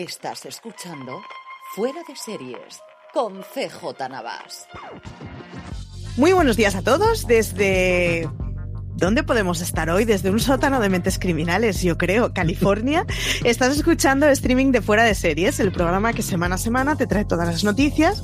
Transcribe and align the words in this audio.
Estás 0.00 0.46
escuchando 0.46 1.20
Fuera 1.74 2.00
de 2.08 2.16
Series 2.16 2.80
con 3.12 3.42
CJ 3.42 4.08
Navas. 4.08 4.66
Muy 6.16 6.32
buenos 6.32 6.56
días 6.56 6.74
a 6.74 6.80
todos 6.80 7.26
desde 7.26 8.26
¿Dónde 9.00 9.22
podemos 9.22 9.62
estar 9.62 9.88
hoy? 9.88 10.04
Desde 10.04 10.28
un 10.28 10.38
sótano 10.38 10.78
de 10.78 10.90
mentes 10.90 11.18
criminales, 11.18 11.80
yo 11.80 11.96
creo, 11.96 12.34
California. 12.34 13.06
Estás 13.44 13.74
escuchando 13.74 14.28
streaming 14.28 14.72
de 14.72 14.82
Fuera 14.82 15.04
de 15.04 15.14
Series, 15.14 15.58
el 15.58 15.72
programa 15.72 16.12
que 16.12 16.20
semana 16.20 16.56
a 16.56 16.58
semana 16.58 16.96
te 16.96 17.06
trae 17.06 17.24
todas 17.24 17.48
las 17.48 17.64
noticias, 17.64 18.22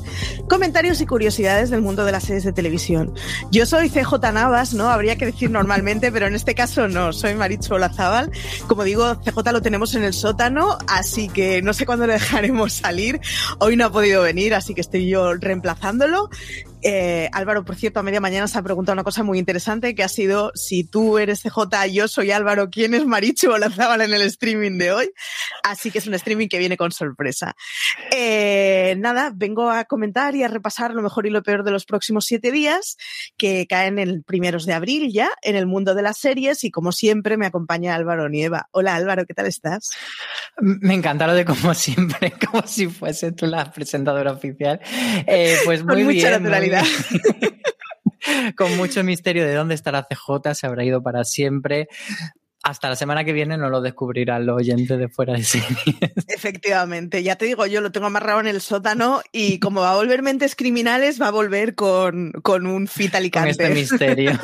comentarios 0.50 1.00
y 1.00 1.06
curiosidades 1.06 1.70
del 1.70 1.80
mundo 1.80 2.04
de 2.04 2.12
las 2.12 2.24
series 2.24 2.44
de 2.44 2.52
televisión. 2.52 3.14
Yo 3.50 3.64
soy 3.64 3.88
CJ 3.88 4.12
Navas, 4.34 4.74
¿no? 4.74 4.90
Habría 4.90 5.16
que 5.16 5.24
decir 5.24 5.50
normalmente, 5.50 6.12
pero 6.12 6.26
en 6.26 6.34
este 6.34 6.54
caso 6.54 6.88
no. 6.88 7.14
Soy 7.14 7.34
Marichu 7.34 7.76
Olazábal. 7.76 8.30
Como 8.66 8.84
digo, 8.84 9.18
CJ 9.22 9.52
lo 9.52 9.62
tenemos 9.62 9.94
en 9.94 10.04
el 10.04 10.12
sótano, 10.12 10.76
así 10.88 11.30
que 11.30 11.62
no 11.62 11.72
sé 11.72 11.86
cuándo 11.86 12.06
le 12.06 12.12
dejaremos 12.12 12.74
salir. 12.74 13.18
Hoy 13.60 13.78
no 13.78 13.86
ha 13.86 13.90
podido 13.90 14.20
venir, 14.20 14.54
así 14.54 14.74
que 14.74 14.82
estoy 14.82 15.08
yo 15.08 15.32
reemplazándolo. 15.32 16.28
Eh, 16.88 17.28
Álvaro, 17.32 17.64
por 17.64 17.74
cierto, 17.74 17.98
a 17.98 18.04
media 18.04 18.20
mañana 18.20 18.46
se 18.46 18.56
ha 18.56 18.62
preguntado 18.62 18.92
una 18.92 19.02
cosa 19.02 19.24
muy 19.24 19.40
interesante 19.40 19.96
que 19.96 20.04
ha 20.04 20.08
sido 20.08 20.52
si 20.54 20.84
tú 20.84 21.18
eres 21.18 21.42
CJ, 21.42 21.88
yo 21.90 22.06
soy 22.06 22.30
Álvaro, 22.30 22.70
¿quién 22.70 22.94
es 22.94 23.04
Marichu 23.04 23.50
o 23.50 23.58
Lazábal 23.58 24.02
en 24.02 24.14
el 24.14 24.22
streaming 24.22 24.78
de 24.78 24.92
hoy? 24.92 25.10
Así 25.64 25.90
que 25.90 25.98
es 25.98 26.06
un 26.06 26.14
streaming 26.14 26.46
que 26.46 26.60
viene 26.60 26.76
con 26.76 26.92
sorpresa. 26.92 27.56
Eh, 28.12 28.94
nada, 28.98 29.32
vengo 29.34 29.68
a 29.68 29.84
comentar 29.86 30.36
y 30.36 30.44
a 30.44 30.48
repasar 30.48 30.94
lo 30.94 31.02
mejor 31.02 31.26
y 31.26 31.30
lo 31.30 31.42
peor 31.42 31.64
de 31.64 31.72
los 31.72 31.86
próximos 31.86 32.24
siete 32.24 32.52
días 32.52 32.96
que 33.36 33.66
caen 33.66 33.98
el 33.98 34.22
primeros 34.22 34.64
de 34.64 34.74
abril 34.74 35.12
ya 35.12 35.30
en 35.42 35.56
el 35.56 35.66
mundo 35.66 35.96
de 35.96 36.02
las 36.02 36.18
series 36.18 36.62
y 36.62 36.70
como 36.70 36.92
siempre 36.92 37.36
me 37.36 37.46
acompaña 37.46 37.96
Álvaro 37.96 38.28
Nieva. 38.28 38.68
Hola 38.70 38.94
Álvaro, 38.94 39.26
¿qué 39.26 39.34
tal 39.34 39.46
estás? 39.46 39.90
Me 40.60 40.94
encanta 40.94 41.26
lo 41.26 41.34
de 41.34 41.44
como 41.44 41.74
siempre, 41.74 42.32
como 42.48 42.64
si 42.64 42.86
fuese 42.86 43.32
tú 43.32 43.46
la 43.46 43.72
presentadora 43.72 44.30
oficial. 44.30 44.78
Eh, 45.26 45.56
pues 45.64 45.82
muy 45.82 46.04
con 46.04 46.14
mucha 46.14 46.38
bien, 46.38 46.75
Con 48.56 48.76
mucho 48.76 49.04
misterio 49.04 49.46
de 49.46 49.54
dónde 49.54 49.74
estará 49.74 50.06
CJ, 50.08 50.54
se 50.54 50.66
habrá 50.66 50.84
ido 50.84 51.02
para 51.02 51.24
siempre. 51.24 51.88
Hasta 52.62 52.88
la 52.88 52.96
semana 52.96 53.24
que 53.24 53.32
viene 53.32 53.56
no 53.56 53.70
lo 53.70 53.80
descubrirán 53.80 54.44
los 54.44 54.56
oyentes 54.56 54.98
de 54.98 55.08
fuera 55.08 55.34
de 55.34 55.44
series. 55.44 55.76
Efectivamente, 56.26 57.22
ya 57.22 57.36
te 57.36 57.44
digo, 57.44 57.66
yo 57.66 57.80
lo 57.80 57.92
tengo 57.92 58.06
amarrado 58.06 58.40
en 58.40 58.48
el 58.48 58.60
sótano 58.60 59.22
y 59.30 59.60
como 59.60 59.82
va 59.82 59.92
a 59.92 59.96
volver 59.96 60.22
mentes 60.22 60.56
criminales, 60.56 61.22
va 61.22 61.28
a 61.28 61.32
volver 61.32 61.76
con, 61.76 62.32
con 62.42 62.66
un 62.66 62.88
fit 62.88 63.12
Con 63.12 63.18
alicante. 63.18 63.50
este 63.50 63.70
misterio. 63.70 64.32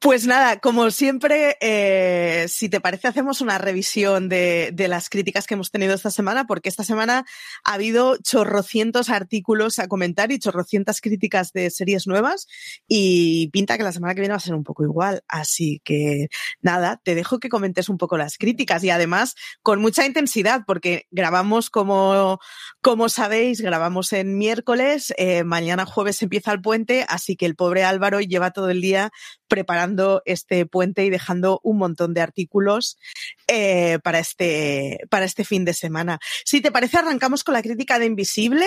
Pues 0.00 0.28
nada, 0.28 0.60
como 0.60 0.92
siempre, 0.92 1.56
eh, 1.60 2.46
si 2.46 2.68
te 2.68 2.80
parece, 2.80 3.08
hacemos 3.08 3.40
una 3.40 3.58
revisión 3.58 4.28
de, 4.28 4.72
las 4.88 5.08
críticas 5.08 5.48
que 5.48 5.54
hemos 5.54 5.72
tenido 5.72 5.92
esta 5.92 6.12
semana, 6.12 6.46
porque 6.46 6.68
esta 6.68 6.84
semana 6.84 7.24
ha 7.64 7.72
habido 7.72 8.16
chorrocientos 8.18 9.10
artículos 9.10 9.80
a 9.80 9.88
comentar 9.88 10.30
y 10.30 10.38
chorrocientas 10.38 11.00
críticas 11.00 11.52
de 11.52 11.70
series 11.70 12.06
nuevas 12.06 12.46
y 12.86 13.48
pinta 13.48 13.76
que 13.76 13.82
la 13.82 13.90
semana 13.90 14.14
que 14.14 14.20
viene 14.20 14.34
va 14.34 14.36
a 14.36 14.40
ser 14.40 14.54
un 14.54 14.62
poco 14.62 14.84
igual. 14.84 15.24
Así 15.26 15.82
que 15.84 16.28
nada, 16.62 17.00
te 17.02 17.16
dejo 17.16 17.40
que 17.40 17.48
comentes 17.48 17.88
un 17.88 17.98
poco 17.98 18.16
las 18.16 18.38
críticas 18.38 18.84
y 18.84 18.90
además 18.90 19.34
con 19.62 19.80
mucha 19.80 20.06
intensidad, 20.06 20.62
porque 20.64 21.08
grabamos 21.10 21.70
como, 21.70 22.38
como 22.80 23.08
sabéis, 23.08 23.60
grabamos 23.60 24.12
en 24.12 24.38
miércoles, 24.38 25.12
eh, 25.16 25.42
mañana 25.42 25.86
jueves 25.86 26.22
empieza 26.22 26.52
el 26.52 26.60
puente, 26.60 27.04
así 27.08 27.34
que 27.34 27.46
el 27.46 27.56
pobre 27.56 27.82
Álvaro 27.82 28.20
lleva 28.20 28.52
todo 28.52 28.70
el 28.70 28.80
día 28.80 29.10
preparando 29.48 29.87
este 30.24 30.66
puente 30.66 31.04
y 31.04 31.10
dejando 31.10 31.60
un 31.62 31.78
montón 31.78 32.14
de 32.14 32.20
artículos 32.20 32.98
eh, 33.46 33.98
para, 34.02 34.18
este, 34.18 35.00
para 35.10 35.24
este 35.24 35.44
fin 35.44 35.64
de 35.64 35.74
semana. 35.74 36.18
Si 36.44 36.60
te 36.60 36.72
parece, 36.72 36.98
arrancamos 36.98 37.44
con 37.44 37.54
la 37.54 37.62
crítica 37.62 37.98
de 37.98 38.06
Invisible. 38.06 38.66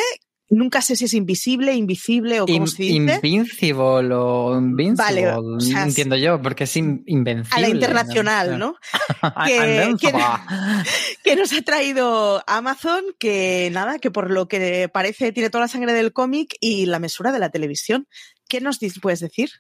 Nunca 0.54 0.82
sé 0.82 0.98
si 0.98 1.06
es 1.06 1.14
invisible, 1.14 1.74
invisible 1.76 2.42
o 2.42 2.46
cómo 2.46 2.58
In, 2.58 2.68
se 2.68 2.84
dice. 2.84 2.96
Invincible 3.24 4.14
o 4.14 4.58
Invincible. 4.58 5.02
Vale, 5.02 5.30
o 5.30 5.60
sea, 5.62 5.84
entiendo 5.84 6.18
yo, 6.18 6.42
porque 6.42 6.66
es 6.66 6.76
in, 6.76 7.04
invencible. 7.06 7.56
A 7.56 7.62
la 7.62 7.70
internacional, 7.70 8.60
¿no? 8.60 8.76
que, 9.48 9.96
que, 9.98 10.12
que, 11.24 11.36
nos 11.38 11.54
ha 11.54 11.62
traído 11.62 12.44
Amazon, 12.48 13.02
que 13.18 13.70
nada, 13.72 13.98
que 13.98 14.12
por 14.12 14.30
lo 14.30 14.50
que 14.50 14.90
parece 14.90 15.32
tiene 15.32 15.50
toda 15.50 15.64
la 15.64 15.68
sangre 15.70 15.94
del 15.94 16.12
cómic 16.12 16.54
y 16.60 16.86
la 16.86 17.00
mesura 17.00 17.32
de 17.32 17.40
la 17.40 17.50
televisión. 17.50 18.10
¿Qué 18.50 18.60
nos 18.60 18.80
puedes 19.02 19.22
decir? 19.22 19.52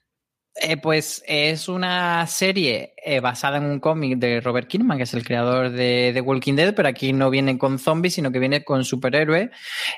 Eh, 0.55 0.75
pues 0.77 1.23
es 1.27 1.69
una 1.69 2.27
serie 2.27 2.93
eh, 3.03 3.21
basada 3.21 3.57
en 3.57 3.63
un 3.63 3.79
cómic 3.79 4.17
de 4.19 4.41
Robert 4.41 4.67
Kirkman, 4.67 4.97
que 4.97 5.03
es 5.03 5.13
el 5.13 5.23
creador 5.23 5.71
de 5.71 6.21
Walking 6.23 6.55
Dead, 6.55 6.75
pero 6.75 6.89
aquí 6.89 7.13
no 7.13 7.29
viene 7.29 7.57
con 7.57 7.79
zombies, 7.79 8.15
sino 8.15 8.31
que 8.31 8.39
viene 8.39 8.63
con 8.63 8.83
superhéroes. 8.83 9.49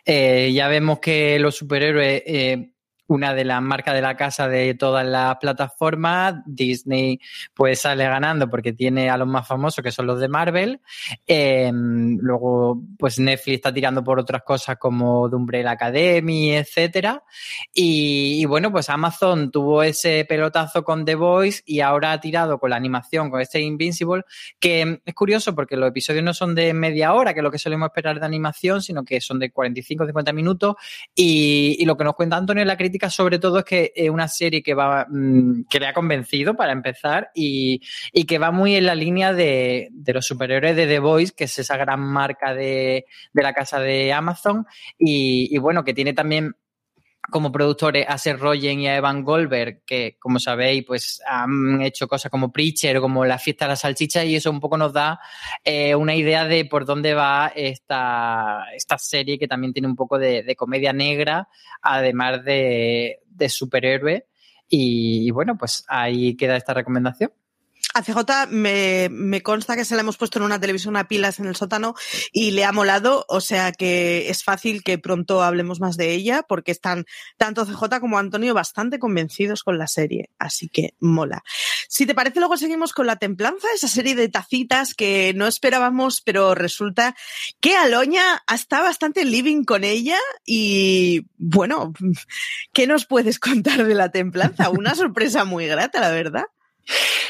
Eh, 0.05 0.51
ya 0.53 0.67
vemos 0.67 0.99
que 0.99 1.39
los 1.39 1.55
superhéroes 1.55 2.21
una 3.13 3.33
de 3.33 3.45
las 3.45 3.61
marcas 3.61 3.93
de 3.93 4.01
la 4.01 4.17
casa 4.17 4.47
de 4.47 4.73
todas 4.73 5.05
las 5.05 5.37
plataformas. 5.37 6.35
Disney 6.45 7.19
pues 7.53 7.81
sale 7.81 8.05
ganando 8.05 8.49
porque 8.49 8.73
tiene 8.73 9.09
a 9.09 9.17
los 9.17 9.27
más 9.27 9.47
famosos 9.47 9.83
que 9.83 9.91
son 9.91 10.07
los 10.07 10.19
de 10.19 10.27
Marvel. 10.27 10.81
Em, 11.27 12.17
luego 12.19 12.81
pues 12.97 13.19
Netflix 13.19 13.57
está 13.57 13.73
tirando 13.73 14.03
por 14.03 14.19
otras 14.19 14.41
cosas 14.43 14.77
como 14.77 15.29
The 15.29 15.35
Umbrella 15.35 15.71
Academy, 15.71 16.53
etcétera. 16.53 17.23
Y, 17.71 18.45
bueno, 18.45 18.71
pues 18.71 18.89
Amazon 18.89 19.51
tuvo 19.51 19.83
ese 19.83 20.25
pelotazo 20.27 20.83
con 20.83 21.05
The 21.05 21.15
Voice 21.15 21.61
y 21.65 21.81
ahora 21.81 22.13
ha 22.13 22.19
tirado 22.19 22.59
con 22.59 22.71
la 22.71 22.75
animación, 22.75 23.29
con 23.29 23.41
este 23.41 23.61
Invincible, 23.61 24.23
que 24.59 25.01
es 25.05 25.13
curioso 25.13 25.53
porque 25.53 25.77
los 25.77 25.89
episodios 25.89 26.23
no 26.23 26.33
son 26.33 26.55
de 26.55 26.73
media 26.73 27.13
hora, 27.13 27.33
que 27.33 27.39
es 27.39 27.43
lo 27.43 27.51
que 27.51 27.59
solemos 27.59 27.87
esperar 27.87 28.19
de 28.19 28.25
animación, 28.25 28.81
sino 28.81 29.03
que 29.03 29.21
son 29.21 29.39
de 29.39 29.51
45 29.51 30.05
50 30.05 30.33
minutos. 30.33 30.75
Y, 31.13 31.77
y 31.79 31.85
lo 31.85 31.95
que 31.95 32.03
nos 32.03 32.15
cuenta 32.15 32.37
Antonio 32.37 32.61
en 32.61 32.67
la 32.67 32.77
crítica, 32.77 33.02
sobre 33.09 33.39
todo, 33.39 33.59
es 33.59 33.65
que 33.65 33.91
es 33.95 34.09
una 34.09 34.27
serie 34.27 34.63
que 34.63 34.73
va 34.73 35.05
mmm, 35.09 35.63
que 35.69 35.79
le 35.79 35.87
ha 35.87 35.93
convencido 35.93 36.55
para 36.55 36.71
empezar 36.71 37.29
y, 37.33 37.81
y, 38.11 38.25
que 38.25 38.39
va 38.39 38.51
muy 38.51 38.75
en 38.75 38.85
la 38.85 38.95
línea 38.95 39.33
de, 39.33 39.89
de, 39.91 40.13
los 40.13 40.25
superiores 40.25 40.75
de 40.75 40.87
The 40.87 40.99
Voice, 40.99 41.33
que 41.35 41.45
es 41.45 41.59
esa 41.59 41.77
gran 41.77 41.99
marca 42.01 42.53
de, 42.53 43.05
de 43.33 43.43
la 43.43 43.53
casa 43.53 43.79
de 43.79 44.13
Amazon. 44.13 44.65
Y 44.97 45.57
bueno, 45.57 45.83
que 45.83 45.93
tiene 45.93 46.13
también 46.13 46.55
como 47.29 47.51
productores 47.51 48.05
a 48.07 48.17
Seth 48.17 48.39
Rogen 48.39 48.81
y 48.81 48.87
a 48.87 48.97
Evan 48.97 49.23
Goldberg, 49.23 49.83
que 49.85 50.17
como 50.19 50.39
sabéis, 50.39 50.83
pues 50.85 51.21
han 51.25 51.81
hecho 51.81 52.07
cosas 52.07 52.29
como 52.29 52.51
Preacher 52.51 52.99
como 52.99 53.25
La 53.25 53.39
fiesta 53.39 53.65
de 53.65 53.69
la 53.69 53.75
salchicha 53.75 54.23
y 54.25 54.35
eso 54.35 54.51
un 54.51 54.59
poco 54.59 54.77
nos 54.77 54.93
da 54.93 55.19
eh, 55.63 55.95
una 55.95 56.15
idea 56.15 56.45
de 56.45 56.65
por 56.65 56.85
dónde 56.85 57.13
va 57.13 57.51
esta, 57.55 58.65
esta 58.75 58.97
serie 58.97 59.39
que 59.39 59.47
también 59.47 59.73
tiene 59.73 59.87
un 59.87 59.95
poco 59.95 60.19
de, 60.19 60.55
comedia 60.55 60.93
negra, 60.93 61.47
además 61.81 62.43
de, 62.43 63.19
de 63.25 63.49
superhéroe. 63.49 64.27
Y 64.67 65.31
bueno, 65.31 65.57
pues 65.57 65.85
ahí 65.87 66.35
queda 66.35 66.55
esta 66.57 66.73
recomendación. 66.73 67.31
A 67.93 68.01
CJ 68.01 68.47
me, 68.49 69.09
me, 69.11 69.41
consta 69.41 69.75
que 69.75 69.85
se 69.85 69.95
la 69.95 70.01
hemos 70.01 70.17
puesto 70.17 70.39
en 70.39 70.45
una 70.45 70.59
televisión 70.59 70.95
a 70.97 71.07
pilas 71.07 71.39
en 71.39 71.45
el 71.45 71.55
sótano 71.55 71.95
y 72.31 72.51
le 72.51 72.65
ha 72.65 72.71
molado, 72.71 73.25
o 73.29 73.41
sea 73.41 73.71
que 73.71 74.29
es 74.29 74.43
fácil 74.43 74.83
que 74.83 74.97
pronto 74.97 75.43
hablemos 75.43 75.79
más 75.79 75.97
de 75.97 76.11
ella 76.11 76.43
porque 76.47 76.71
están 76.71 77.05
tanto 77.37 77.65
CJ 77.65 77.99
como 77.99 78.17
Antonio 78.17 78.53
bastante 78.53 78.99
convencidos 78.99 79.63
con 79.63 79.77
la 79.77 79.87
serie, 79.87 80.29
así 80.39 80.69
que 80.69 80.95
mola. 80.99 81.43
Si 81.87 82.05
te 82.05 82.15
parece, 82.15 82.39
luego 82.39 82.57
seguimos 82.57 82.93
con 82.93 83.05
La 83.05 83.17
Templanza, 83.17 83.67
esa 83.75 83.87
serie 83.87 84.15
de 84.15 84.29
tacitas 84.29 84.93
que 84.95 85.33
no 85.35 85.45
esperábamos, 85.45 86.21
pero 86.21 86.55
resulta 86.55 87.15
que 87.59 87.75
Aloña 87.75 88.43
está 88.51 88.81
bastante 88.81 89.25
living 89.25 89.63
con 89.63 89.83
ella 89.83 90.17
y 90.45 91.27
bueno, 91.37 91.93
¿qué 92.73 92.87
nos 92.87 93.05
puedes 93.05 93.39
contar 93.39 93.85
de 93.85 93.93
La 93.93 94.09
Templanza? 94.09 94.69
Una 94.69 94.95
sorpresa 94.95 95.45
muy 95.45 95.67
grata, 95.67 95.99
la 95.99 96.09
verdad. 96.09 96.45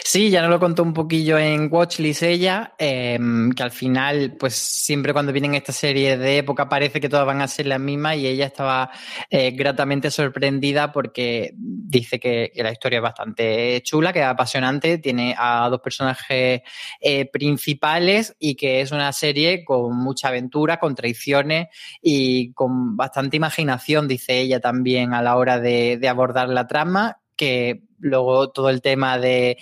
Sí, 0.05 0.29
ya 0.29 0.41
nos 0.41 0.51
lo 0.51 0.59
contó 0.59 0.83
un 0.83 0.93
poquillo 0.93 1.39
en 1.39 1.69
Watchlist 1.71 2.23
ella, 2.23 2.75
eh, 2.77 3.17
que 3.55 3.63
al 3.63 3.71
final, 3.71 4.35
pues 4.39 4.53
siempre 4.53 5.13
cuando 5.13 5.31
vienen 5.31 5.55
esta 5.55 5.71
serie 5.71 6.17
de 6.17 6.37
época 6.37 6.69
parece 6.69 6.99
que 6.99 7.09
todas 7.09 7.25
van 7.25 7.41
a 7.41 7.47
ser 7.47 7.67
las 7.67 7.79
mismas 7.79 8.17
y 8.17 8.27
ella 8.27 8.45
estaba 8.45 8.91
eh, 9.29 9.51
gratamente 9.51 10.11
sorprendida 10.11 10.91
porque 10.91 11.53
dice 11.57 12.19
que, 12.19 12.51
la 12.55 12.71
historia 12.71 12.97
es 12.97 13.03
bastante 13.03 13.81
chula, 13.83 14.13
que 14.13 14.19
es 14.19 14.25
apasionante, 14.25 14.99
tiene 14.99 15.35
a 15.37 15.67
dos 15.69 15.79
personajes 15.81 16.61
eh, 16.99 17.25
principales 17.31 18.35
y 18.37 18.55
que 18.55 18.81
es 18.81 18.91
una 18.91 19.11
serie 19.13 19.63
con 19.63 19.97
mucha 19.97 20.27
aventura, 20.27 20.79
con 20.79 20.95
traiciones 20.95 21.69
y 22.01 22.53
con 22.53 22.95
bastante 22.95 23.37
imaginación, 23.37 24.07
dice 24.07 24.41
ella 24.41 24.59
también 24.59 25.13
a 25.13 25.21
la 25.21 25.37
hora 25.37 25.59
de 25.59 26.07
abordar 26.07 26.49
la 26.49 26.67
trama 26.67 27.22
que 27.43 27.81
luego 27.99 28.49
todo 28.49 28.69
el 28.69 28.81
tema 28.81 29.17
de 29.17 29.57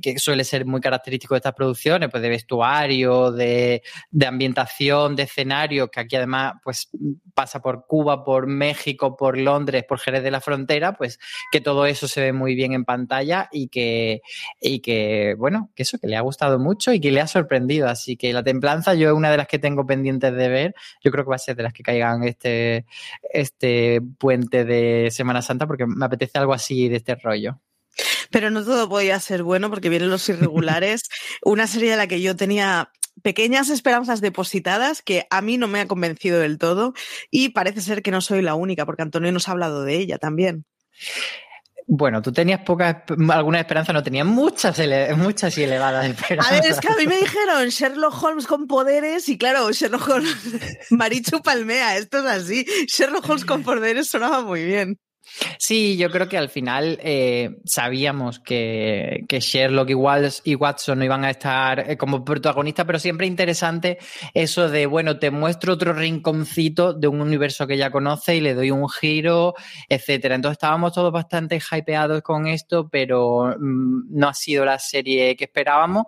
que 0.00 0.18
suele 0.18 0.44
ser 0.44 0.66
muy 0.66 0.80
característico 0.80 1.34
de 1.34 1.38
estas 1.38 1.54
producciones, 1.54 2.08
pues 2.10 2.22
de 2.22 2.28
vestuario, 2.28 3.32
de, 3.32 3.82
de, 4.10 4.26
ambientación, 4.26 5.16
de 5.16 5.24
escenario, 5.24 5.90
que 5.90 6.00
aquí 6.00 6.16
además 6.16 6.54
pues 6.62 6.88
pasa 7.34 7.60
por 7.60 7.86
Cuba, 7.86 8.24
por 8.24 8.46
México, 8.46 9.16
por 9.16 9.38
Londres, 9.38 9.84
por 9.88 9.98
Jerez 9.98 10.22
de 10.22 10.30
la 10.30 10.40
Frontera, 10.40 10.94
pues 10.94 11.18
que 11.50 11.60
todo 11.60 11.86
eso 11.86 12.08
se 12.08 12.20
ve 12.20 12.32
muy 12.32 12.54
bien 12.54 12.72
en 12.72 12.84
pantalla 12.84 13.48
y 13.52 13.68
que, 13.68 14.22
y 14.60 14.80
que 14.80 15.34
bueno, 15.38 15.70
que 15.74 15.82
eso, 15.82 15.98
que 15.98 16.06
le 16.06 16.16
ha 16.16 16.20
gustado 16.20 16.58
mucho 16.58 16.92
y 16.92 17.00
que 17.00 17.10
le 17.10 17.20
ha 17.20 17.26
sorprendido. 17.26 17.88
Así 17.88 18.16
que 18.16 18.32
La 18.32 18.42
Templanza 18.42 18.94
yo 18.94 19.08
es 19.08 19.14
una 19.14 19.30
de 19.30 19.36
las 19.36 19.46
que 19.46 19.58
tengo 19.58 19.86
pendientes 19.86 20.34
de 20.34 20.48
ver. 20.48 20.74
Yo 21.02 21.10
creo 21.10 21.24
que 21.24 21.30
va 21.30 21.36
a 21.36 21.38
ser 21.38 21.56
de 21.56 21.62
las 21.62 21.72
que 21.72 21.82
caigan 21.82 22.24
este, 22.24 22.86
este 23.32 24.00
puente 24.18 24.64
de 24.64 25.10
Semana 25.10 25.42
Santa 25.42 25.66
porque 25.66 25.86
me 25.86 26.04
apetece 26.04 26.38
algo 26.38 26.52
así 26.52 26.88
de 26.88 26.96
este 26.96 27.14
rollo. 27.16 27.60
Pero 28.32 28.50
no 28.50 28.64
todo 28.64 28.88
podía 28.88 29.20
ser 29.20 29.42
bueno 29.42 29.70
porque 29.70 29.88
vienen 29.88 30.10
los 30.10 30.28
irregulares. 30.28 31.02
Una 31.42 31.66
serie 31.66 31.90
de 31.90 31.96
la 31.96 32.06
que 32.06 32.20
yo 32.20 32.34
tenía 32.34 32.90
pequeñas 33.22 33.68
esperanzas 33.68 34.20
depositadas 34.20 35.02
que 35.02 35.26
a 35.30 35.42
mí 35.42 35.58
no 35.58 35.68
me 35.68 35.80
ha 35.80 35.86
convencido 35.86 36.40
del 36.40 36.58
todo 36.58 36.94
y 37.30 37.50
parece 37.50 37.80
ser 37.80 38.02
que 38.02 38.10
no 38.10 38.20
soy 38.20 38.42
la 38.42 38.54
única 38.54 38.86
porque 38.86 39.02
Antonio 39.02 39.30
nos 39.30 39.48
ha 39.48 39.52
hablado 39.52 39.84
de 39.84 39.96
ella 39.96 40.18
también. 40.18 40.64
Bueno, 41.86 42.22
tú 42.22 42.32
tenías 42.32 42.60
pocas, 42.60 42.98
alguna 43.30 43.60
esperanza, 43.60 43.92
no 43.92 44.02
tenías 44.02 44.26
muchas, 44.26 44.78
ele 44.78 45.14
muchas 45.14 45.56
y 45.58 45.64
elevadas 45.64 46.06
esperanzas. 46.06 46.52
A 46.52 46.54
ver, 46.54 46.70
es 46.70 46.80
que 46.80 46.88
a 46.88 46.96
mí 46.96 47.06
me 47.06 47.18
dijeron 47.18 47.68
Sherlock 47.68 48.22
Holmes 48.22 48.46
con 48.46 48.66
poderes 48.66 49.28
y 49.28 49.36
claro, 49.36 49.70
Sherlock 49.72 50.08
Holmes, 50.08 50.36
Marichu 50.90 51.42
Palmea, 51.42 51.96
esto 51.96 52.18
es 52.18 52.24
así. 52.24 52.64
Sherlock 52.86 53.28
Holmes 53.28 53.44
con 53.44 53.62
poderes 53.64 54.08
sonaba 54.08 54.42
muy 54.42 54.64
bien. 54.64 54.98
Sí, 55.58 55.96
yo 55.96 56.10
creo 56.10 56.28
que 56.28 56.36
al 56.36 56.48
final 56.48 56.98
eh, 57.02 57.58
sabíamos 57.64 58.40
que, 58.40 59.24
que, 59.28 59.40
Sherlock 59.40 59.90
y, 59.90 59.94
Walsh 59.94 60.40
y 60.44 60.54
Watson 60.54 60.98
no 60.98 61.04
iban 61.04 61.24
a 61.24 61.30
estar 61.30 61.90
eh, 61.90 61.96
como 61.96 62.24
protagonistas, 62.24 62.84
pero 62.84 62.98
siempre 62.98 63.26
interesante 63.26 63.98
eso 64.34 64.68
de, 64.68 64.86
bueno, 64.86 65.18
te 65.18 65.30
muestro 65.30 65.74
otro 65.74 65.92
rinconcito 65.92 66.92
de 66.92 67.08
un 67.08 67.20
universo 67.20 67.66
que 67.66 67.76
ya 67.76 67.90
conoce 67.90 68.36
y 68.36 68.40
le 68.40 68.54
doy 68.54 68.70
un 68.70 68.88
giro, 68.88 69.54
etcétera. 69.88 70.34
Entonces 70.34 70.56
estábamos 70.56 70.92
todos 70.92 71.12
bastante 71.12 71.58
hypeados 71.58 72.22
con 72.22 72.46
esto, 72.46 72.88
pero 72.88 73.54
mmm, 73.58 74.02
no 74.10 74.28
ha 74.28 74.34
sido 74.34 74.64
la 74.64 74.78
serie 74.78 75.36
que 75.36 75.44
esperábamos. 75.44 76.06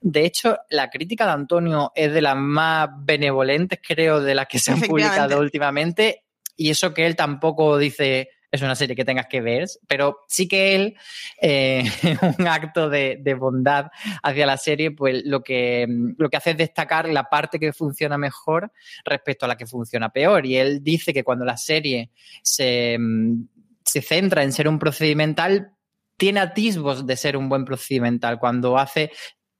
De 0.00 0.24
hecho, 0.24 0.58
la 0.70 0.90
crítica 0.90 1.26
de 1.26 1.32
Antonio 1.32 1.92
es 1.94 2.12
de 2.12 2.22
las 2.22 2.36
más 2.36 2.88
benevolentes, 2.98 3.80
creo, 3.86 4.20
de 4.20 4.34
las 4.34 4.46
que 4.46 4.58
se 4.58 4.72
han 4.72 4.80
publicado 4.80 5.38
últimamente. 5.38 6.24
Y 6.56 6.70
eso 6.70 6.94
que 6.94 7.06
él 7.06 7.16
tampoco 7.16 7.78
dice, 7.78 8.30
es 8.54 8.62
una 8.62 8.76
serie 8.76 8.94
que 8.94 9.04
tengas 9.04 9.26
que 9.26 9.40
ver, 9.40 9.66
pero 9.88 10.20
sí 10.28 10.46
que 10.46 10.76
él, 10.76 10.96
eh, 11.40 11.84
un 12.38 12.46
acto 12.46 12.88
de, 12.88 13.18
de, 13.20 13.34
bondad 13.34 13.86
hacia 14.22 14.46
la 14.46 14.56
serie, 14.56 14.92
pues 14.92 15.22
lo 15.24 15.42
que, 15.42 15.86
lo 16.16 16.30
que 16.30 16.36
hace 16.36 16.52
es 16.52 16.56
destacar 16.56 17.08
la 17.08 17.24
parte 17.24 17.58
que 17.58 17.72
funciona 17.72 18.16
mejor 18.16 18.72
respecto 19.04 19.44
a 19.44 19.48
la 19.48 19.56
que 19.56 19.66
funciona 19.66 20.10
peor. 20.10 20.46
Y 20.46 20.56
él 20.56 20.82
dice 20.82 21.12
que 21.12 21.24
cuando 21.24 21.44
la 21.44 21.56
serie 21.56 22.10
se, 22.42 22.96
se 23.84 24.02
centra 24.02 24.44
en 24.44 24.52
ser 24.52 24.68
un 24.68 24.78
procedimental, 24.78 25.72
tiene 26.16 26.40
atisbos 26.40 27.06
de 27.06 27.16
ser 27.16 27.36
un 27.36 27.48
buen 27.48 27.64
procedimental. 27.64 28.38
Cuando 28.38 28.78
hace 28.78 29.10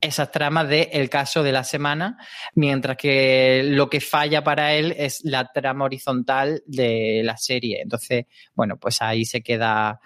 esas 0.05 0.31
tramas 0.31 0.69
de 0.69 0.91
el 0.93 1.11
caso 1.11 1.43
de 1.43 1.53
la 1.53 1.65
semana, 1.65 2.17
mientras 2.55 2.97
que 2.97 3.63
lo 3.65 3.89
que 3.89 4.01
falla 4.01 4.45
para 4.45 4.75
él 4.75 4.95
es 4.97 5.21
la 5.25 5.51
trama 5.53 5.85
horizontal 5.85 6.63
de 6.67 7.23
la 7.25 7.37
serie. 7.37 7.81
Entonces, 7.83 8.27
bueno, 8.55 8.77
pues 8.77 9.01
ahí 9.03 9.25
se 9.25 9.43
queda 9.43 10.01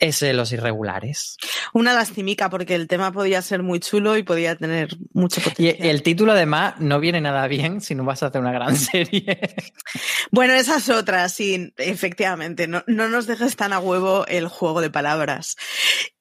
ese 0.00 0.26
de 0.26 0.34
los 0.34 0.52
irregulares. 0.52 1.36
Una 1.72 1.92
lastimica 1.92 2.50
porque 2.50 2.74
el 2.74 2.88
tema 2.88 3.12
podía 3.12 3.42
ser 3.42 3.62
muy 3.62 3.80
chulo 3.80 4.16
y 4.16 4.22
podía 4.22 4.56
tener 4.56 4.96
mucho 5.12 5.40
potencial. 5.40 5.76
Y 5.78 5.88
el 5.88 6.02
título 6.02 6.32
además 6.32 6.74
no 6.78 6.98
viene 7.00 7.20
nada 7.20 7.46
bien 7.46 7.80
si 7.80 7.94
no 7.94 8.04
vas 8.04 8.22
a 8.22 8.26
hacer 8.26 8.40
una 8.40 8.52
gran 8.52 8.76
serie. 8.76 9.38
Bueno, 10.30 10.54
esa 10.54 10.76
es 10.78 10.88
otra, 10.88 11.28
sí, 11.28 11.72
efectivamente. 11.76 12.66
No, 12.66 12.82
no 12.86 13.08
nos 13.08 13.26
dejes 13.26 13.56
tan 13.56 13.72
a 13.72 13.78
huevo 13.78 14.26
el 14.26 14.48
juego 14.48 14.80
de 14.80 14.90
palabras. 14.90 15.56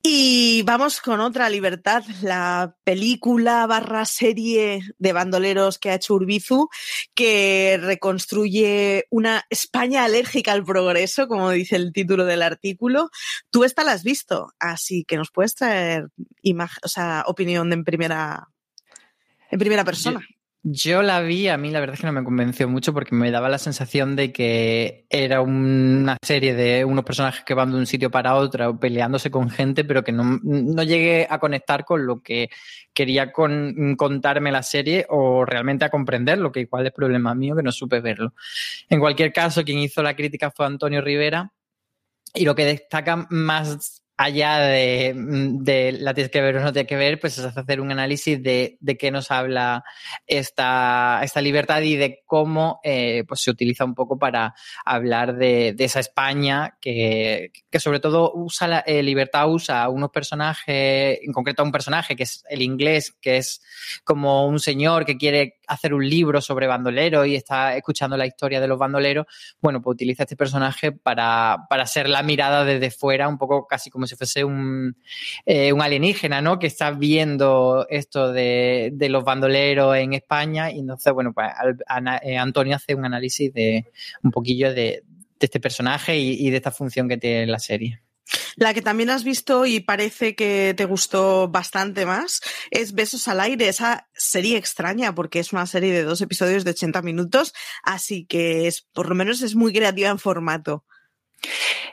Y 0.01 0.62
vamos 0.63 1.01
con 1.01 1.19
otra 1.19 1.50
libertad, 1.50 2.03
la 2.21 2.74
película 2.86 3.67
barra 3.67 4.05
serie 4.05 4.81
de 4.98 5.13
bandoleros 5.13 5.77
que 5.77 5.89
ha 5.89 5.95
hecho 5.95 6.13
Urbizu, 6.13 6.69
que 7.13 7.77
reconstruye 7.81 9.07
una 9.09 9.45
España 9.50 10.05
alérgica 10.05 10.53
al 10.53 10.63
progreso, 10.63 11.27
como 11.27 11.51
dice 11.51 11.75
el 11.75 11.91
título 11.91 12.24
del 12.24 12.43
artículo. 12.43 13.09
Tú 13.51 13.65
esta 13.70 13.84
la 13.84 13.94
has 13.94 14.04
visto, 14.04 14.52
así 14.60 15.06
que 15.06 15.18
nos 15.18 15.32
puedes 15.32 15.56
traer 15.56 16.08
o 16.84 16.88
sea, 16.88 17.24
opinión 17.28 17.72
en 17.72 17.84
primera, 17.84 18.50
en 19.50 19.60
primera 19.60 19.86
persona. 19.86 20.20
Yo... 20.20 20.40
Yo 20.62 21.02
la 21.04 21.22
vi, 21.22 21.48
a 21.48 21.58
mí 21.58 21.72
la 21.72 21.80
verdad 21.80 21.94
es 21.94 22.02
que 22.02 22.06
no 22.06 22.12
me 22.12 22.24
convenció 22.24 22.68
mucho 22.68 22.94
porque 22.94 23.16
me 23.16 23.32
daba 23.32 23.48
la 23.48 23.58
sensación 23.58 24.18
de 24.18 24.34
que 24.34 25.06
era 25.10 25.40
una 25.40 26.18
serie 26.22 26.54
de 26.54 26.84
unos 26.84 27.06
personajes 27.06 27.46
que 27.46 27.54
van 27.54 27.72
de 27.72 27.78
un 27.78 27.86
sitio 27.86 28.12
para 28.12 28.36
otro 28.36 28.78
peleándose 28.78 29.32
con 29.32 29.50
gente, 29.50 29.86
pero 29.86 30.04
que 30.04 30.12
no, 30.12 30.38
no 30.44 30.84
llegué 30.84 31.28
a 31.30 31.40
conectar 31.40 31.86
con 31.86 32.06
lo 32.06 32.22
que 32.22 32.50
quería 32.94 33.32
con, 33.32 33.96
contarme 33.96 34.52
la 34.52 34.62
serie 34.62 35.06
o 35.08 35.46
realmente 35.46 35.86
a 35.86 35.90
comprenderlo, 35.90 36.52
que 36.52 36.60
igual 36.60 36.88
es 36.88 36.92
problema 36.92 37.34
mío 37.34 37.56
que 37.56 37.64
no 37.64 37.72
supe 37.72 38.02
verlo. 38.02 38.34
En 38.90 39.00
cualquier 39.00 39.32
caso, 39.32 39.64
quien 39.64 39.80
hizo 39.80 40.04
la 40.04 40.18
crítica 40.18 40.52
fue 40.52 40.66
Antonio 40.66 41.00
Rivera 41.00 41.54
y 42.33 42.45
lo 42.45 42.55
que 42.55 42.65
destaca 42.65 43.27
más 43.29 44.00
allá 44.19 44.59
de, 44.59 45.13
de, 45.15 45.93
la 45.93 46.13
tienes 46.13 46.29
que 46.29 46.41
ver 46.41 46.57
o 46.57 46.59
no 46.62 46.74
tienes 46.74 46.89
que 46.89 46.98
ver, 46.98 47.21
pues 47.21 47.38
es 47.38 47.57
hacer 47.57 47.79
un 47.79 47.89
análisis 47.89 48.43
de, 48.43 48.77
de 48.81 48.98
qué 48.98 49.12
nos 49.12 49.31
habla 49.31 49.86
esta, 50.27 51.21
esta 51.24 51.39
libertad 51.39 51.81
y 51.83 51.95
de 51.95 52.21
cómo 52.25 52.81
eh, 52.83 53.24
pues 53.25 53.39
se 53.39 53.50
utiliza 53.50 53.86
un 53.86 53.95
poco 53.95 54.19
para 54.19 54.53
hablar 54.83 55.38
de, 55.38 55.71
de 55.74 55.86
esa 55.86 56.01
España 56.01 56.77
que, 56.81 57.53
que, 57.71 57.79
sobre 57.79 58.01
todo 58.01 58.33
usa 58.36 58.67
la 58.67 58.79
eh, 58.79 59.01
libertad, 59.03 59.50
usa 59.50 59.88
unos 59.88 60.09
personajes, 60.09 61.19
en 61.24 61.31
concreto 61.31 61.62
a 61.62 61.65
un 61.65 61.71
personaje 61.71 62.17
que 62.17 62.24
es 62.24 62.43
el 62.50 62.62
inglés, 62.62 63.15
que 63.21 63.38
es 63.38 63.62
como 64.03 64.45
un 64.48 64.59
señor 64.59 65.05
que 65.05 65.15
quiere 65.15 65.59
hacer 65.70 65.94
un 65.94 66.08
libro 66.08 66.42
sobre 66.42 66.68
bandoleros 66.68 67.28
y 67.28 67.36
está 67.36 67.76
escuchando 67.76 68.18
la 68.18 68.26
historia 68.26 68.60
de 68.60 68.68
los 68.68 68.78
bandoleros, 68.78 69.28
bueno, 69.62 69.82
pues 69.82 69.96
utiliza 69.96 70.24
este 70.24 70.36
personaje 70.36 70.92
para, 70.92 71.68
para 71.70 71.86
ser 71.86 72.10
la 72.10 72.24
mirada 72.24 72.66
desde 72.66 72.92
fuera, 72.92 73.28
un 73.28 73.38
poco 73.38 73.68
casi 73.68 73.90
como 73.90 74.08
si 74.08 74.16
fuese 74.16 74.44
un, 74.44 74.98
eh, 75.46 75.72
un 75.72 75.82
alienígena, 75.82 76.42
¿no? 76.42 76.60
Que 76.60 76.68
está 76.68 76.92
viendo 76.92 77.86
esto 77.90 78.32
de, 78.32 78.90
de, 78.94 79.10
los 79.10 79.24
bandoleros 79.24 79.96
en 79.96 80.14
España 80.14 80.72
y 80.72 80.80
entonces, 80.80 81.14
bueno, 81.14 81.34
pues 81.34 81.48
eh, 82.24 82.38
Antonio 82.38 82.76
hace 82.76 82.96
un 82.96 83.06
análisis 83.06 83.54
de 83.54 83.86
un 84.24 84.32
poquillo 84.32 84.70
de, 84.74 85.04
de 85.40 85.46
este 85.46 85.60
personaje 85.60 86.18
y 86.18 86.50
de 86.50 86.58
esta 86.58 86.72
función 86.72 87.08
que 87.08 87.18
tiene 87.18 87.46
la 87.46 87.60
serie. 87.60 88.02
La 88.60 88.74
que 88.74 88.82
también 88.82 89.10
has 89.10 89.24
visto 89.24 89.66
y 89.66 89.80
parece 89.80 90.36
que 90.36 90.74
te 90.75 90.86
gustó 90.86 91.48
bastante 91.48 92.06
más 92.06 92.42
es 92.72 92.94
Besos 92.94 93.28
al 93.30 93.39
aire, 93.39 93.70
esa 93.70 94.10
serie 94.13 94.58
extraña 94.58 95.16
porque 95.16 95.39
es 95.39 95.54
una 95.54 95.66
serie 95.66 95.94
de 95.94 96.04
dos 96.04 96.20
episodios 96.22 96.66
de 96.66 96.72
80 96.72 97.01
minutos, 97.01 97.54
así 97.84 98.25
que 98.25 98.68
es, 98.68 98.82
por 98.94 99.08
lo 99.08 99.16
menos 99.16 99.42
es 99.42 99.56
muy 99.56 99.72
creativa 99.72 100.10
en 100.10 100.20
formato. 100.20 100.84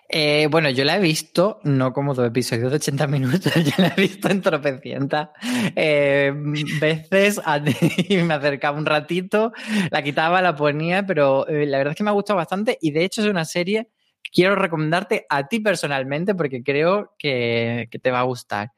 Eh, 0.08 0.48
bueno, 0.50 0.70
yo 0.70 0.84
la 0.84 0.96
he 0.96 1.00
visto, 1.00 1.60
no 1.64 1.92
como 1.92 2.14
dos 2.14 2.26
episodios 2.26 2.70
de 2.70 2.76
80 2.76 3.06
minutos, 3.06 3.52
yo 3.54 3.72
la 3.78 3.94
he 3.96 4.00
visto 4.00 4.28
en 4.28 4.40
tropecientas 4.40 5.30
eh, 5.74 6.32
veces 6.80 7.40
y 8.08 8.16
me 8.18 8.34
acercaba 8.34 8.78
un 8.78 8.86
ratito, 8.86 9.52
la 9.90 10.02
quitaba, 10.02 10.42
la 10.42 10.54
ponía, 10.56 11.06
pero 11.06 11.46
eh, 11.48 11.66
la 11.66 11.78
verdad 11.78 11.92
es 11.92 11.96
que 11.96 12.04
me 12.04 12.10
ha 12.10 12.14
gustado 12.14 12.36
bastante 12.36 12.78
y 12.80 12.90
de 12.90 13.04
hecho 13.04 13.22
es 13.22 13.28
una 13.28 13.44
serie 13.44 13.88
quiero 14.32 14.54
recomendarte 14.54 15.26
a 15.28 15.48
ti 15.48 15.60
personalmente 15.60 16.34
porque 16.34 16.62
creo 16.62 17.14
que, 17.18 17.88
te 18.02 18.10
va 18.10 18.20
a 18.20 18.24
gustar. 18.24 18.72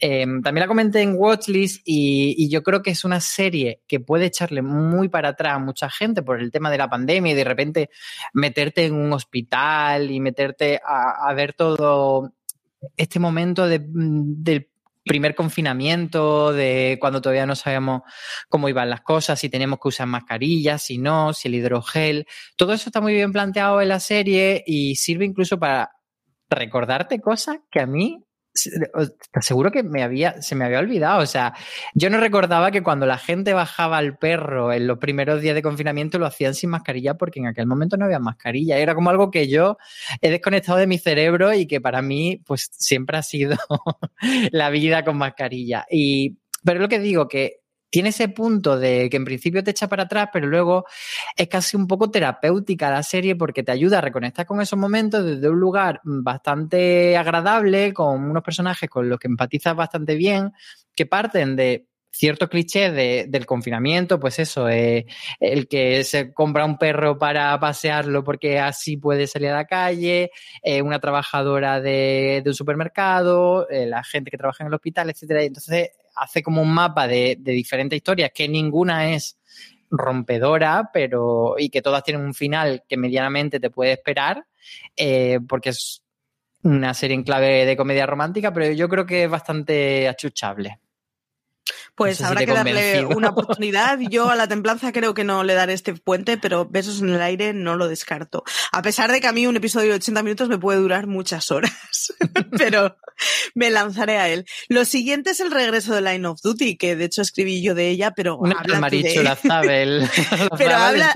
Eh, 0.00 0.26
también 0.42 0.60
la 0.60 0.66
comenté 0.66 1.00
en 1.00 1.14
Watchlist 1.16 1.82
y, 1.84 2.34
y, 2.36 2.48
yo 2.48 2.62
creo 2.62 2.82
que 2.82 2.90
es 2.90 3.04
una 3.04 3.20
serie 3.20 3.80
que 3.86 4.00
puede 4.00 4.26
echarle 4.26 4.62
muy 4.62 5.08
para 5.08 5.30
atrás 5.30 5.54
a 5.54 5.58
mucha 5.58 5.88
gente 5.88 6.22
por 6.22 6.40
el 6.40 6.50
tema 6.50 6.70
de 6.70 6.78
la 6.78 6.88
pandemia 6.88 7.32
y 7.32 7.36
de 7.36 7.44
repente 7.44 7.90
meterte 8.32 8.84
en 8.86 8.94
un 8.94 9.12
hospital 9.12 10.10
y 10.10 10.20
meterte 10.20 10.80
a, 10.84 11.28
a 11.28 11.34
ver 11.34 11.52
todo 11.52 12.32
este 12.96 13.18
momento 13.18 13.66
de, 13.66 13.80
del 13.84 14.68
primer 15.04 15.34
confinamiento, 15.34 16.52
de 16.52 16.98
cuando 17.00 17.20
todavía 17.20 17.46
no 17.46 17.54
sabíamos 17.54 18.02
cómo 18.48 18.68
iban 18.68 18.90
las 18.90 19.02
cosas, 19.02 19.38
si 19.38 19.48
tenemos 19.48 19.78
que 19.80 19.88
usar 19.88 20.06
mascarillas, 20.06 20.82
si 20.82 20.98
no, 20.98 21.32
si 21.32 21.48
el 21.48 21.54
hidrogel. 21.54 22.26
Todo 22.56 22.72
eso 22.72 22.88
está 22.88 23.00
muy 23.00 23.14
bien 23.14 23.32
planteado 23.32 23.80
en 23.80 23.88
la 23.88 24.00
serie 24.00 24.62
y 24.66 24.96
sirve 24.96 25.24
incluso 25.24 25.58
para 25.58 25.90
recordarte 26.48 27.20
cosas 27.20 27.58
que 27.70 27.80
a 27.80 27.86
mí 27.86 28.24
te 28.54 29.38
aseguro 29.38 29.72
que 29.72 29.82
me 29.82 30.02
había, 30.02 30.40
se 30.40 30.54
me 30.54 30.64
había 30.64 30.78
olvidado. 30.78 31.22
O 31.22 31.26
sea, 31.26 31.54
yo 31.94 32.08
no 32.10 32.18
recordaba 32.18 32.70
que 32.70 32.82
cuando 32.82 33.06
la 33.06 33.18
gente 33.18 33.52
bajaba 33.52 33.98
al 33.98 34.16
perro 34.16 34.72
en 34.72 34.86
los 34.86 34.98
primeros 34.98 35.40
días 35.40 35.54
de 35.54 35.62
confinamiento 35.62 36.18
lo 36.18 36.26
hacían 36.26 36.54
sin 36.54 36.70
mascarilla 36.70 37.14
porque 37.14 37.40
en 37.40 37.48
aquel 37.48 37.66
momento 37.66 37.96
no 37.96 38.04
había 38.04 38.20
mascarilla. 38.20 38.78
Era 38.78 38.94
como 38.94 39.10
algo 39.10 39.30
que 39.30 39.48
yo 39.48 39.76
he 40.20 40.30
desconectado 40.30 40.78
de 40.78 40.86
mi 40.86 40.98
cerebro 40.98 41.52
y 41.52 41.66
que 41.66 41.80
para 41.80 42.00
mí, 42.00 42.42
pues 42.46 42.70
siempre 42.72 43.18
ha 43.18 43.22
sido 43.22 43.56
la 44.52 44.70
vida 44.70 45.04
con 45.04 45.18
mascarilla. 45.18 45.84
Y, 45.90 46.38
pero 46.64 46.80
lo 46.80 46.88
que 46.88 47.00
digo, 47.00 47.28
que 47.28 47.63
tiene 47.94 48.08
ese 48.08 48.28
punto 48.28 48.76
de 48.76 49.08
que 49.08 49.16
en 49.16 49.24
principio 49.24 49.62
te 49.62 49.70
echa 49.70 49.86
para 49.86 50.02
atrás, 50.02 50.30
pero 50.32 50.48
luego 50.48 50.84
es 51.36 51.46
casi 51.46 51.76
un 51.76 51.86
poco 51.86 52.10
terapéutica 52.10 52.90
la 52.90 53.04
serie 53.04 53.36
porque 53.36 53.62
te 53.62 53.70
ayuda 53.70 53.98
a 53.98 54.00
reconectar 54.00 54.46
con 54.46 54.60
esos 54.60 54.76
momentos 54.76 55.24
desde 55.24 55.48
un 55.48 55.60
lugar 55.60 56.00
bastante 56.02 57.16
agradable, 57.16 57.92
con 57.92 58.24
unos 58.28 58.42
personajes 58.42 58.90
con 58.90 59.08
los 59.08 59.20
que 59.20 59.28
empatizas 59.28 59.76
bastante 59.76 60.16
bien, 60.16 60.50
que 60.96 61.06
parten 61.06 61.54
de 61.54 61.86
ciertos 62.10 62.48
clichés 62.48 62.92
de, 62.92 63.26
del 63.28 63.46
confinamiento, 63.46 64.18
pues 64.18 64.40
eso, 64.40 64.68
eh, 64.68 65.06
el 65.38 65.68
que 65.68 66.02
se 66.02 66.34
compra 66.34 66.64
un 66.64 66.78
perro 66.78 67.16
para 67.16 67.56
pasearlo 67.60 68.24
porque 68.24 68.58
así 68.58 68.96
puede 68.96 69.28
salir 69.28 69.50
a 69.50 69.54
la 69.54 69.66
calle, 69.66 70.32
eh, 70.64 70.82
una 70.82 70.98
trabajadora 70.98 71.80
de, 71.80 72.40
de 72.42 72.50
un 72.50 72.54
supermercado, 72.54 73.68
eh, 73.70 73.86
la 73.86 74.02
gente 74.02 74.32
que 74.32 74.36
trabaja 74.36 74.64
en 74.64 74.68
el 74.68 74.74
hospital, 74.74 75.10
etcétera. 75.10 75.44
Entonces 75.44 75.90
hace 76.14 76.42
como 76.42 76.62
un 76.62 76.72
mapa 76.72 77.06
de, 77.06 77.36
de 77.38 77.52
diferentes 77.52 77.96
historias 77.96 78.30
que 78.34 78.48
ninguna 78.48 79.12
es 79.12 79.38
rompedora, 79.90 80.90
pero 80.92 81.54
y 81.58 81.68
que 81.70 81.82
todas 81.82 82.02
tienen 82.02 82.24
un 82.24 82.34
final 82.34 82.82
que 82.88 82.96
medianamente 82.96 83.60
te 83.60 83.70
puede 83.70 83.92
esperar, 83.92 84.46
eh, 84.96 85.40
porque 85.48 85.70
es 85.70 86.02
una 86.62 86.94
serie 86.94 87.14
en 87.14 87.22
clave 87.22 87.66
de 87.66 87.76
comedia 87.76 88.06
romántica, 88.06 88.52
pero 88.52 88.70
yo 88.72 88.88
creo 88.88 89.06
que 89.06 89.24
es 89.24 89.30
bastante 89.30 90.08
achuchable. 90.08 90.80
Pues 91.96 92.20
no 92.20 92.26
sé 92.26 92.28
habrá 92.28 92.40
si 92.40 92.46
que 92.46 92.52
darle 92.52 93.06
una 93.14 93.28
oportunidad. 93.30 93.98
Yo 94.10 94.28
a 94.30 94.36
la 94.36 94.48
templanza 94.48 94.92
creo 94.92 95.14
que 95.14 95.24
no 95.24 95.44
le 95.44 95.54
daré 95.54 95.72
este 95.74 95.94
puente, 95.94 96.36
pero 96.38 96.66
besos 96.66 97.00
en 97.00 97.10
el 97.10 97.22
aire 97.22 97.52
no 97.52 97.76
lo 97.76 97.88
descarto. 97.88 98.42
A 98.72 98.82
pesar 98.82 99.12
de 99.12 99.20
que 99.20 99.26
a 99.28 99.32
mí 99.32 99.46
un 99.46 99.56
episodio 99.56 99.90
de 99.90 99.96
80 99.96 100.22
minutos 100.22 100.48
me 100.48 100.58
puede 100.58 100.78
durar 100.80 101.06
muchas 101.06 101.50
horas, 101.50 101.72
pero 102.58 102.96
me 103.54 103.70
lanzaré 103.70 104.18
a 104.18 104.28
él. 104.28 104.44
Lo 104.68 104.84
siguiente 104.84 105.30
es 105.30 105.40
el 105.40 105.50
regreso 105.52 105.94
de 105.94 106.00
Line 106.00 106.26
of 106.26 106.40
Duty, 106.42 106.76
que 106.76 106.96
de 106.96 107.04
hecho 107.04 107.22
escribí 107.22 107.62
yo 107.62 107.74
de 107.76 107.88
ella, 107.90 108.10
pero 108.10 108.40
habla 108.44 108.80
Marichu, 108.80 109.22
Zabel. 109.46 110.08
Pero 110.58 110.76
habla, 110.76 111.12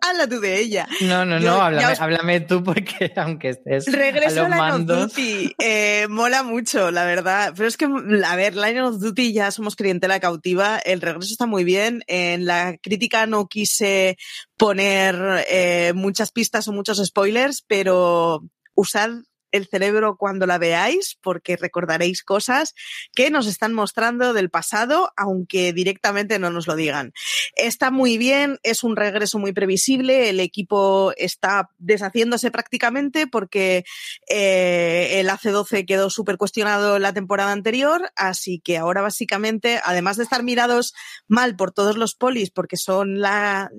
habla 0.00 0.28
tú 0.28 0.40
de 0.40 0.58
ella. 0.60 0.86
No, 1.00 1.24
no, 1.24 1.38
Yo- 1.38 1.50
no, 1.56 1.62
háblame, 1.62 1.92
os- 1.92 2.00
háblame 2.00 2.40
tú 2.40 2.62
porque 2.62 3.12
aunque 3.16 3.50
estés 3.50 3.86
Regreso 3.90 4.44
a 4.44 4.48
Line 4.48 4.92
of. 4.94 5.10
Duty. 5.12 5.54
Eh, 5.58 6.06
mola 6.08 6.42
mucho, 6.42 6.90
la 6.90 7.04
verdad. 7.04 7.52
Pero 7.56 7.68
es 7.68 7.76
que, 7.76 7.86
a 7.86 8.36
ver, 8.36 8.54
Line 8.56 8.82
of 8.82 8.98
Duty 9.00 9.32
ya 9.32 9.50
somos 9.50 9.76
clientela 9.78 10.20
cautiva. 10.20 10.78
El 10.78 11.00
regreso 11.00 11.32
está 11.32 11.46
muy 11.46 11.64
bien. 11.64 12.02
En 12.08 12.44
la 12.44 12.76
crítica 12.76 13.26
no 13.26 13.48
quise 13.48 14.18
poner 14.58 15.46
eh, 15.48 15.92
muchas 15.94 16.32
pistas 16.32 16.68
o 16.68 16.72
muchos 16.72 17.02
spoilers, 17.02 17.64
pero 17.66 18.44
usad 18.74 19.10
el 19.52 19.66
cerebro 19.66 20.16
cuando 20.16 20.46
la 20.46 20.58
veáis, 20.58 21.18
porque 21.22 21.56
recordaréis 21.56 22.22
cosas 22.22 22.74
que 23.14 23.30
nos 23.30 23.46
están 23.46 23.74
mostrando 23.74 24.32
del 24.32 24.50
pasado, 24.50 25.10
aunque 25.16 25.72
directamente 25.72 26.38
no 26.38 26.50
nos 26.50 26.66
lo 26.66 26.76
digan. 26.76 27.12
Está 27.54 27.90
muy 27.90 28.18
bien, 28.18 28.58
es 28.62 28.84
un 28.84 28.96
regreso 28.96 29.38
muy 29.38 29.52
previsible, 29.52 30.30
el 30.30 30.40
equipo 30.40 31.12
está 31.16 31.70
deshaciéndose 31.78 32.50
prácticamente 32.50 33.26
porque 33.26 33.84
eh, 34.28 35.20
el 35.20 35.28
AC12 35.28 35.86
quedó 35.86 36.10
súper 36.10 36.36
cuestionado 36.36 36.98
la 36.98 37.12
temporada 37.12 37.52
anterior, 37.52 38.10
así 38.16 38.60
que 38.60 38.78
ahora 38.78 39.02
básicamente, 39.02 39.80
además 39.84 40.16
de 40.16 40.24
estar 40.24 40.42
mirados 40.42 40.94
mal 41.26 41.56
por 41.56 41.72
todos 41.72 41.96
los 41.96 42.14
polis, 42.14 42.50
porque 42.50 42.76
son 42.76 43.20
la, 43.20 43.70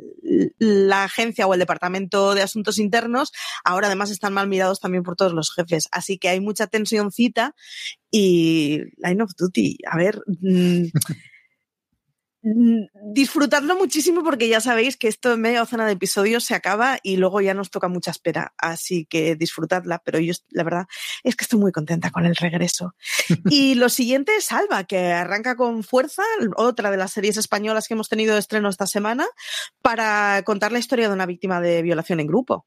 la 0.58 1.04
agencia 1.04 1.48
o 1.48 1.54
el 1.54 1.60
departamento 1.60 2.36
de 2.36 2.42
asuntos 2.42 2.78
internos, 2.78 3.32
ahora 3.64 3.88
además 3.88 4.12
están 4.12 4.34
mal 4.34 4.48
mirados 4.48 4.80
también 4.80 5.04
por 5.04 5.16
todos 5.16 5.34
los 5.34 5.54
jefes. 5.54 5.69
Así 5.92 6.18
que 6.18 6.30
hay 6.30 6.40
mucha 6.40 6.68
tensioncita 6.68 7.56
y 8.12 8.82
Line 8.98 9.24
of 9.24 9.32
Duty, 9.38 9.78
a 9.86 9.98
ver, 9.98 10.22
mm, 10.42 10.86
disfrutadlo 13.14 13.76
muchísimo 13.76 14.24
porque 14.24 14.48
ya 14.48 14.62
sabéis 14.62 14.96
que 14.96 15.10
esto 15.10 15.34
en 15.34 15.42
media 15.42 15.60
docena 15.60 15.86
de 15.86 15.94
episodios 15.94 16.46
se 16.46 16.56
acaba 16.56 16.98
y 17.04 17.18
luego 17.18 17.42
ya 17.42 17.54
nos 17.54 17.70
toca 17.70 17.90
mucha 17.90 18.12
espera. 18.12 18.54
Así 18.58 19.06
que 19.06 19.36
disfrutadla, 19.36 20.02
pero 20.04 20.20
yo 20.20 20.34
la 20.50 20.64
verdad 20.64 20.86
es 21.24 21.36
que 21.36 21.44
estoy 21.44 21.60
muy 21.60 21.72
contenta 21.72 22.12
con 22.12 22.26
el 22.26 22.36
regreso. 22.36 22.96
y 23.50 23.76
lo 23.76 23.90
siguiente 23.90 24.36
es 24.38 24.52
Alba, 24.52 24.86
que 24.86 25.12
arranca 25.12 25.56
con 25.56 25.84
fuerza, 25.84 26.24
otra 26.56 26.92
de 26.92 26.98
las 26.98 27.12
series 27.12 27.38
españolas 27.38 27.88
que 27.88 27.94
hemos 27.94 28.10
tenido 28.10 28.34
de 28.34 28.40
estreno 28.40 28.70
esta 28.70 28.88
semana, 28.88 29.28
para 29.82 30.42
contar 30.44 30.72
la 30.72 30.80
historia 30.80 31.08
de 31.08 31.14
una 31.14 31.26
víctima 31.26 31.60
de 31.60 31.82
violación 31.82 32.20
en 32.20 32.28
grupo. 32.28 32.66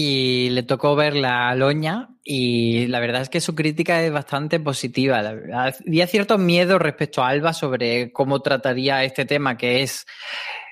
Y 0.00 0.50
le 0.50 0.62
tocó 0.62 0.94
ver 0.94 1.16
la 1.16 1.52
Loña 1.56 2.10
y 2.22 2.86
la 2.86 3.00
verdad 3.00 3.22
es 3.22 3.28
que 3.28 3.40
su 3.40 3.56
crítica 3.56 4.00
es 4.00 4.12
bastante 4.12 4.60
positiva. 4.60 5.18
Había 5.52 6.06
cierto 6.06 6.38
miedo 6.38 6.78
respecto 6.78 7.20
a 7.20 7.30
Alba 7.30 7.52
sobre 7.52 8.12
cómo 8.12 8.40
trataría 8.40 9.02
este 9.02 9.24
tema 9.24 9.56
que 9.56 9.82
es 9.82 10.06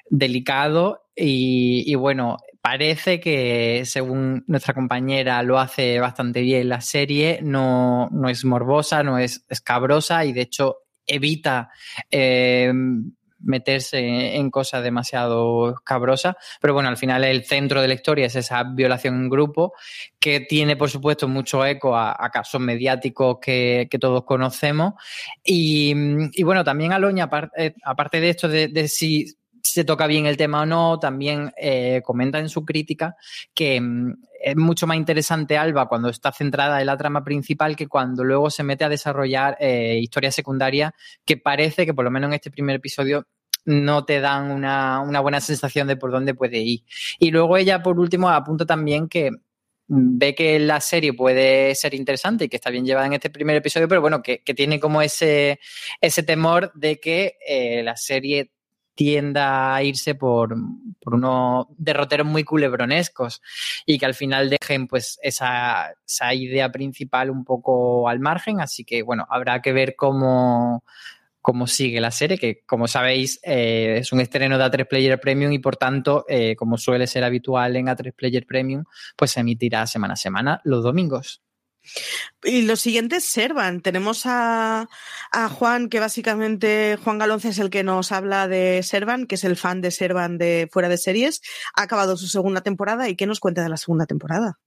delicado 0.09 1.09
y, 1.16 1.83
y 1.90 1.97
bueno, 1.97 2.37
parece 2.61 3.18
que 3.18 3.83
según 3.85 4.45
nuestra 4.47 4.75
compañera 4.75 5.42
lo 5.42 5.59
hace 5.59 5.99
bastante 5.99 6.42
bien 6.42 6.68
la 6.68 6.80
serie, 6.80 7.40
no, 7.42 8.09
no 8.12 8.28
es 8.28 8.45
morbosa, 8.45 9.02
no 9.02 9.18
es 9.18 9.45
escabrosa 9.49 10.25
y 10.25 10.35
de 10.35 10.42
hecho 10.42 10.76
evita 11.04 11.71
eh, 12.12 12.73
meterse 13.38 14.37
en 14.37 14.50
cosas 14.50 14.83
demasiado 14.83 15.75
cabrosas, 15.85 16.37
pero 16.61 16.75
bueno, 16.75 16.88
al 16.88 16.97
final 16.97 17.25
el 17.25 17.45
centro 17.45 17.81
de 17.81 17.88
la 17.88 17.95
historia 17.95 18.26
es 18.26 18.37
esa 18.37 18.62
violación 18.64 19.14
en 19.14 19.28
grupo 19.28 19.75
que 20.19 20.40
tiene, 20.40 20.76
por 20.76 20.90
supuesto, 20.90 21.28
mucho 21.28 21.64
eco 21.64 21.97
a, 21.97 22.31
casos 22.33 22.61
mediáticos 22.61 23.38
que, 23.40 23.88
todos 24.00 24.25
conocemos. 24.25 24.95
Y, 25.45 25.95
bueno, 26.43 26.64
también 26.64 26.93
Aloña, 26.93 27.31
eh, 27.57 27.75
aparte, 27.85 28.21
de 28.21 28.28
esto 28.28 28.49
de, 28.49 28.88
si 28.88 29.37
se 29.62 29.85
toca 29.85 30.07
bien 30.07 30.26
el 30.26 30.37
tema 30.37 30.62
o 30.62 30.66
no, 30.66 30.99
también 30.99 31.52
eh, 31.57 32.02
comenta 32.05 32.38
en 32.38 32.49
su 32.49 32.64
crítica 32.64 33.16
que 33.55 33.81
mm, 33.81 34.14
es 34.46 34.56
mucho 34.56 34.86
más 34.86 34.96
interesante 34.96 35.58
Alba 35.58 35.88
cuando 35.88 36.08
está 36.08 36.30
centrada 36.30 36.80
en 36.80 36.86
la 36.86 36.96
trama 36.96 37.24
principal 37.24 37.74
que 37.74 37.88
cuando 37.88 38.22
luego 38.22 38.48
se 38.48 38.62
mete 38.62 38.84
a 38.84 38.88
desarrollar 38.88 39.56
eh, 39.58 39.98
historias 40.00 40.36
secundarias 40.36 40.92
que 41.24 41.36
parece 41.36 41.84
que 41.84 41.92
por 41.92 42.04
lo 42.04 42.12
menos 42.12 42.28
en 42.28 42.34
este 42.34 42.52
primer 42.52 42.76
episodio 42.76 43.26
no 43.64 44.04
te 44.04 44.20
dan 44.20 44.52
una, 44.52 45.02
buena 45.20 45.40
sensación 45.40 45.88
de 45.88 45.96
por 45.96 46.12
dónde 46.12 46.32
puede 46.32 46.58
ir. 46.58 46.84
Y 47.18 47.32
luego 47.32 47.56
ella, 47.56 47.82
por 47.82 47.98
último, 47.98 48.28
apunta 48.30 48.64
también 48.64 49.08
que 49.08 49.30
ve 49.88 50.36
que 50.36 50.60
la 50.60 50.80
serie 50.80 51.12
puede 51.12 51.74
ser 51.74 51.94
interesante 51.94 52.44
y 52.44 52.48
que 52.48 52.54
está 52.54 52.70
bien 52.70 52.86
llevada 52.86 53.08
en 53.08 53.14
este 53.14 53.30
primer 53.30 53.56
episodio, 53.56 53.88
pero 53.88 54.00
bueno, 54.00 54.22
que, 54.22 54.38
tiene 54.54 54.78
como 54.78 55.02
ese, 55.02 55.58
ese 56.00 56.22
temor 56.22 56.70
de 56.74 57.00
que 57.00 57.34
eh, 57.48 57.82
la 57.82 57.96
serie 57.96 58.52
tienda 58.96 59.76
a 59.76 59.82
irse 59.84 60.16
por, 60.16 60.56
unos 61.04 61.66
derroteros 61.78 62.26
muy 62.26 62.42
culebronescos 62.42 63.40
y 63.84 63.98
que 63.98 64.06
al 64.06 64.14
final 64.14 64.50
dejen 64.50 64.88
pues 64.88 65.20
esa, 65.22 65.94
esa 66.04 66.34
idea 66.34 66.72
principal 66.72 67.30
un 67.30 67.44
poco 67.44 68.08
al 68.08 68.18
margen. 68.18 68.60
Así 68.60 68.84
que 68.84 69.02
bueno, 69.02 69.24
habrá 69.30 69.62
que 69.62 69.72
ver 69.72 69.94
cómo, 69.94 70.82
cómo 71.40 71.68
sigue 71.68 72.00
la 72.00 72.10
serie, 72.10 72.38
que 72.38 72.64
como 72.66 72.88
sabéis 72.88 73.38
eh, 73.44 73.98
es 74.00 74.12
un 74.12 74.20
estreno 74.20 74.58
de 74.58 74.64
A3 74.64 74.88
Player 74.88 75.20
Premium 75.20 75.52
y 75.52 75.60
por 75.60 75.76
tanto, 75.76 76.24
eh, 76.28 76.56
como 76.56 76.76
suele 76.76 77.06
ser 77.06 77.22
habitual 77.22 77.76
en 77.76 77.86
A3 77.86 78.12
Player 78.12 78.44
Premium, 78.44 78.82
pues 79.14 79.30
se 79.30 79.40
emitirá 79.40 79.86
semana 79.86 80.14
a 80.14 80.16
semana 80.16 80.60
los 80.64 80.82
domingos. 80.82 81.45
Y 82.45 82.62
los 82.62 82.81
siguientes 82.81 83.25
Servan. 83.25 83.81
Tenemos 83.81 84.23
a, 84.25 84.88
Juan, 85.50 85.88
que 85.88 86.00
básicamente 86.00 86.99
Juan 87.02 87.19
Galonce 87.19 87.49
es 87.49 87.59
el 87.59 87.71
que 87.71 87.85
nos 87.85 88.12
habla 88.12 88.49
de 88.49 88.83
Servan, 88.83 89.26
que 89.26 89.35
es 89.37 89.45
el 89.45 89.57
fan 89.57 89.81
de 89.81 89.90
Servan 89.90 90.38
de 90.38 90.69
fuera 90.71 90.88
de 90.88 90.99
series. 90.99 91.43
Ha 91.75 91.83
acabado 91.83 92.16
su 92.16 92.26
segunda 92.26 92.61
temporada 92.61 93.09
y 93.09 93.16
¿qué 93.16 93.26
nos 93.26 93.40
cuenta 93.40 93.62
de 93.62 93.69
la 93.69 93.76
segunda 93.76 94.07
temporada? 94.07 94.59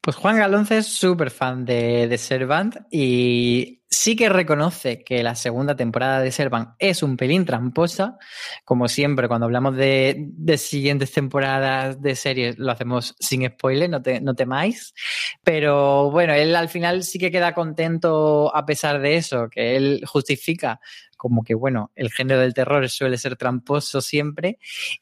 Pues 0.00 0.16
Juan 0.16 0.36
Galonce 0.36 0.78
es 0.78 0.86
súper 0.86 1.30
fan 1.30 1.64
de, 1.64 2.08
de 2.08 2.18
Servant 2.18 2.76
y 2.90 3.80
sí 3.94 4.16
que 4.16 4.28
reconoce 4.28 5.04
que 5.04 5.22
la 5.22 5.34
segunda 5.34 5.76
temporada 5.76 6.20
de 6.20 6.32
Servant 6.32 6.70
es 6.78 7.02
un 7.02 7.16
pelín 7.16 7.44
tramposa. 7.44 8.18
Como 8.64 8.88
siempre, 8.88 9.28
cuando 9.28 9.46
hablamos 9.46 9.76
de, 9.76 10.32
siguientes 10.58 11.12
temporadas 11.12 12.00
de 12.02 12.16
series, 12.16 12.58
lo 12.58 12.72
hacemos 12.72 13.14
sin 13.18 13.46
spoiler, 13.46 13.88
no, 13.88 14.02
te, 14.02 14.20
no 14.20 14.34
temáis. 14.34 14.94
Pero 15.42 16.10
bueno, 16.10 16.34
él 16.34 16.54
al 16.56 16.68
final 16.68 17.04
sí 17.04 17.18
que 17.18 17.30
queda 17.30 17.54
contento 17.54 18.54
a 18.54 18.66
pesar 18.66 19.00
de 19.00 19.16
eso, 19.16 19.48
que 19.48 19.76
él 19.76 20.02
justifica 20.06 20.80
como 21.24 21.42
que, 21.42 21.54
bueno, 21.54 21.90
el 21.94 22.10
género 22.10 22.42
del 22.42 22.52
terror 22.52 22.86
suele 22.90 23.16
ser 23.16 23.36
tramposo 23.36 24.02
siempre. 24.02 24.58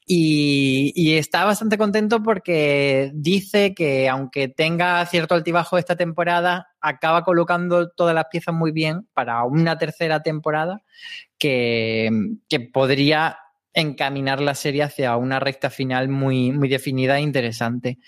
Y, 0.06 1.16
está 1.16 1.44
bastante 1.44 1.76
contento 1.76 2.22
porque 2.22 3.10
dice 3.12 3.74
que 3.74 4.08
aunque 4.08 4.46
tenga 4.46 5.04
cierto 5.06 5.34
altibajo 5.34 5.78
esta 5.78 5.96
temporada, 5.96 6.68
acaba 6.80 7.24
colocando 7.24 7.90
todas 7.90 8.14
las 8.14 8.26
piezas 8.30 8.54
muy 8.54 8.70
bien 8.70 9.08
para 9.14 9.42
una 9.42 9.76
tercera 9.78 10.22
temporada 10.22 10.84
que, 11.38 12.08
podría 12.72 13.38
encaminar 13.74 14.40
la 14.40 14.54
serie 14.54 14.84
hacia 14.84 15.16
una 15.16 15.40
recta 15.40 15.70
final 15.70 16.08
muy, 16.08 16.52
muy 16.52 16.68
definida 16.68 17.18
e 17.18 17.22
interesante. 17.22 17.98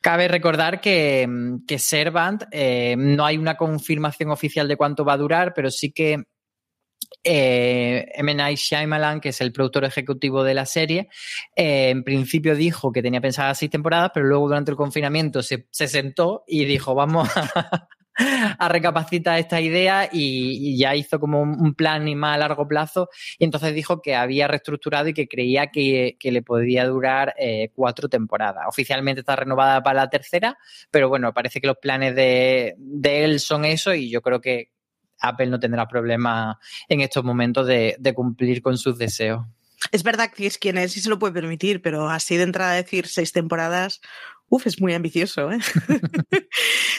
Cabe 0.00 0.28
recordar 0.28 0.80
que, 0.80 1.28
que 1.66 1.80
Servant 1.80 2.44
eh, 2.52 2.94
no 2.96 3.26
hay 3.26 3.36
una 3.36 3.56
confirmación 3.56 4.30
oficial 4.30 4.68
de 4.68 4.76
cuánto 4.76 5.04
va 5.04 5.14
a 5.14 5.16
durar, 5.16 5.54
pero 5.56 5.72
sí 5.72 5.90
que 5.90 6.22
eh, 7.24 8.06
M. 8.14 8.34
Night 8.34 8.58
Shyamalan, 8.58 9.20
que 9.20 9.30
es 9.30 9.40
el 9.40 9.52
productor 9.52 9.84
ejecutivo 9.84 10.44
de 10.44 10.54
la 10.54 10.66
serie, 10.66 11.08
eh, 11.56 11.90
en 11.90 12.04
principio 12.04 12.54
dijo 12.56 12.92
que 12.92 13.02
tenía 13.02 13.20
pensadas 13.20 13.58
seis 13.58 13.70
temporadas, 13.70 14.10
pero 14.12 14.26
luego 14.26 14.48
durante 14.48 14.70
el 14.70 14.76
confinamiento 14.76 15.42
se, 15.42 15.66
sentó 15.70 16.44
y 16.46 16.64
dijo, 16.64 16.94
vamos 16.94 17.28
a, 17.36 18.68
recapacitar 18.68 19.38
esta 19.38 19.60
idea 19.60 20.08
y, 20.12 20.76
ya 20.76 20.94
hizo 20.94 21.18
como 21.18 21.40
un, 21.40 21.74
plan 21.74 22.06
y 22.06 22.14
más 22.14 22.34
a 22.34 22.38
largo 22.38 22.68
plazo 22.68 23.08
y 23.38 23.44
entonces 23.44 23.74
dijo 23.74 24.02
que 24.02 24.14
había 24.14 24.46
reestructurado 24.48 25.08
y 25.08 25.14
que 25.14 25.26
creía 25.26 25.68
que, 25.68 26.16
le 26.22 26.42
podía 26.42 26.86
durar 26.86 27.34
eh, 27.38 27.70
cuatro 27.74 28.08
temporadas. 28.08 28.64
Oficialmente 28.68 29.20
está 29.20 29.36
renovada 29.36 29.82
para 29.82 30.02
la 30.02 30.10
tercera, 30.10 30.58
pero 30.90 31.08
bueno, 31.08 31.32
parece 31.32 31.60
que 31.60 31.66
los 31.66 31.78
planes 31.78 32.14
de, 32.14 32.74
de 32.76 33.24
él 33.24 33.40
son 33.40 33.64
eso 33.64 33.94
y 33.94 34.10
yo 34.10 34.20
creo 34.20 34.40
que, 34.40 34.71
Apple 35.22 35.46
no 35.46 35.60
tendrá 35.60 35.88
problema 35.88 36.58
en 36.88 37.00
estos 37.00 37.24
momentos 37.24 37.66
de, 37.66 38.12
cumplir 38.14 38.62
con 38.62 38.76
sus 38.76 38.98
deseos. 38.98 39.46
Es 39.90 40.02
verdad 40.02 40.30
que 40.30 40.46
es 40.46 40.58
quien 40.58 40.78
es 40.78 40.96
y 40.96 41.00
se 41.00 41.08
lo 41.08 41.18
puede 41.18 41.32
permitir, 41.32 41.82
pero 41.82 42.08
así 42.08 42.36
de 42.36 42.44
entrada 42.44 42.74
decir 42.74 43.08
seis 43.08 43.32
temporadas, 43.32 44.00
Uf, 44.52 44.66
es 44.66 44.82
muy 44.82 44.92
ambicioso, 44.92 45.50
¿eh? 45.50 45.60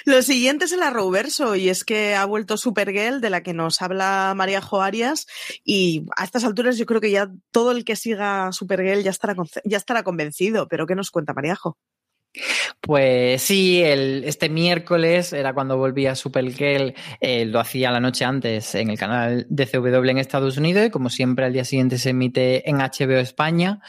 Lo 0.05 0.23
siguiente 0.23 0.65
es 0.65 0.71
el 0.71 0.81
Arrowverso, 0.81 1.55
y 1.55 1.69
es 1.69 1.83
que 1.83 2.15
ha 2.15 2.25
vuelto 2.25 2.57
Supergirl, 2.57 3.21
de 3.21 3.29
la 3.29 3.43
que 3.43 3.53
nos 3.53 3.79
habla 3.83 4.33
María 4.36 4.59
Joarias, 4.59 5.27
y 5.63 6.03
a 6.17 6.23
estas 6.23 6.45
alturas 6.45 6.79
yo 6.79 6.88
creo 6.88 6.99
que 6.99 7.12
ya 7.12 7.29
todo 7.51 7.71
el 7.71 7.86
que 7.86 7.95
siga 7.95 8.51
Supergirl 8.51 9.03
ya 9.03 9.12
estará, 9.12 9.36
ya 9.65 9.77
estará 9.77 10.01
convencido, 10.01 10.67
pero 10.67 10.88
¿qué 10.88 10.95
nos 10.95 11.12
cuenta 11.12 11.36
Maríajo? 11.36 11.77
Pues 12.82 13.41
sí, 13.41 13.82
este 13.84 14.50
miércoles 14.50 15.34
era 15.34 15.54
cuando 15.54 15.78
volvía 15.78 16.15
Supergirl, 16.15 16.93
eh, 17.22 17.46
lo 17.46 17.60
hacía 17.60 17.91
la 17.91 18.00
noche 18.00 18.26
antes 18.26 18.76
en 18.76 18.89
el 18.89 18.98
canal 18.98 19.46
de 19.50 19.67
CW 19.67 20.10
en 20.10 20.17
Estados 20.17 20.58
Unidos 20.58 20.88
y 20.88 20.89
como 20.89 21.10
siempre 21.10 21.46
al 21.46 21.54
día 21.54 21.63
siguiente 21.63 21.98
se 21.98 22.10
emite 22.10 22.69
en 22.69 22.80
HBO 22.80 23.19
España. 23.19 23.80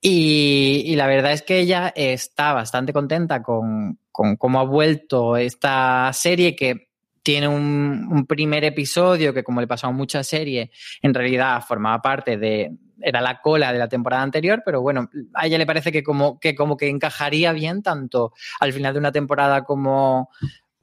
Y, 0.00 0.94
la 0.96 1.06
verdad 1.06 1.32
es 1.32 1.42
que 1.42 1.60
ella 1.60 1.92
está 1.94 2.52
bastante 2.52 2.92
contenta 2.92 3.42
con, 3.42 3.98
cómo 4.10 4.60
ha 4.60 4.64
vuelto 4.64 5.36
esta 5.36 6.10
serie 6.12 6.54
que 6.56 6.88
tiene 7.22 7.46
un, 7.46 8.08
un, 8.10 8.26
primer 8.26 8.64
episodio 8.64 9.32
que, 9.32 9.44
como 9.44 9.60
le 9.60 9.68
pasó 9.68 9.86
a 9.86 9.92
muchas 9.92 10.26
series, 10.26 10.70
en 11.00 11.14
realidad 11.14 11.62
formaba 11.66 12.02
parte 12.02 12.36
de, 12.36 12.72
era 13.02 13.20
la 13.20 13.40
cola 13.40 13.72
de 13.72 13.78
la 13.78 13.88
temporada 13.88 14.22
anterior, 14.22 14.62
pero 14.64 14.80
bueno, 14.80 15.10
a 15.34 15.46
ella 15.46 15.58
le 15.58 15.66
parece 15.66 15.92
que 15.92 16.02
como 16.02 16.38
que, 16.38 16.54
como 16.54 16.76
que 16.76 16.88
encajaría 16.88 17.52
bien 17.52 17.82
tanto 17.82 18.32
al 18.60 18.72
final 18.72 18.92
de 18.94 18.98
una 18.98 19.12
temporada 19.12 19.64
como, 19.64 20.30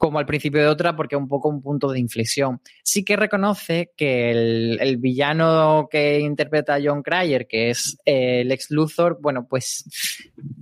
como 0.00 0.18
al 0.18 0.24
principio 0.24 0.62
de 0.62 0.66
otra, 0.66 0.96
porque 0.96 1.14
es 1.14 1.20
un 1.20 1.28
poco 1.28 1.50
un 1.50 1.60
punto 1.60 1.92
de 1.92 2.00
inflexión. 2.00 2.62
Sí 2.82 3.04
que 3.04 3.16
reconoce 3.16 3.92
que 3.98 4.30
el, 4.30 4.96
villano 4.96 5.88
que 5.90 6.20
interpreta 6.20 6.78
John 6.82 7.02
Cryer, 7.02 7.46
que 7.46 7.68
es 7.68 7.98
eh, 8.06 8.40
el 8.40 8.50
ex 8.50 8.70
Luthor, 8.70 9.18
bueno, 9.20 9.46
pues 9.46 9.84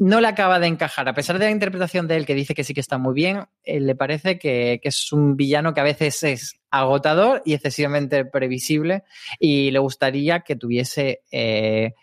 no 0.01 0.21
le 0.21 0.27
acaba 0.27 0.59
de 0.59 0.67
encajar. 0.67 1.09
A 1.09 1.15
pesar 1.15 1.39
de 1.39 1.45
la 1.45 1.53
interpretación 1.53 2.09
de 2.09 2.17
él, 2.17 2.27
que 2.27 2.35
dice 2.35 2.53
que 2.53 2.65
sí 2.65 2.75
que 2.75 2.81
está 2.81 2.99
muy 2.99 3.15
bien, 3.15 3.45
eh, 3.63 3.79
le 3.79 3.95
parece 3.95 4.41
que, 4.41 4.81
que, 4.83 4.89
es 4.89 5.13
un 5.13 5.37
villano 5.37 5.73
que 5.73 5.81
a 5.83 5.85
veces 5.85 6.21
es 6.25 6.58
agotador 6.71 7.43
y 7.45 7.55
excesivamente 7.55 8.25
previsible 8.25 9.05
y 9.39 9.71
le 9.71 9.79
gustaría 9.79 10.41
que 10.41 10.57
tuviese 10.57 11.23
eh, 11.31 11.95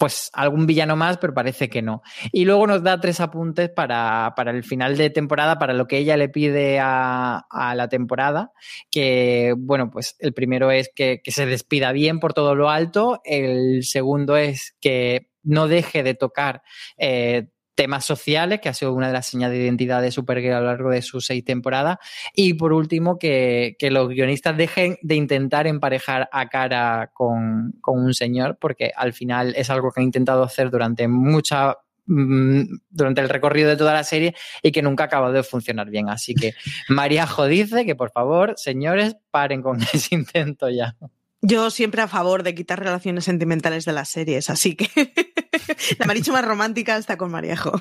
pues 0.00 0.30
algún 0.32 0.66
villano 0.66 0.96
más, 0.96 1.18
pero 1.18 1.34
parece 1.34 1.68
que 1.68 1.82
no. 1.82 2.00
Y 2.32 2.46
luego 2.46 2.66
nos 2.66 2.82
da 2.82 2.98
tres 2.98 3.20
apuntes 3.20 3.68
para, 3.68 4.34
el 4.46 4.64
final 4.64 4.96
de 4.96 5.10
temporada, 5.10 5.58
para 5.58 5.74
lo 5.74 5.86
que 5.86 5.98
ella 5.98 6.16
le 6.16 6.30
pide 6.30 6.78
a, 6.80 7.44
la 7.76 7.88
temporada, 7.90 8.50
que 8.90 9.54
bueno, 9.58 9.90
pues 9.90 10.16
el 10.18 10.32
primero 10.32 10.70
es 10.70 10.90
que, 10.94 11.20
se 11.26 11.44
despida 11.44 11.92
bien 11.92 12.18
por 12.18 12.32
todo 12.32 12.54
lo 12.54 12.70
alto, 12.70 13.20
el 13.24 13.84
segundo 13.84 14.38
es 14.38 14.74
que 14.80 15.28
no 15.42 15.68
deje 15.68 16.02
de 16.02 16.14
tocar 16.14 16.62
eh, 16.96 17.48
temas 17.74 18.04
sociales, 18.04 18.60
que 18.60 18.68
ha 18.68 18.74
sido 18.74 18.92
una 18.92 19.08
de 19.08 19.12
las 19.12 19.26
señas 19.26 19.50
de 19.50 19.58
identidad 19.58 20.02
de 20.02 20.10
Supergirl 20.10 20.54
a 20.54 20.60
lo 20.60 20.66
largo 20.66 20.90
de 20.90 21.02
sus 21.02 21.26
seis 21.26 21.44
temporadas. 21.44 21.98
Y 22.34 22.54
por 22.54 22.72
último, 22.72 23.18
que, 23.18 23.76
los 23.80 24.08
guionistas 24.08 24.56
dejen 24.56 24.98
de 25.02 25.14
intentar 25.14 25.66
emparejar 25.66 26.28
a 26.32 26.48
cara 26.48 27.10
con, 27.12 27.74
un 27.86 28.14
señor, 28.14 28.58
porque 28.60 28.92
al 28.94 29.12
final 29.12 29.54
es 29.56 29.70
algo 29.70 29.90
que 29.90 30.00
han 30.00 30.06
intentado 30.06 30.42
hacer 30.42 30.70
durante 30.70 31.08
mucha 31.08 31.76
mm, 32.06 32.62
durante 32.90 33.20
el 33.20 33.28
recorrido 33.28 33.68
de 33.68 33.76
toda 33.76 33.94
la 33.94 34.04
serie 34.04 34.34
y 34.62 34.72
que 34.72 34.82
nunca 34.82 35.04
ha 35.04 35.06
acabado 35.06 35.32
de 35.32 35.42
funcionar 35.42 35.90
bien. 35.90 36.08
Así 36.08 36.34
que 36.34 36.52
María 36.88 37.26
dice 37.48 37.84
que 37.84 37.94
por 37.94 38.10
favor, 38.10 38.54
señores, 38.56 39.16
paren 39.30 39.62
con 39.62 39.80
ese 39.92 40.14
intento 40.14 40.68
ya. 40.70 40.96
Yo 41.42 41.70
siempre 41.70 42.02
a 42.02 42.08
favor 42.08 42.42
de 42.42 42.54
quitar 42.54 42.78
relaciones 42.78 43.24
sentimentales 43.24 43.86
de 43.86 43.94
las 43.94 44.10
series, 44.10 44.50
así 44.50 44.76
que 44.76 44.90
la 45.98 46.06
Marichu 46.06 46.32
más 46.32 46.44
romántica 46.44 46.98
está 46.98 47.16
con 47.16 47.30
Maríajo. 47.30 47.72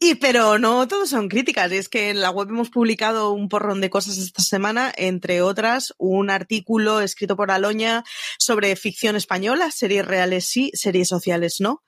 y 0.00 0.14
pero 0.14 0.58
no 0.58 0.88
todos 0.88 1.10
son 1.10 1.28
críticas, 1.28 1.70
es 1.70 1.90
que 1.90 2.08
en 2.08 2.22
la 2.22 2.30
web 2.30 2.48
hemos 2.48 2.70
publicado 2.70 3.32
un 3.32 3.50
porrón 3.50 3.82
de 3.82 3.90
cosas 3.90 4.16
esta 4.16 4.42
semana, 4.42 4.90
entre 4.96 5.42
otras 5.42 5.92
un 5.98 6.30
artículo 6.30 7.00
escrito 7.00 7.36
por 7.36 7.50
Aloña 7.50 8.04
sobre 8.38 8.74
ficción 8.74 9.16
española, 9.16 9.70
series 9.70 10.06
reales 10.06 10.46
sí, 10.46 10.70
series 10.72 11.08
sociales 11.08 11.56
no. 11.60 11.82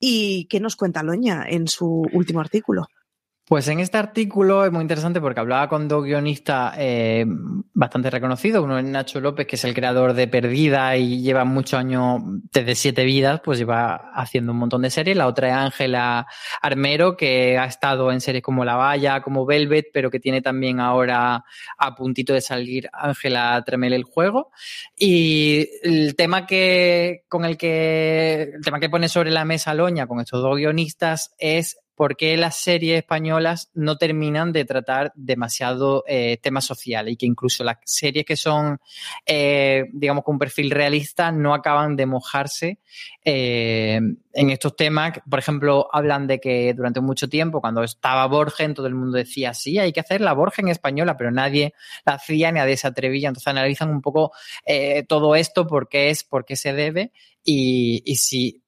¿Y 0.00 0.46
qué 0.48 0.58
nos 0.58 0.74
cuenta 0.74 1.00
Aloña 1.00 1.44
en 1.48 1.68
su 1.68 2.04
último 2.12 2.40
artículo? 2.40 2.88
Pues 3.48 3.68
en 3.68 3.78
este 3.78 3.96
artículo 3.96 4.64
es 4.66 4.72
muy 4.72 4.82
interesante 4.82 5.20
porque 5.20 5.38
hablaba 5.38 5.68
con 5.68 5.86
dos 5.86 6.02
guionistas 6.02 6.74
eh, 6.78 7.24
bastante 7.74 8.10
reconocidos. 8.10 8.64
Uno 8.64 8.76
es 8.76 8.84
Nacho 8.84 9.20
López, 9.20 9.46
que 9.46 9.54
es 9.54 9.62
el 9.62 9.72
creador 9.72 10.14
de 10.14 10.26
Perdida 10.26 10.96
y 10.96 11.22
lleva 11.22 11.44
muchos 11.44 11.78
años, 11.78 12.22
desde 12.52 12.74
Siete 12.74 13.04
Vidas, 13.04 13.40
pues 13.44 13.60
lleva 13.60 14.10
haciendo 14.16 14.50
un 14.50 14.58
montón 14.58 14.82
de 14.82 14.90
series. 14.90 15.16
La 15.16 15.28
otra 15.28 15.46
es 15.46 15.54
Ángela 15.54 16.26
Armero, 16.60 17.16
que 17.16 17.56
ha 17.56 17.66
estado 17.66 18.10
en 18.10 18.20
series 18.20 18.42
como 18.42 18.64
La 18.64 18.74
Valla, 18.74 19.22
como 19.22 19.46
Velvet, 19.46 19.90
pero 19.92 20.10
que 20.10 20.18
tiene 20.18 20.42
también 20.42 20.80
ahora 20.80 21.44
a 21.78 21.94
puntito 21.94 22.32
de 22.32 22.40
salir 22.40 22.88
Ángela 22.92 23.62
Tremel 23.64 23.92
el 23.92 24.02
juego. 24.02 24.50
Y 24.96 25.68
el 25.84 26.16
tema 26.16 26.46
que, 26.46 27.22
con 27.28 27.44
el 27.44 27.56
que, 27.56 28.54
el 28.56 28.64
tema 28.64 28.80
que 28.80 28.90
pone 28.90 29.08
sobre 29.08 29.30
la 29.30 29.44
mesa 29.44 29.72
Loña 29.72 30.08
con 30.08 30.18
estos 30.18 30.42
dos 30.42 30.56
guionistas 30.56 31.32
es 31.38 31.78
por 31.96 32.14
qué 32.16 32.36
las 32.36 32.56
series 32.56 32.98
españolas 32.98 33.70
no 33.74 33.96
terminan 33.96 34.52
de 34.52 34.66
tratar 34.66 35.12
demasiado 35.16 36.04
eh, 36.06 36.36
temas 36.42 36.66
sociales 36.66 37.14
y 37.14 37.16
que 37.16 37.24
incluso 37.24 37.64
las 37.64 37.78
series 37.84 38.26
que 38.26 38.36
son, 38.36 38.78
eh, 39.24 39.86
digamos, 39.92 40.22
con 40.22 40.34
un 40.34 40.38
perfil 40.38 40.70
realista 40.70 41.32
no 41.32 41.54
acaban 41.54 41.96
de 41.96 42.04
mojarse 42.04 42.80
eh, 43.24 43.98
en 44.34 44.50
estos 44.50 44.76
temas. 44.76 45.14
Por 45.28 45.38
ejemplo, 45.38 45.88
hablan 45.90 46.26
de 46.26 46.38
que 46.38 46.74
durante 46.74 47.00
mucho 47.00 47.30
tiempo, 47.30 47.62
cuando 47.62 47.82
estaba 47.82 48.26
Borgen, 48.26 48.74
todo 48.74 48.86
el 48.86 48.94
mundo 48.94 49.16
decía, 49.16 49.54
sí, 49.54 49.78
hay 49.78 49.94
que 49.94 50.00
hacer 50.00 50.20
la 50.20 50.34
Borgen 50.34 50.68
española, 50.68 51.16
pero 51.16 51.30
nadie 51.30 51.72
la 52.04 52.14
hacía, 52.14 52.52
nadie 52.52 52.76
se 52.76 52.88
atrevía. 52.88 53.28
Entonces 53.28 53.48
analizan 53.48 53.88
un 53.88 54.02
poco 54.02 54.32
todo 55.08 55.34
esto, 55.34 55.66
por 55.66 55.88
qué 55.88 56.10
es, 56.10 56.24
por 56.24 56.44
qué 56.44 56.56
se 56.56 56.74
debe 56.74 57.12
y 57.42 58.16
si 58.16 58.65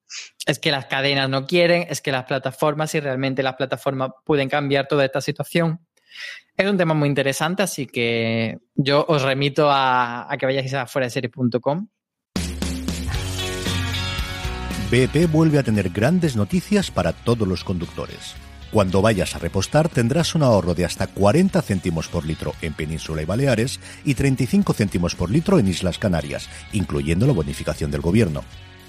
es 0.48 0.58
que 0.58 0.70
las 0.70 0.86
cadenas 0.86 1.28
no 1.28 1.46
quieren, 1.46 1.86
es 1.90 2.00
que 2.00 2.10
las 2.10 2.24
plataformas, 2.24 2.90
si 2.90 3.00
realmente 3.00 3.42
las 3.42 3.54
plataformas 3.54 4.12
pueden 4.24 4.48
cambiar 4.48 4.88
toda 4.88 5.04
esta 5.04 5.20
situación. 5.20 5.86
Es 6.56 6.68
un 6.68 6.78
tema 6.78 6.94
muy 6.94 7.06
interesante, 7.06 7.62
así 7.62 7.86
que 7.86 8.58
yo 8.74 9.04
os 9.06 9.22
remito 9.22 9.68
a, 9.70 10.26
que 10.38 10.46
vayáis 10.46 10.72
a 10.72 10.86
series.com. 10.86 11.88
BP 14.90 15.30
vuelve 15.30 15.58
a 15.58 15.62
tener 15.62 15.90
grandes 15.90 16.34
noticias 16.34 16.90
para 16.90 17.12
todos 17.12 17.46
los 17.46 17.62
conductores. 17.62 18.34
Cuando 18.72 19.02
vayas 19.02 19.36
a 19.36 19.38
repostar 19.38 19.90
tendrás 19.90 20.34
un 20.34 20.42
ahorro 20.42 20.74
de 20.74 20.86
hasta 20.86 21.06
40 21.08 21.60
céntimos 21.60 22.08
por 22.08 22.24
litro 22.24 22.54
en 22.62 22.72
Península 22.72 23.20
y 23.20 23.26
Baleares 23.26 23.80
y 24.04 24.14
35 24.14 24.72
céntimos 24.72 25.14
por 25.14 25.30
litro 25.30 25.58
en 25.58 25.68
Islas 25.68 25.98
Canarias, 25.98 26.48
incluyendo 26.72 27.26
la 27.26 27.34
bonificación 27.34 27.90
del 27.90 28.00
gobierno. 28.00 28.44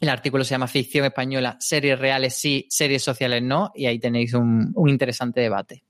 El 0.00 0.08
artículo 0.08 0.44
se 0.44 0.50
llama 0.50 0.68
Ficción 0.68 1.04
Española, 1.04 1.56
series 1.60 1.98
reales 1.98 2.34
sí, 2.34 2.66
series 2.70 3.02
sociales 3.02 3.42
no, 3.42 3.72
y 3.74 3.86
ahí 3.86 3.98
tenéis 3.98 4.34
un, 4.34 4.72
interesante 4.86 5.40
debate. 5.40 5.84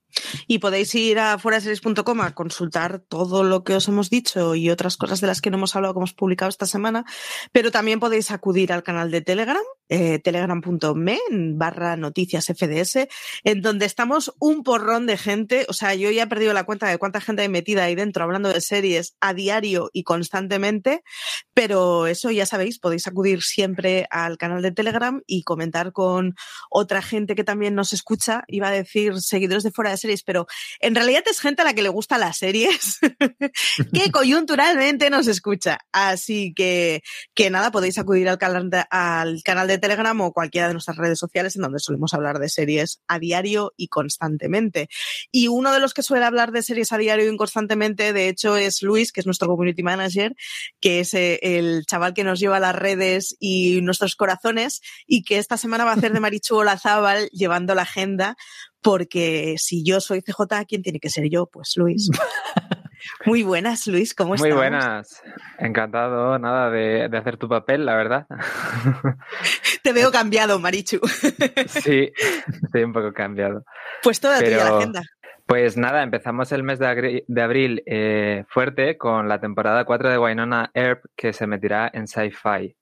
Y 0.47 0.59
podéis 0.59 0.95
ir 0.95 1.19
a 1.19 1.39
fueraseries.com 1.39 2.21
a 2.23 2.35
consultar 2.35 3.01
todo 3.01 3.45
lo 3.45 3.63
que 3.63 3.75
os 3.75 3.87
hemos 3.89 4.09
dicho 4.09 4.55
y 4.55 4.71
otras 4.71 4.97
cosas 4.97 5.21
de 5.21 5.27
las 5.27 5.43
que 5.43 5.51
no 5.51 5.59
hemos 5.59 5.77
hablado 5.77 5.93
que 5.93 5.99
hemos 5.99 6.15
publicado 6.15 6.49
esta 6.49 6.67
semana, 6.67 7.05
pero 7.53 7.71
también 7.71 8.01
podéis 8.01 8.31
acudir 8.31 8.73
al 8.73 8.83
canal 8.83 9.11
de 9.11 9.21
Telegram, 9.21 9.63
eh, 9.89 10.19
telegram.me 10.19 11.19
barra 11.55 11.97
noticias 11.97 12.47
FDS, 12.47 13.09
en 13.45 13.63
donde 13.63 13.87
estamos 13.87 14.35
un 14.39 14.63
porrón 14.63 15.07
de 15.07 15.17
gente, 15.17 15.67
o 15.69 15.73
sea, 15.73 15.95
yo 15.95 16.11
ya 16.11 16.25
he 16.25 16.27
perdido 16.27 16.53
la 16.53 16.65
cuenta 16.65 16.89
de 16.89 16.99
cuánta 16.99 17.21
gente 17.21 17.43
hay 17.43 17.49
metida 17.49 17.85
ahí 17.85 17.95
dentro 17.95 18.25
hablando 18.25 18.49
de 18.49 18.61
series 18.61 19.17
a 19.21 19.35
diario 19.35 19.91
y 19.93 20.03
constantemente, 20.05 21.03
pero 21.55 22.07
eso 22.07 22.31
ya 22.31 22.47
sabéis, 22.47 22.79
podéis 22.79 23.07
acudir 23.07 23.43
siempre 23.43 24.07
al 24.11 24.39
canal 24.39 24.63
de 24.63 24.73
Telegram 24.73 25.23
y 25.27 25.43
comentar 25.43 25.93
con 25.93 26.35
otra 26.71 27.03
gente 27.03 27.35
que 27.35 27.45
también 27.45 27.75
nos 27.75 27.93
escucha, 27.93 28.45
iba 28.49 28.69
a 28.69 28.73
decir 28.73 29.21
seguidores 29.21 29.63
de 29.63 29.71
fuera 29.71 29.91
de 29.91 29.97
series, 29.97 30.23
pero 30.23 30.47
en 30.81 30.95
realidad 30.95 31.25
es 31.31 31.41
gente 31.41 31.63
a 31.63 31.65
la 31.65 31.75
que 31.75 31.83
le 31.83 31.89
gustan 31.89 32.21
las 32.21 32.39
series, 32.39 32.99
que 33.93 34.11
coyunturalmente 34.11 35.11
nos 35.11 35.27
escucha. 35.27 35.79
Así 35.93 36.53
que, 36.55 37.03
que 37.35 37.51
nada, 37.51 37.71
podéis 37.71 37.99
acudir 37.99 38.29
al 38.29 38.39
canal, 38.39 38.71
de, 38.71 38.85
al 38.91 39.43
canal 39.43 39.69
de 39.69 39.78
Telegram 39.79 40.21
o 40.21 40.33
cualquiera 40.33 40.69
de 40.69 40.75
nuestras 40.75 40.97
redes 40.97 41.19
sociales 41.19 41.57
en 41.57 41.63
donde 41.63 41.79
solemos 41.79 42.15
hablar 42.15 42.39
de 42.39 42.49
series 42.49 43.01
a 43.09 43.19
diario 43.19 43.73
y 43.77 43.89
constantemente. 43.89 44.89
Y 45.31 45.49
uno 45.49 45.73
de 45.73 45.81
los 45.81 45.95
que 45.95 46.03
suele 46.03 46.25
hablar 46.25 46.53
de 46.53 46.63
series 46.63 46.93
a 46.93 46.99
diario 46.99 47.33
y 47.33 47.37
constantemente, 47.37 48.13
de 48.13 48.29
hecho, 48.29 48.57
es 48.57 48.83
Luis, 48.83 49.13
que 49.13 49.21
es 49.21 49.27
nuestro 49.27 49.49
community 49.49 49.83
manager, 49.83 50.35
que 50.81 51.01
es 51.01 51.15
eh, 51.15 51.39
el 51.43 51.85
chaval 51.87 52.15
que 52.15 52.25
nos 52.25 52.41
lleva 52.41 52.61
las 52.61 52.75
redes 52.75 53.37
y 53.39 53.81
nuestros 53.83 54.17
corazones 54.17 54.81
y 55.07 55.23
que 55.23 55.39
esta 55.39 55.57
semana 55.57 55.85
va 55.85 55.93
a 55.93 55.95
hacer 55.95 56.13
de 56.13 56.21
Marichu 56.21 56.57
Olazábal 56.57 57.29
llevando 57.31 57.75
la 57.75 57.83
agenda 57.83 58.37
porque 58.81 59.57
si 59.59 59.85
yo 59.85 60.01
soy 60.01 60.23
CJ, 60.23 60.65
¿quién 60.67 60.83
tiene 60.83 61.01
que 61.01 61.11
ser 61.11 61.29
yo? 61.29 61.47
Pues 61.47 61.73
Luis. 61.77 62.09
Muy 63.27 63.43
buenas, 63.43 63.87
Luis, 63.87 64.15
¿cómo 64.15 64.35
estás? 64.35 64.49
Muy 64.49 64.57
buenas, 64.57 65.23
encantado, 65.59 66.39
nada, 66.39 66.71
de, 66.71 67.05
hacer 67.17 67.37
tu 67.37 67.49
papel, 67.49 67.87
la 67.87 67.95
verdad. 67.95 68.27
Te 69.83 69.93
veo 69.93 70.11
cambiado, 70.13 70.59
Marichu. 70.59 71.01
Sí, 71.69 72.13
estoy 72.63 72.85
un 72.85 72.93
poco 72.93 73.13
cambiado. 73.13 73.65
Pues 74.03 74.21
toda 74.21 74.39
Pero, 74.39 74.51
tuya 74.51 74.71
la 74.71 74.79
agenda. 74.79 75.03
Pues 75.47 75.77
nada, 75.77 76.03
empezamos 76.03 76.53
el 76.53 76.63
mes 76.63 76.79
de, 76.79 77.43
abril 77.43 77.83
eh, 77.87 78.45
fuerte 78.49 78.99
con 78.99 79.29
la 79.29 79.41
temporada 79.41 79.85
4 79.85 80.11
de 80.11 80.19
Wynonna 80.19 80.71
Earp 80.75 81.05
que 81.17 81.33
se 81.33 81.47
meterá 81.47 81.91
en 81.93 82.07
Sci-Fi. 82.07 82.77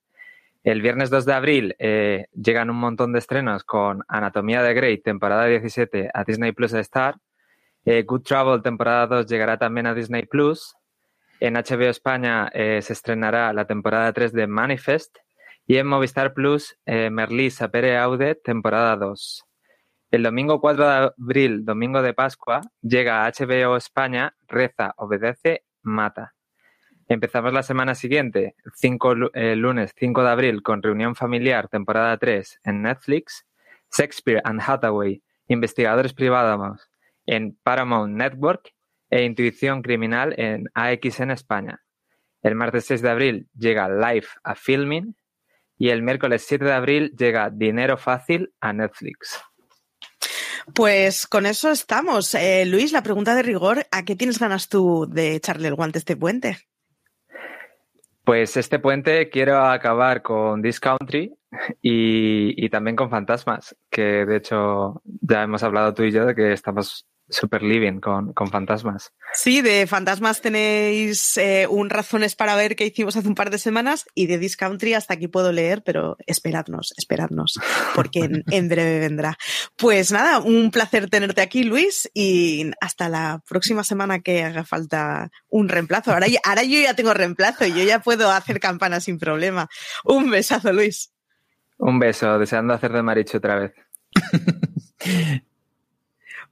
El 0.64 0.82
viernes 0.82 1.10
2 1.10 1.24
de 1.26 1.32
abril 1.32 1.76
eh, 1.78 2.26
llegan 2.34 2.70
un 2.70 2.76
montón 2.76 3.12
de 3.12 3.20
estrenos 3.20 3.62
con 3.62 4.02
Anatomía 4.08 4.64
de 4.64 4.74
Grey, 4.74 4.98
temporada 4.98 5.46
17, 5.46 6.10
a 6.12 6.24
Disney 6.24 6.50
Plus 6.50 6.72
Star. 6.72 7.18
Eh, 7.86 8.02
Good 8.02 8.22
Travel, 8.22 8.60
temporada 8.60 9.06
2, 9.06 9.26
llegará 9.26 9.56
también 9.56 9.86
a 9.86 9.94
Disney 9.94 10.26
Plus. 10.26 10.76
En 11.40 11.54
HBO 11.54 11.88
España 11.88 12.50
eh, 12.52 12.82
se 12.82 12.92
estrenará 12.92 13.52
la 13.54 13.66
temporada 13.66 14.12
3 14.12 14.32
de 14.34 14.46
Manifest. 14.46 15.16
Y 15.66 15.78
en 15.78 15.86
Movistar 15.86 16.34
Plus, 16.34 16.78
Merlí 16.86 17.50
Sapere 17.50 17.98
Aude, 17.98 18.36
temporada 18.36 18.94
2. 18.96 19.46
El 20.12 20.22
domingo 20.22 20.60
4 20.60 20.86
de 20.86 21.12
abril, 21.16 21.64
domingo 21.64 22.02
de 22.02 22.14
Pascua, 22.14 22.60
llega 22.82 23.26
a 23.26 23.32
HBO 23.32 23.76
España 23.76 24.36
Reza, 24.46 24.94
Obedece, 24.98 25.64
Mata. 25.82 26.36
Empezamos 27.08 27.52
la 27.52 27.62
semana 27.62 27.94
siguiente, 27.94 28.56
cinco, 28.74 29.14
eh, 29.32 29.54
lunes 29.54 29.92
5 29.96 30.24
de 30.24 30.28
abril, 30.28 30.62
con 30.62 30.82
Reunión 30.82 31.14
Familiar, 31.14 31.68
temporada 31.68 32.16
3 32.16 32.60
en 32.64 32.82
Netflix, 32.82 33.46
Shakespeare 33.96 34.42
and 34.44 34.60
Hathaway, 34.60 35.22
Investigadores 35.46 36.12
Privados 36.12 36.88
en 37.26 37.56
Paramount 37.62 38.14
Network 38.14 38.72
e 39.10 39.24
Intuición 39.24 39.82
Criminal 39.82 40.34
en 40.38 40.70
AXN 40.74 41.30
España. 41.30 41.82
El 42.42 42.54
martes 42.54 42.86
6 42.86 43.02
de 43.02 43.10
abril 43.10 43.48
llega 43.56 43.88
Live 43.88 44.28
a 44.42 44.54
Filming 44.54 45.16
y 45.78 45.90
el 45.90 46.02
miércoles 46.02 46.44
7 46.46 46.64
de 46.64 46.72
abril 46.72 47.14
llega 47.16 47.50
Dinero 47.50 47.98
Fácil 47.98 48.52
a 48.60 48.72
Netflix. 48.72 49.40
Pues 50.74 51.26
con 51.26 51.46
eso 51.46 51.70
estamos. 51.70 52.34
Eh, 52.34 52.64
Luis, 52.66 52.92
la 52.92 53.02
pregunta 53.02 53.34
de 53.34 53.42
rigor, 53.42 53.86
¿a 53.90 54.04
qué 54.04 54.16
tienes 54.16 54.38
ganas 54.38 54.68
tú 54.68 55.06
de 55.08 55.34
echarle 55.36 55.68
el 55.68 55.74
guante 55.74 55.98
a 55.98 56.00
este 56.00 56.16
puente? 56.16 56.58
Pues 58.24 58.56
este 58.56 58.80
puente 58.80 59.30
quiero 59.30 59.64
acabar 59.64 60.22
con 60.22 60.60
This 60.60 60.80
Country 60.80 61.32
y, 61.80 62.68
también 62.70 62.96
con 62.96 63.08
Fantasmas, 63.08 63.76
que 63.88 64.26
de 64.26 64.36
hecho 64.36 65.00
ya 65.04 65.44
hemos 65.44 65.62
hablado 65.62 65.94
tú 65.94 66.02
y 66.02 66.10
yo 66.10 66.26
de 66.26 66.34
que 66.34 66.52
estamos 66.52 67.06
super 67.28 67.62
living 67.62 68.00
con, 68.00 68.32
con 68.32 68.48
fantasmas. 68.48 69.12
Sí, 69.32 69.60
de 69.60 69.86
fantasmas 69.86 70.40
tenéis 70.40 71.36
eh, 71.36 71.66
un 71.68 71.90
razones 71.90 72.36
para 72.36 72.54
ver 72.56 72.76
que 72.76 72.86
hicimos 72.86 73.16
hace 73.16 73.28
un 73.28 73.34
par 73.34 73.50
de 73.50 73.58
semanas 73.58 74.06
y 74.14 74.26
de 74.26 74.38
Discountry 74.38 74.94
hasta 74.94 75.14
aquí 75.14 75.28
puedo 75.28 75.52
leer, 75.52 75.82
pero 75.82 76.16
esperadnos, 76.26 76.94
esperadnos, 76.96 77.58
porque 77.94 78.20
en, 78.20 78.44
en, 78.50 78.68
breve 78.68 79.00
vendrá. 79.00 79.36
Pues 79.76 80.12
nada, 80.12 80.38
un 80.38 80.70
placer 80.70 81.10
tenerte 81.10 81.40
aquí, 81.40 81.64
Luis, 81.64 82.10
y 82.14 82.70
hasta 82.80 83.08
la 83.08 83.42
próxima 83.48 83.84
semana 83.84 84.20
que 84.20 84.44
haga 84.44 84.64
falta 84.64 85.30
un 85.48 85.68
reemplazo. 85.68 86.12
Ahora, 86.12 86.26
ahora 86.44 86.62
yo 86.62 86.80
ya 86.80 86.94
tengo 86.94 87.14
reemplazo 87.14 87.66
y 87.66 87.72
yo 87.72 87.82
ya 87.82 88.00
puedo 88.00 88.30
hacer 88.30 88.60
campana 88.60 89.00
sin 89.00 89.18
problema. 89.18 89.68
Un 90.04 90.30
besazo, 90.30 90.72
Luis. 90.72 91.12
Un 91.78 91.98
beso, 91.98 92.38
deseando 92.38 92.72
hacer 92.72 92.92
de 92.92 93.02
Maricho 93.02 93.38
otra 93.38 93.56
vez. 93.56 93.72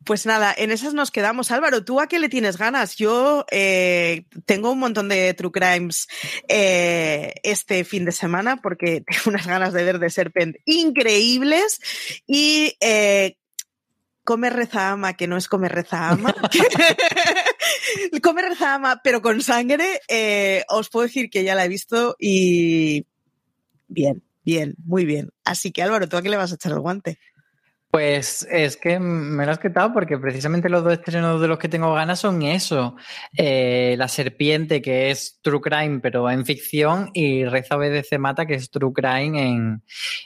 Pues 0.04 0.26
nada, 0.26 0.54
en 0.56 0.70
esas 0.70 0.92
nos 0.92 1.10
quedamos. 1.10 1.50
Álvaro, 1.50 1.84
¿tú 1.84 2.00
a 2.00 2.06
qué 2.06 2.18
le 2.18 2.28
tienes 2.28 2.58
ganas? 2.58 2.96
Yo 2.96 3.46
eh, 3.50 4.26
tengo 4.44 4.72
un 4.72 4.78
montón 4.78 5.08
de 5.08 5.32
True 5.34 5.50
Crimes 5.50 6.08
eh, 6.48 7.34
este 7.42 7.84
fin 7.84 8.04
de 8.04 8.12
semana 8.12 8.58
porque 8.58 9.00
tengo 9.06 9.22
unas 9.26 9.46
ganas 9.46 9.72
de 9.72 9.84
ver 9.84 9.98
de 9.98 10.10
Serpent 10.10 10.56
increíbles 10.66 11.80
y 12.26 12.76
eh, 12.80 13.38
Come 14.24 14.50
Reza 14.50 14.90
Ama, 14.90 15.14
que 15.14 15.26
no 15.26 15.36
es 15.36 15.48
Come 15.48 15.68
Reza 15.68 16.08
Ama. 16.08 16.34
come 18.22 18.42
Reza 18.42 18.74
Ama, 18.74 19.00
pero 19.04 19.20
con 19.20 19.42
sangre. 19.42 20.00
Eh, 20.08 20.64
os 20.68 20.88
puedo 20.88 21.06
decir 21.06 21.28
que 21.28 21.44
ya 21.44 21.54
la 21.54 21.66
he 21.66 21.68
visto 21.68 22.16
y 22.18 23.06
bien, 23.86 24.22
bien, 24.42 24.74
muy 24.84 25.04
bien. 25.04 25.30
Así 25.44 25.72
que 25.72 25.82
Álvaro, 25.82 26.08
¿tú 26.08 26.16
a 26.16 26.22
qué 26.22 26.30
le 26.30 26.38
vas 26.38 26.52
a 26.52 26.54
echar 26.54 26.72
el 26.72 26.80
guante? 26.80 27.18
Pues 27.94 28.44
es 28.50 28.76
que 28.76 28.98
me 28.98 29.46
lo 29.46 29.52
has 29.52 29.60
quitado 29.60 29.92
porque 29.92 30.18
precisamente 30.18 30.68
los 30.68 30.82
dos 30.82 30.94
estrenos 30.94 31.40
de 31.40 31.46
los 31.46 31.60
que 31.60 31.68
tengo 31.68 31.94
ganas 31.94 32.18
son 32.18 32.42
eso. 32.42 32.96
Eh, 33.38 33.94
la 33.96 34.08
serpiente, 34.08 34.82
que 34.82 35.12
es 35.12 35.38
True 35.42 35.60
Crime, 35.60 36.00
pero 36.00 36.28
en 36.28 36.44
ficción, 36.44 37.10
y 37.14 37.44
Reza 37.44 37.76
BDC 37.76 38.18
Mata, 38.18 38.46
que 38.46 38.54
es 38.54 38.68
True 38.72 38.92
Crime 38.92 39.80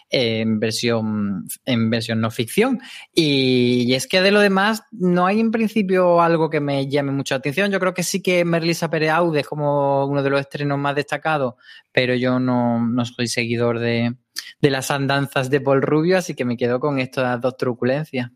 en, 0.09 0.59
versión, 0.59 1.47
en 1.67 1.91
versión 1.91 2.23
no 2.23 2.31
ficción. 2.31 2.81
Y, 3.13 3.93
es 3.93 4.07
que 4.07 4.23
de 4.23 4.31
lo 4.31 4.41
demás 4.41 4.85
no 4.91 5.27
hay 5.27 5.39
en 5.39 5.51
principio 5.51 6.23
algo 6.23 6.49
que 6.49 6.61
me 6.61 6.89
llame 6.89 7.13
mucho 7.13 7.35
atención. 7.35 7.71
Yo 7.71 7.81
creo 7.81 7.93
que 7.93 8.03
sí 8.03 8.23
que 8.23 8.47
Merlisa 8.47 8.89
Pereaude 8.89 9.41
es 9.41 9.47
como 9.47 10.07
uno 10.07 10.23
de 10.23 10.31
los 10.31 10.41
estrenos 10.41 10.79
más 10.79 10.95
destacados, 10.95 11.57
pero 11.93 12.15
yo 12.15 12.41
no, 12.41 12.81
no 12.81 13.05
soy 13.05 13.29
seguidor 13.29 13.79
de 13.79 14.15
de 14.61 14.71
las 14.71 14.91
andanzas 14.91 15.51
de 15.51 15.61
Paul 15.61 15.83
Rubio, 15.83 16.19
así 16.19 16.35
que 16.35 16.45
me 16.45 16.57
quedo 16.57 16.81
con 16.81 16.99
estas 16.99 17.41
dos 17.41 17.57
truculencias. 17.57 18.31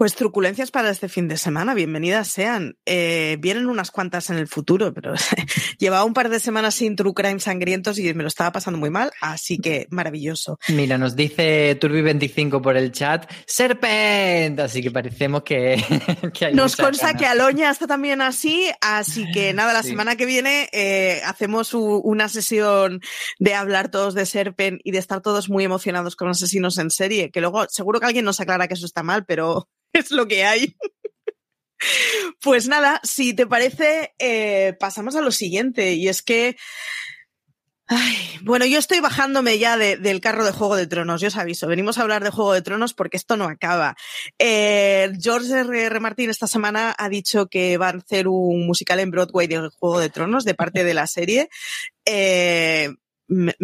Pues 0.00 0.14
truculencias 0.14 0.70
para 0.70 0.88
este 0.88 1.10
fin 1.10 1.28
de 1.28 1.36
semana, 1.36 1.74
bienvenidas 1.74 2.26
sean. 2.26 2.78
Eh, 2.86 3.36
vienen 3.38 3.66
unas 3.66 3.90
cuantas 3.90 4.30
en 4.30 4.38
el 4.38 4.48
futuro, 4.48 4.94
pero 4.94 5.12
llevaba 5.78 6.04
un 6.04 6.14
par 6.14 6.30
de 6.30 6.40
semanas 6.40 6.76
sin 6.76 6.96
True 6.96 7.12
Crime 7.12 7.38
sangrientos 7.38 7.98
y 7.98 8.14
me 8.14 8.22
lo 8.22 8.28
estaba 8.28 8.50
pasando 8.50 8.78
muy 8.78 8.88
mal, 8.88 9.10
así 9.20 9.58
que 9.58 9.88
maravilloso. 9.90 10.58
Mira, 10.68 10.96
nos 10.96 11.16
dice 11.16 11.78
Turbi25 11.78 12.62
por 12.62 12.78
el 12.78 12.92
chat, 12.92 13.30
Serpent, 13.46 14.58
así 14.60 14.80
que 14.80 14.90
parecemos 14.90 15.42
que, 15.42 15.76
que 16.32 16.46
hay 16.46 16.54
Nos 16.54 16.76
consta 16.76 17.08
ganas. 17.08 17.20
que 17.20 17.26
Aloña 17.26 17.70
está 17.70 17.86
también 17.86 18.22
así, 18.22 18.70
así 18.80 19.30
que 19.32 19.52
nada, 19.52 19.74
la 19.74 19.82
sí. 19.82 19.90
semana 19.90 20.16
que 20.16 20.24
viene 20.24 20.70
eh, 20.72 21.20
hacemos 21.26 21.74
una 21.74 22.30
sesión 22.30 23.02
de 23.38 23.52
hablar 23.52 23.90
todos 23.90 24.14
de 24.14 24.24
Serpent 24.24 24.80
y 24.82 24.92
de 24.92 24.98
estar 24.98 25.20
todos 25.20 25.50
muy 25.50 25.62
emocionados 25.64 26.16
con 26.16 26.30
asesinos 26.30 26.78
en 26.78 26.88
serie, 26.88 27.30
que 27.30 27.42
luego 27.42 27.66
seguro 27.68 28.00
que 28.00 28.06
alguien 28.06 28.24
nos 28.24 28.40
aclara 28.40 28.66
que 28.66 28.72
eso 28.72 28.86
está 28.86 29.02
mal, 29.02 29.26
pero 29.26 29.68
es 29.92 30.10
lo 30.10 30.26
que 30.26 30.44
hay. 30.44 30.76
Pues 32.40 32.68
nada, 32.68 33.00
si 33.02 33.34
te 33.34 33.46
parece, 33.46 34.14
eh, 34.18 34.76
pasamos 34.78 35.16
a 35.16 35.22
lo 35.22 35.30
siguiente, 35.30 35.94
y 35.94 36.08
es 36.08 36.22
que. 36.22 36.56
Bueno, 38.42 38.66
yo 38.66 38.78
estoy 38.78 39.00
bajándome 39.00 39.58
ya 39.58 39.76
de, 39.76 39.96
del 39.96 40.20
carro 40.20 40.44
de 40.44 40.52
Juego 40.52 40.76
de 40.76 40.86
Tronos, 40.86 41.20
yo 41.20 41.26
os 41.26 41.36
aviso, 41.36 41.66
venimos 41.66 41.98
a 41.98 42.02
hablar 42.02 42.22
de 42.22 42.30
Juego 42.30 42.52
de 42.52 42.62
Tronos 42.62 42.94
porque 42.94 43.16
esto 43.16 43.36
no 43.36 43.46
acaba. 43.46 43.96
Eh, 44.38 45.10
George 45.20 45.52
R. 45.52 45.82
R. 45.86 46.00
Martin 46.00 46.30
esta 46.30 46.46
semana 46.46 46.94
ha 46.96 47.08
dicho 47.08 47.48
que 47.48 47.78
va 47.78 47.88
a 47.88 47.96
hacer 47.96 48.28
un 48.28 48.64
musical 48.64 49.00
en 49.00 49.10
Broadway 49.10 49.48
de 49.48 49.70
Juego 49.76 49.98
de 49.98 50.08
Tronos 50.08 50.44
de 50.44 50.54
parte 50.54 50.84
de 50.84 50.94
la 50.94 51.08
serie. 51.08 51.48
Eh, 52.04 52.90
me, 53.30 53.54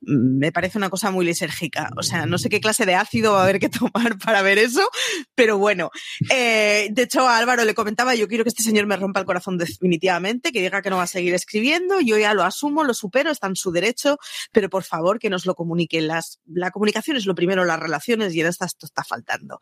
me, 0.00 0.52
parece 0.52 0.76
una 0.76 0.90
cosa 0.90 1.10
muy 1.10 1.24
lisérgica. 1.24 1.90
O 1.96 2.02
sea, 2.02 2.26
no 2.26 2.36
sé 2.36 2.50
qué 2.50 2.60
clase 2.60 2.84
de 2.84 2.94
ácido 2.94 3.32
va 3.32 3.40
a 3.40 3.44
haber 3.44 3.58
que 3.58 3.68
tomar 3.68 4.18
para 4.18 4.42
ver 4.42 4.58
eso, 4.58 4.86
pero 5.34 5.58
bueno. 5.58 5.90
Eh, 6.30 6.88
de 6.92 7.02
hecho, 7.02 7.26
a 7.26 7.38
Álvaro 7.38 7.64
le 7.64 7.74
comentaba, 7.74 8.14
yo 8.14 8.28
quiero 8.28 8.44
que 8.44 8.50
este 8.50 8.62
señor 8.62 8.86
me 8.86 8.96
rompa 8.96 9.20
el 9.20 9.26
corazón 9.26 9.56
definitivamente, 9.56 10.52
que 10.52 10.60
diga 10.60 10.82
que 10.82 10.90
no 10.90 10.98
va 10.98 11.04
a 11.04 11.08
seguir 11.08 11.34
escribiendo, 11.34 12.00
yo 12.00 12.18
ya 12.18 12.34
lo 12.34 12.44
asumo, 12.44 12.84
lo 12.84 12.94
supero, 12.94 13.30
está 13.30 13.46
en 13.46 13.56
su 13.56 13.72
derecho, 13.72 14.18
pero 14.52 14.68
por 14.68 14.84
favor 14.84 15.18
que 15.18 15.30
nos 15.30 15.46
lo 15.46 15.54
comuniquen. 15.54 16.06
Las, 16.06 16.40
la 16.46 16.70
comunicación 16.70 17.16
es 17.16 17.24
lo 17.24 17.34
primero, 17.34 17.64
las 17.64 17.80
relaciones, 17.80 18.34
y 18.34 18.40
en 18.42 18.46
esto 18.48 18.66
está 18.66 19.04
faltando. 19.04 19.58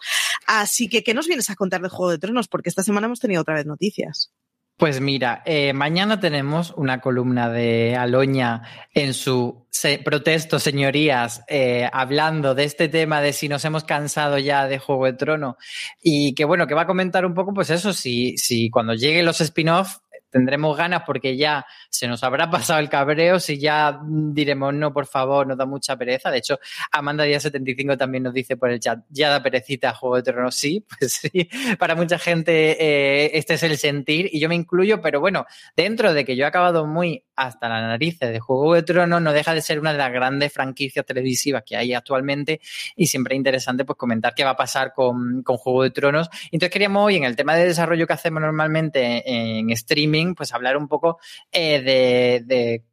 Así 0.47 0.89
que, 0.89 1.05
¿qué 1.05 1.15
nos 1.15 1.29
vienes 1.29 1.51
a 1.51 1.55
contar 1.55 1.83
de 1.83 1.89
Juego 1.89 2.11
de 2.11 2.19
Tronos? 2.19 2.49
Porque 2.49 2.69
esta 2.69 2.83
semana 2.83 3.07
hemos 3.07 3.21
tenido 3.21 3.43
otra 3.43 3.55
vez 3.55 3.67
noticias. 3.67 4.33
Pues 4.79 5.01
mira, 5.01 5.43
eh, 5.47 5.73
mañana 5.73 6.21
tenemos 6.21 6.75
una 6.77 7.01
columna 7.01 7.49
de 7.49 7.97
Aloña 7.97 8.63
en 8.93 9.15
su 9.15 9.67
se, 9.71 9.99
protesto, 9.99 10.59
señorías, 10.59 11.43
eh, 11.49 11.89
hablando 11.91 12.55
de 12.55 12.65
este 12.65 12.91
tema 12.91 13.23
de 13.23 13.33
si 13.33 13.49
nos 13.49 13.65
hemos 13.65 13.85
cansado 13.85 14.39
ya 14.39 14.67
de 14.69 14.79
Juego 14.79 15.07
de 15.07 15.15
Trono 15.15 15.57
y 16.03 16.35
que 16.35 16.45
bueno, 16.45 16.67
que 16.67 16.75
va 16.75 16.83
a 16.83 16.87
comentar 16.87 17.25
un 17.25 17.33
poco, 17.33 17.55
pues 17.55 17.71
eso, 17.71 17.95
si, 17.95 18.37
si 18.37 18.69
cuando 18.69 18.93
lleguen 18.93 19.25
los 19.25 19.41
spin-off 19.41 19.97
tendremos 20.37 20.77
ganas 20.77 21.03
porque 21.07 21.35
ya 21.37 21.65
se 21.89 22.07
nos 22.07 22.23
habrá 22.23 22.51
pasado 22.51 22.79
el 22.79 22.91
cabreo, 22.91 23.41
si 23.41 23.59
ya 23.59 23.99
diremos 24.05 24.75
no, 24.75 24.93
por 24.93 25.07
favor, 25.07 25.47
nos 25.47 25.57
da 25.57 25.65
mucha 25.65 25.97
pereza. 25.97 26.31
De 26.31 26.39
hecho, 26.39 26.59
Amanda 26.93 27.25
Díaz 27.25 27.45
75 27.45 27.97
también 27.97 28.25
nos 28.25 28.35
dice 28.35 28.57
por 28.57 28.71
el 28.71 28.79
chat, 28.79 29.01
ya 29.09 29.31
da 29.31 29.43
perecita 29.43 29.95
Juego 29.95 30.17
de 30.17 30.23
Tronos. 30.23 30.55
Sí, 30.55 30.85
pues 30.99 31.13
sí, 31.15 31.49
para 31.79 31.95
mucha 31.95 32.19
gente 32.19 32.77
eh, 32.79 33.31
este 33.35 33.55
es 33.55 33.63
el 33.63 33.79
sentir 33.79 34.29
y 34.31 34.41
yo 34.41 34.49
me 34.49 34.55
incluyo, 34.55 35.01
pero 35.01 35.21
bueno, 35.21 35.47
dentro 35.75 36.13
de 36.13 36.25
que 36.25 36.37
yo 36.37 36.45
he 36.45 36.49
acabado 36.49 36.87
muy 36.87 37.25
hasta 37.37 37.69
la 37.69 37.81
nariz 37.81 38.19
de 38.19 38.41
Juego 38.41 38.75
de 38.75 38.83
Tronos, 38.83 39.21
no 39.21 39.33
deja 39.33 39.55
de 39.55 39.61
ser 39.61 39.79
una 39.79 39.93
de 39.93 39.99
las 39.99 40.13
grandes 40.13 40.53
franquicias 40.53 41.05
televisivas 41.05 41.63
que 41.65 41.77
hay 41.77 41.93
actualmente 41.95 42.61
y 42.97 43.07
siempre 43.07 43.35
es 43.35 43.39
interesante 43.39 43.85
pues 43.85 43.99
comentar 43.99 44.35
qué 44.35 44.45
va 44.45 44.51
a 44.51 44.57
pasar 44.57 44.93
con, 44.95 45.43
con 45.43 45.57
Juego 45.57 45.83
de 45.83 45.91
Tronos. 45.91 46.29
Entonces 46.51 46.71
queríamos 46.71 47.05
hoy 47.05 47.17
en 47.17 47.25
el 47.25 47.37
tema 47.37 47.55
de 47.55 47.67
desarrollo 47.67 48.07
que 48.07 48.13
hacemos 48.15 48.41
normalmente 48.41 49.23
en 49.27 49.71
streaming, 49.71 50.35
pues 50.35 50.53
hablar 50.53 50.77
un 50.77 50.89
poco 50.89 51.19
eh, 51.53 51.81
de, 51.83 52.43
de 52.45 52.85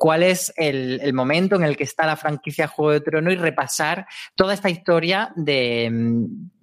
cuál 0.00 0.22
es 0.22 0.50
el, 0.56 0.98
el, 1.02 1.12
momento 1.12 1.56
en 1.56 1.62
el 1.62 1.76
que 1.76 1.84
está 1.84 2.06
la 2.06 2.16
franquicia 2.16 2.66
Juego 2.66 2.92
de 2.92 3.02
Trono 3.02 3.30
y 3.30 3.36
repasar 3.36 4.06
toda 4.34 4.54
esta 4.54 4.70
historia 4.70 5.30
de, 5.36 5.90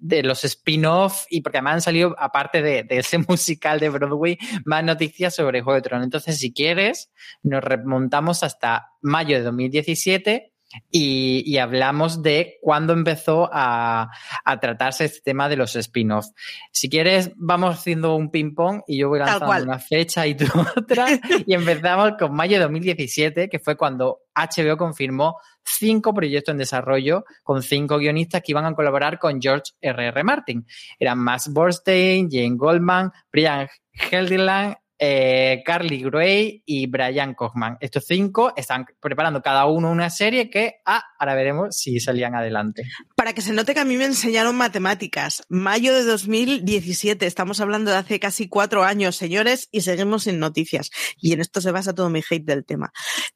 de 0.00 0.24
los 0.24 0.42
spin-off 0.42 1.24
y 1.30 1.40
porque 1.40 1.58
además 1.58 1.74
han 1.74 1.82
salido, 1.82 2.16
aparte 2.18 2.62
de, 2.62 2.82
de, 2.82 2.98
ese 2.98 3.18
musical 3.28 3.78
de 3.78 3.90
Broadway, 3.90 4.38
más 4.64 4.82
noticias 4.82 5.36
sobre 5.36 5.62
Juego 5.62 5.76
de 5.76 5.82
Trono. 5.82 6.02
Entonces, 6.02 6.36
si 6.36 6.52
quieres, 6.52 7.12
nos 7.44 7.62
remontamos 7.62 8.42
hasta 8.42 8.88
mayo 9.02 9.36
de 9.36 9.44
2017 9.44 10.52
y, 10.90 11.42
y, 11.46 11.58
hablamos 11.58 12.22
de 12.22 12.58
cuándo 12.60 12.92
empezó 12.92 13.48
a, 13.52 14.10
a, 14.44 14.60
tratarse 14.60 15.06
este 15.06 15.20
tema 15.22 15.48
de 15.48 15.56
los 15.56 15.74
spin-off. 15.76 16.26
Si 16.72 16.90
quieres, 16.90 17.32
vamos 17.36 17.76
haciendo 17.76 18.14
un 18.16 18.30
ping-pong 18.30 18.82
y 18.86 18.98
yo 18.98 19.08
voy 19.08 19.20
lanzando 19.20 19.64
una 19.64 19.78
fecha 19.78 20.26
y 20.26 20.34
tú 20.34 20.44
otra. 20.76 21.06
y 21.46 21.54
empezamos 21.54 22.12
con 22.18 22.34
mayo 22.34 22.56
de 22.56 22.64
2017, 22.64 23.48
que 23.48 23.58
fue 23.58 23.76
cuando 23.76 24.20
HBO 24.34 24.76
confirmó 24.76 25.38
cinco 25.64 26.12
proyectos 26.14 26.52
en 26.52 26.58
desarrollo 26.58 27.24
con 27.42 27.62
cinco 27.62 27.98
guionistas 27.98 28.42
que 28.42 28.52
iban 28.52 28.64
a 28.64 28.74
colaborar 28.74 29.18
con 29.18 29.40
George 29.40 29.72
R.R. 29.80 30.08
R. 30.08 30.24
Martin. 30.24 30.66
Eran 30.98 31.18
Max 31.18 31.48
Borstein, 31.52 32.28
Jane 32.30 32.56
Goldman, 32.56 33.10
Brian 33.32 33.68
Helgeland, 33.92 34.76
eh, 34.98 35.62
Carly 35.64 36.02
Gray 36.02 36.62
y 36.66 36.86
Brian 36.86 37.34
Kochman. 37.34 37.76
Estos 37.80 38.04
cinco 38.06 38.52
están 38.56 38.86
preparando 39.00 39.42
cada 39.42 39.66
uno 39.66 39.90
una 39.90 40.10
serie 40.10 40.50
que 40.50 40.76
ah, 40.84 41.02
ahora 41.18 41.34
veremos 41.34 41.76
si 41.76 42.00
salían 42.00 42.34
adelante. 42.34 42.82
Para 43.14 43.32
que 43.32 43.40
se 43.40 43.52
note 43.52 43.74
que 43.74 43.80
a 43.80 43.84
mí 43.84 43.96
me 43.96 44.04
enseñaron 44.04 44.56
matemáticas. 44.56 45.44
Mayo 45.48 45.94
de 45.94 46.04
2017, 46.04 47.26
estamos 47.26 47.60
hablando 47.60 47.90
de 47.90 47.98
hace 47.98 48.20
casi 48.20 48.48
cuatro 48.48 48.84
años, 48.84 49.16
señores, 49.16 49.68
y 49.70 49.82
seguimos 49.82 50.24
sin 50.24 50.38
noticias. 50.38 50.90
Y 51.20 51.32
en 51.32 51.40
esto 51.40 51.60
se 51.60 51.70
basa 51.70 51.94
todo 51.94 52.10
mi 52.10 52.22
hate 52.28 52.44
del 52.44 52.64
tema. 52.64 52.92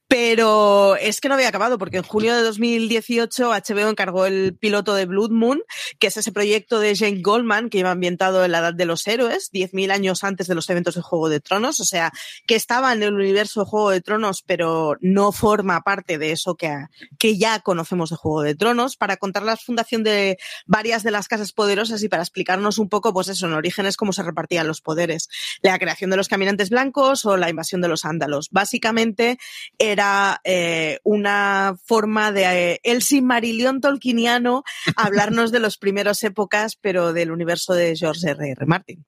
Pero 0.08 0.96
es 0.96 1.20
que 1.20 1.28
no 1.28 1.34
había 1.34 1.48
acabado, 1.48 1.78
porque 1.78 1.96
en 1.96 2.02
junio 2.02 2.36
de 2.36 2.42
2018 2.42 3.50
HBO 3.50 3.88
encargó 3.88 4.26
el 4.26 4.56
piloto 4.58 4.94
de 4.94 5.06
Blood 5.06 5.30
Moon, 5.30 5.62
que 5.98 6.08
es 6.08 6.16
ese 6.16 6.32
proyecto 6.32 6.80
de 6.80 6.94
Jane 6.94 7.22
Goldman 7.22 7.70
que 7.70 7.78
iba 7.78 7.90
ambientado 7.90 8.44
en 8.44 8.52
la 8.52 8.58
Edad 8.58 8.74
de 8.74 8.84
los 8.84 9.06
Héroes, 9.06 9.50
10.000 9.52 9.90
años 9.90 10.22
antes 10.22 10.48
de 10.48 10.54
los 10.54 10.68
eventos 10.68 10.96
de 10.96 11.02
Juego 11.02 11.28
de 11.28 11.40
Tronos, 11.40 11.51
o 11.60 11.84
sea, 11.84 12.10
que 12.46 12.54
estaba 12.54 12.92
en 12.92 13.02
el 13.02 13.14
universo 13.14 13.60
de 13.60 13.66
Juego 13.66 13.90
de 13.90 14.00
Tronos, 14.00 14.42
pero 14.46 14.96
no 15.00 15.32
forma 15.32 15.80
parte 15.82 16.18
de 16.18 16.32
eso 16.32 16.54
que, 16.54 16.74
que 17.18 17.36
ya 17.36 17.60
conocemos 17.60 18.10
de 18.10 18.16
Juego 18.16 18.42
de 18.42 18.54
Tronos, 18.54 18.96
para 18.96 19.16
contar 19.16 19.42
la 19.42 19.56
fundación 19.56 20.02
de 20.02 20.38
varias 20.66 21.02
de 21.02 21.10
las 21.10 21.28
casas 21.28 21.52
poderosas 21.52 22.02
y 22.02 22.08
para 22.08 22.22
explicarnos 22.22 22.78
un 22.78 22.88
poco, 22.88 23.12
pues 23.12 23.28
eso, 23.28 23.46
en 23.46 23.52
orígenes, 23.52 23.96
cómo 23.96 24.12
se 24.12 24.22
repartían 24.22 24.66
los 24.66 24.80
poderes, 24.80 25.28
la 25.62 25.78
creación 25.78 26.10
de 26.10 26.16
los 26.16 26.28
caminantes 26.28 26.70
blancos 26.70 27.24
o 27.24 27.36
la 27.36 27.50
invasión 27.50 27.80
de 27.80 27.88
los 27.88 28.04
ándalos. 28.04 28.48
Básicamente 28.50 29.38
era 29.78 30.40
eh, 30.44 30.98
una 31.04 31.76
forma 31.84 32.32
de 32.32 32.72
eh, 32.72 32.80
el 32.82 33.02
Silmarillion 33.02 33.80
tolkieniano 33.80 34.62
hablarnos 34.96 35.52
de 35.52 35.60
las 35.60 35.78
primeras 35.78 36.22
épocas, 36.22 36.76
pero 36.76 37.12
del 37.12 37.30
universo 37.30 37.74
de 37.74 37.94
George 37.96 38.30
R. 38.30 38.50
R. 38.50 38.66
Martin. 38.66 39.04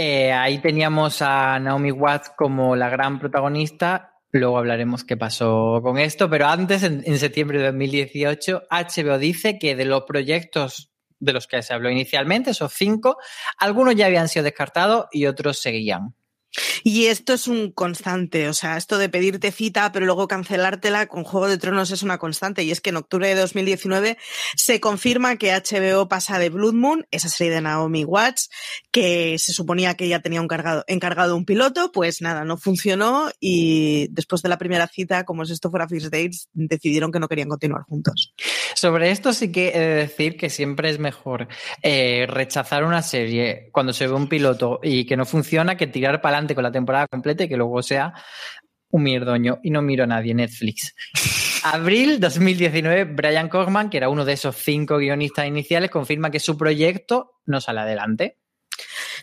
Eh, 0.00 0.30
ahí 0.32 0.58
teníamos 0.58 1.22
a 1.22 1.58
Naomi 1.58 1.90
Watts 1.90 2.30
como 2.36 2.76
la 2.76 2.88
gran 2.88 3.18
protagonista. 3.18 4.14
Luego 4.30 4.58
hablaremos 4.58 5.02
qué 5.02 5.16
pasó 5.16 5.80
con 5.82 5.98
esto, 5.98 6.30
pero 6.30 6.46
antes, 6.46 6.84
en, 6.84 7.02
en 7.04 7.18
septiembre 7.18 7.58
de 7.58 7.64
2018, 7.72 8.62
HBO 8.70 9.18
dice 9.18 9.58
que 9.58 9.74
de 9.74 9.84
los 9.84 10.04
proyectos 10.04 10.92
de 11.18 11.32
los 11.32 11.48
que 11.48 11.62
se 11.62 11.74
habló 11.74 11.90
inicialmente, 11.90 12.50
esos 12.50 12.72
cinco, 12.72 13.16
algunos 13.58 13.96
ya 13.96 14.06
habían 14.06 14.28
sido 14.28 14.44
descartados 14.44 15.06
y 15.10 15.26
otros 15.26 15.58
seguían. 15.58 16.14
Y 16.84 17.06
esto 17.06 17.32
es 17.32 17.48
un 17.48 17.72
constante, 17.72 18.48
o 18.48 18.54
sea, 18.54 18.76
esto 18.76 18.98
de 18.98 19.08
pedirte 19.08 19.50
cita 19.52 19.90
pero 19.92 20.06
luego 20.06 20.28
cancelártela 20.28 21.06
con 21.06 21.24
Juego 21.24 21.48
de 21.48 21.58
Tronos 21.58 21.90
es 21.90 22.02
una 22.02 22.18
constante 22.18 22.62
y 22.62 22.70
es 22.70 22.80
que 22.80 22.90
en 22.90 22.96
octubre 22.96 23.28
de 23.28 23.34
2019 23.34 24.18
se 24.56 24.80
confirma 24.80 25.36
que 25.36 25.52
HBO 25.52 26.08
pasa 26.08 26.38
de 26.38 26.50
Blood 26.50 26.74
Moon, 26.74 27.06
esa 27.10 27.28
serie 27.28 27.54
de 27.54 27.60
Naomi 27.60 28.04
Watts, 28.04 28.50
que 28.90 29.36
se 29.38 29.52
suponía 29.52 29.94
que 29.94 30.08
ya 30.08 30.20
tenía 30.20 30.40
encargado 30.40 31.36
un 31.36 31.44
piloto, 31.44 31.92
pues 31.92 32.20
nada, 32.22 32.44
no 32.44 32.56
funcionó 32.56 33.30
y 33.40 34.08
después 34.10 34.42
de 34.42 34.48
la 34.48 34.58
primera 34.58 34.86
cita, 34.86 35.24
como 35.24 35.44
si 35.44 35.52
esto 35.52 35.70
fuera 35.70 35.88
First 35.88 36.06
Dates, 36.06 36.48
decidieron 36.52 37.12
que 37.12 37.20
no 37.20 37.28
querían 37.28 37.48
continuar 37.48 37.82
juntos. 37.82 38.34
Sobre 38.74 39.10
esto 39.10 39.32
sí 39.32 39.52
que 39.52 39.68
he 39.68 39.78
de 39.78 39.94
decir 39.94 40.36
que 40.36 40.50
siempre 40.50 40.90
es 40.90 40.98
mejor 40.98 41.48
eh, 41.82 42.26
rechazar 42.28 42.84
una 42.84 43.02
serie 43.02 43.68
cuando 43.72 43.92
se 43.92 44.06
ve 44.06 44.14
un 44.14 44.28
piloto 44.28 44.80
y 44.82 45.04
que 45.04 45.16
no 45.16 45.26
funciona 45.26 45.76
que 45.76 45.86
tirar 45.86 46.20
para 46.20 46.36
adelante 46.36 46.54
con 46.54 46.64
la 46.64 46.67
temporada 46.72 47.06
completa 47.06 47.44
y 47.44 47.48
que 47.48 47.56
luego 47.56 47.82
sea 47.82 48.14
un 48.90 49.02
mierdoño 49.02 49.58
y 49.62 49.70
no 49.70 49.82
miro 49.82 50.04
a 50.04 50.06
nadie 50.06 50.34
Netflix. 50.34 50.94
Abril 51.64 52.20
2019, 52.20 53.04
Brian 53.04 53.48
Cogman, 53.48 53.90
que 53.90 53.96
era 53.96 54.08
uno 54.08 54.24
de 54.24 54.32
esos 54.32 54.56
cinco 54.56 54.98
guionistas 54.98 55.46
iniciales, 55.46 55.90
confirma 55.90 56.30
que 56.30 56.40
su 56.40 56.56
proyecto 56.56 57.32
no 57.46 57.60
sale 57.60 57.80
adelante. 57.80 58.38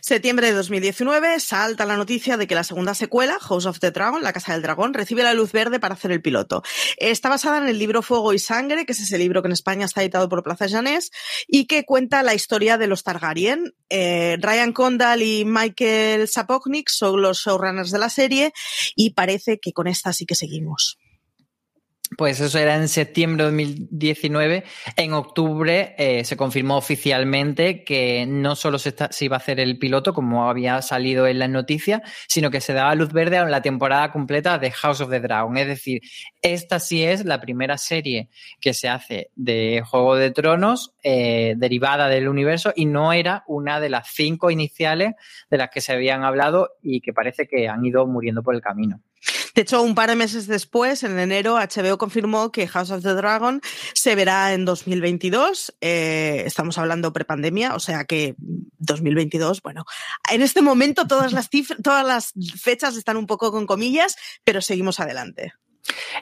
Septiembre 0.06 0.46
de 0.46 0.52
2019 0.52 1.40
salta 1.40 1.84
la 1.84 1.96
noticia 1.96 2.36
de 2.36 2.46
que 2.46 2.54
la 2.54 2.62
segunda 2.62 2.94
secuela, 2.94 3.40
House 3.40 3.66
of 3.66 3.80
the 3.80 3.90
Dragon, 3.90 4.22
La 4.22 4.32
Casa 4.32 4.52
del 4.52 4.62
Dragón, 4.62 4.94
recibe 4.94 5.24
la 5.24 5.34
luz 5.34 5.50
verde 5.50 5.80
para 5.80 5.94
hacer 5.94 6.12
el 6.12 6.22
piloto. 6.22 6.62
Está 6.98 7.28
basada 7.28 7.58
en 7.58 7.66
el 7.66 7.76
libro 7.76 8.02
Fuego 8.02 8.32
y 8.32 8.38
Sangre, 8.38 8.86
que 8.86 8.92
es 8.92 9.00
ese 9.00 9.18
libro 9.18 9.42
que 9.42 9.48
en 9.48 9.52
España 9.52 9.84
está 9.84 10.02
editado 10.02 10.28
por 10.28 10.44
Plaza 10.44 10.68
Janés 10.68 11.10
y 11.48 11.66
que 11.66 11.84
cuenta 11.84 12.22
la 12.22 12.34
historia 12.34 12.78
de 12.78 12.86
los 12.86 13.02
Targaryen. 13.02 13.74
Eh, 13.88 14.36
Ryan 14.40 14.72
Condal 14.72 15.22
y 15.22 15.44
Michael 15.44 16.28
Sapochnik 16.28 16.88
son 16.88 17.20
los 17.20 17.40
showrunners 17.40 17.90
de 17.90 17.98
la 17.98 18.08
serie 18.08 18.52
y 18.94 19.10
parece 19.10 19.58
que 19.58 19.72
con 19.72 19.88
esta 19.88 20.12
sí 20.12 20.24
que 20.24 20.36
seguimos. 20.36 21.00
Pues 22.16 22.40
eso 22.40 22.58
era 22.58 22.76
en 22.76 22.88
septiembre 22.88 23.44
de 23.44 23.50
2019. 23.50 24.64
En 24.96 25.12
octubre 25.12 25.94
eh, 25.98 26.24
se 26.24 26.36
confirmó 26.36 26.76
oficialmente 26.76 27.82
que 27.82 28.26
no 28.26 28.54
solo 28.54 28.78
se, 28.78 28.94
se, 29.10 29.24
iba 29.24 29.36
a 29.36 29.38
hacer 29.38 29.58
el 29.58 29.76
piloto, 29.78 30.14
como 30.14 30.48
había 30.48 30.80
salido 30.82 31.26
en 31.26 31.40
las 31.40 31.50
noticias, 31.50 32.02
sino 32.28 32.50
que 32.50 32.60
se 32.60 32.74
daba 32.74 32.94
luz 32.94 33.12
verde 33.12 33.38
a 33.38 33.44
la 33.46 33.60
temporada 33.60 34.12
completa 34.12 34.58
de 34.58 34.70
House 34.70 35.00
of 35.00 35.10
the 35.10 35.18
Dragon. 35.18 35.56
Es 35.56 35.66
decir, 35.66 36.00
esta 36.42 36.78
sí 36.78 37.02
es 37.02 37.24
la 37.24 37.40
primera 37.40 37.76
serie 37.76 38.28
que 38.60 38.72
se 38.72 38.88
hace 38.88 39.30
de 39.34 39.82
Juego 39.84 40.14
de 40.14 40.30
Tronos 40.30 40.94
eh, 41.02 41.54
derivada 41.56 42.08
del 42.08 42.28
universo 42.28 42.72
y 42.76 42.86
no 42.86 43.12
era 43.12 43.42
una 43.48 43.80
de 43.80 43.90
las 43.90 44.08
cinco 44.12 44.52
iniciales 44.52 45.14
de 45.50 45.58
las 45.58 45.70
que 45.70 45.80
se 45.80 45.92
habían 45.92 46.22
hablado 46.22 46.70
y 46.82 47.00
que 47.00 47.12
parece 47.12 47.48
que 47.48 47.68
han 47.68 47.84
ido 47.84 48.06
muriendo 48.06 48.44
por 48.44 48.54
el 48.54 48.60
camino. 48.60 49.00
De 49.56 49.62
hecho, 49.62 49.80
un 49.80 49.94
par 49.94 50.10
de 50.10 50.16
meses 50.16 50.46
después, 50.46 51.02
en 51.02 51.18
enero, 51.18 51.56
HBO 51.56 51.96
confirmó 51.96 52.52
que 52.52 52.68
House 52.68 52.90
of 52.90 53.02
the 53.02 53.14
Dragon 53.14 53.62
se 53.94 54.14
verá 54.14 54.52
en 54.52 54.66
2022. 54.66 55.74
Eh, 55.80 56.42
estamos 56.44 56.76
hablando 56.76 57.14
prepandemia, 57.14 57.74
o 57.74 57.80
sea 57.80 58.04
que 58.04 58.34
2022, 58.36 59.62
bueno, 59.62 59.86
en 60.30 60.42
este 60.42 60.60
momento 60.60 61.06
todas 61.06 61.32
las, 61.32 61.48
cifras, 61.48 61.80
todas 61.82 62.06
las 62.06 62.34
fechas 62.60 62.98
están 62.98 63.16
un 63.16 63.26
poco 63.26 63.50
con 63.50 63.66
comillas, 63.66 64.16
pero 64.44 64.60
seguimos 64.60 65.00
adelante. 65.00 65.54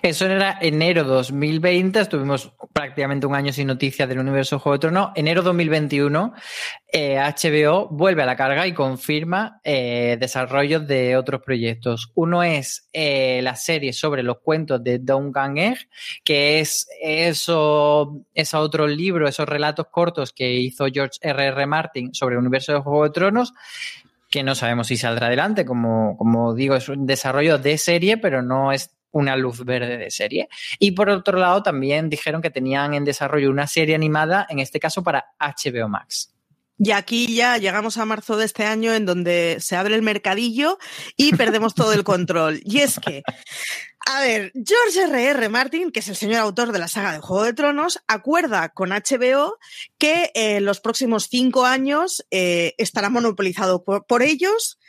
Eso 0.03 0.27
era 0.27 0.59
enero 0.61 1.05
2020, 1.05 2.01
estuvimos 2.01 2.53
prácticamente 2.73 3.27
un 3.27 3.35
año 3.35 3.53
sin 3.53 3.69
noticias 3.69 4.09
del 4.09 4.19
universo 4.19 4.59
Juego 4.59 4.75
de 4.75 4.81
Tronos. 4.81 5.11
Enero 5.15 5.43
2021, 5.43 6.35
eh, 6.93 7.17
HBO 7.17 7.89
vuelve 7.89 8.23
a 8.23 8.27
la 8.27 8.37
carga 8.37 8.67
y 8.67 8.75
confirma 8.75 9.61
eh, 9.65 10.17
desarrollos 10.21 10.87
de 10.87 11.17
otros 11.17 11.41
proyectos. 11.43 12.11
Uno 12.15 12.43
es 12.43 12.89
eh, 12.93 13.41
la 13.43 13.57
serie 13.57 13.93
sobre 13.93 14.23
los 14.23 14.39
cuentos 14.41 14.83
de 14.83 14.99
Duncan 14.99 15.57
Egg, 15.57 15.89
que 16.25 16.61
es 16.61 16.87
eso, 17.01 18.21
esos 18.35 18.61
otros 18.61 18.91
libros, 18.91 19.31
esos 19.31 19.49
relatos 19.49 19.87
cortos 19.91 20.33
que 20.33 20.53
hizo 20.53 20.87
George 20.93 21.19
R.R. 21.21 21.49
R. 21.49 21.67
Martin 21.67 22.13
sobre 22.15 22.35
el 22.35 22.41
universo 22.41 22.73
de 22.73 22.81
Juego 22.81 23.05
de 23.05 23.11
Tronos 23.11 23.55
que 24.35 24.43
no 24.43 24.57
sabemos 24.57 24.89
si 24.89 24.97
saldrá 24.97 25.29
adelante, 25.29 25.65
como, 25.65 26.17
como 26.17 26.55
digo, 26.55 26.75
es 26.75 26.89
un 26.89 27.07
desarrollo 27.07 27.57
de 27.59 27.79
serie, 27.79 28.17
pero 28.17 28.43
no 28.43 28.73
es 28.73 28.94
una 29.15 29.37
luz 29.37 29.65
verde 29.65 29.97
de 29.97 30.11
serie. 30.11 30.49
Y 30.79 30.91
por 30.91 31.09
otro 31.09 31.39
lado, 31.39 31.63
también 31.63 32.11
dijeron 32.11 32.43
que 32.43 32.51
tenían 32.51 32.95
en 32.95 33.05
desarrollo 33.05 33.51
una 33.51 33.67
serie 33.67 33.95
animada, 33.95 34.47
en 34.51 34.59
este 34.59 34.81
caso 34.81 35.03
para 35.03 35.25
HBO 35.41 35.89
Max. 35.89 36.35
Y 36.77 36.91
aquí 36.91 37.33
ya 37.33 37.57
llegamos 37.57 37.97
a 37.99 38.05
marzo 38.05 38.37
de 38.37 38.45
este 38.45 38.65
año 38.65 38.93
en 38.93 39.07
donde 39.07 39.59
se 39.61 39.77
abre 39.77 39.95
el 39.95 40.03
mercadillo 40.03 40.79
y 41.17 41.35
perdemos 41.37 41.75
todo 41.75 41.93
el 41.93 42.03
control. 42.03 42.61
Y 42.65 42.81
es 42.81 42.99
que, 42.99 43.23
a 44.07 44.21
ver, 44.21 44.53
George 44.55 45.03
R.R. 45.05 45.39
R. 45.39 45.49
Martin, 45.49 45.93
que 45.93 46.01
es 46.01 46.09
el 46.09 46.17
señor 46.17 46.41
autor 46.41 46.73
de 46.73 46.81
la 46.81 46.89
saga 46.89 47.13
de 47.13 47.21
Juego 47.21 47.45
de 47.45 47.53
Tronos, 47.53 48.01
acuerda 48.09 48.71
con 48.71 48.91
HBO 48.91 49.57
que 49.99 50.33
en 50.35 50.57
eh, 50.57 50.61
los 50.61 50.81
próximos 50.81 51.29
cinco 51.31 51.65
años 51.65 52.27
eh, 52.33 52.75
estará 52.77 53.09
monopolizado 53.09 53.85
por, 53.85 54.05
por 54.07 54.23
ellos 54.23 54.81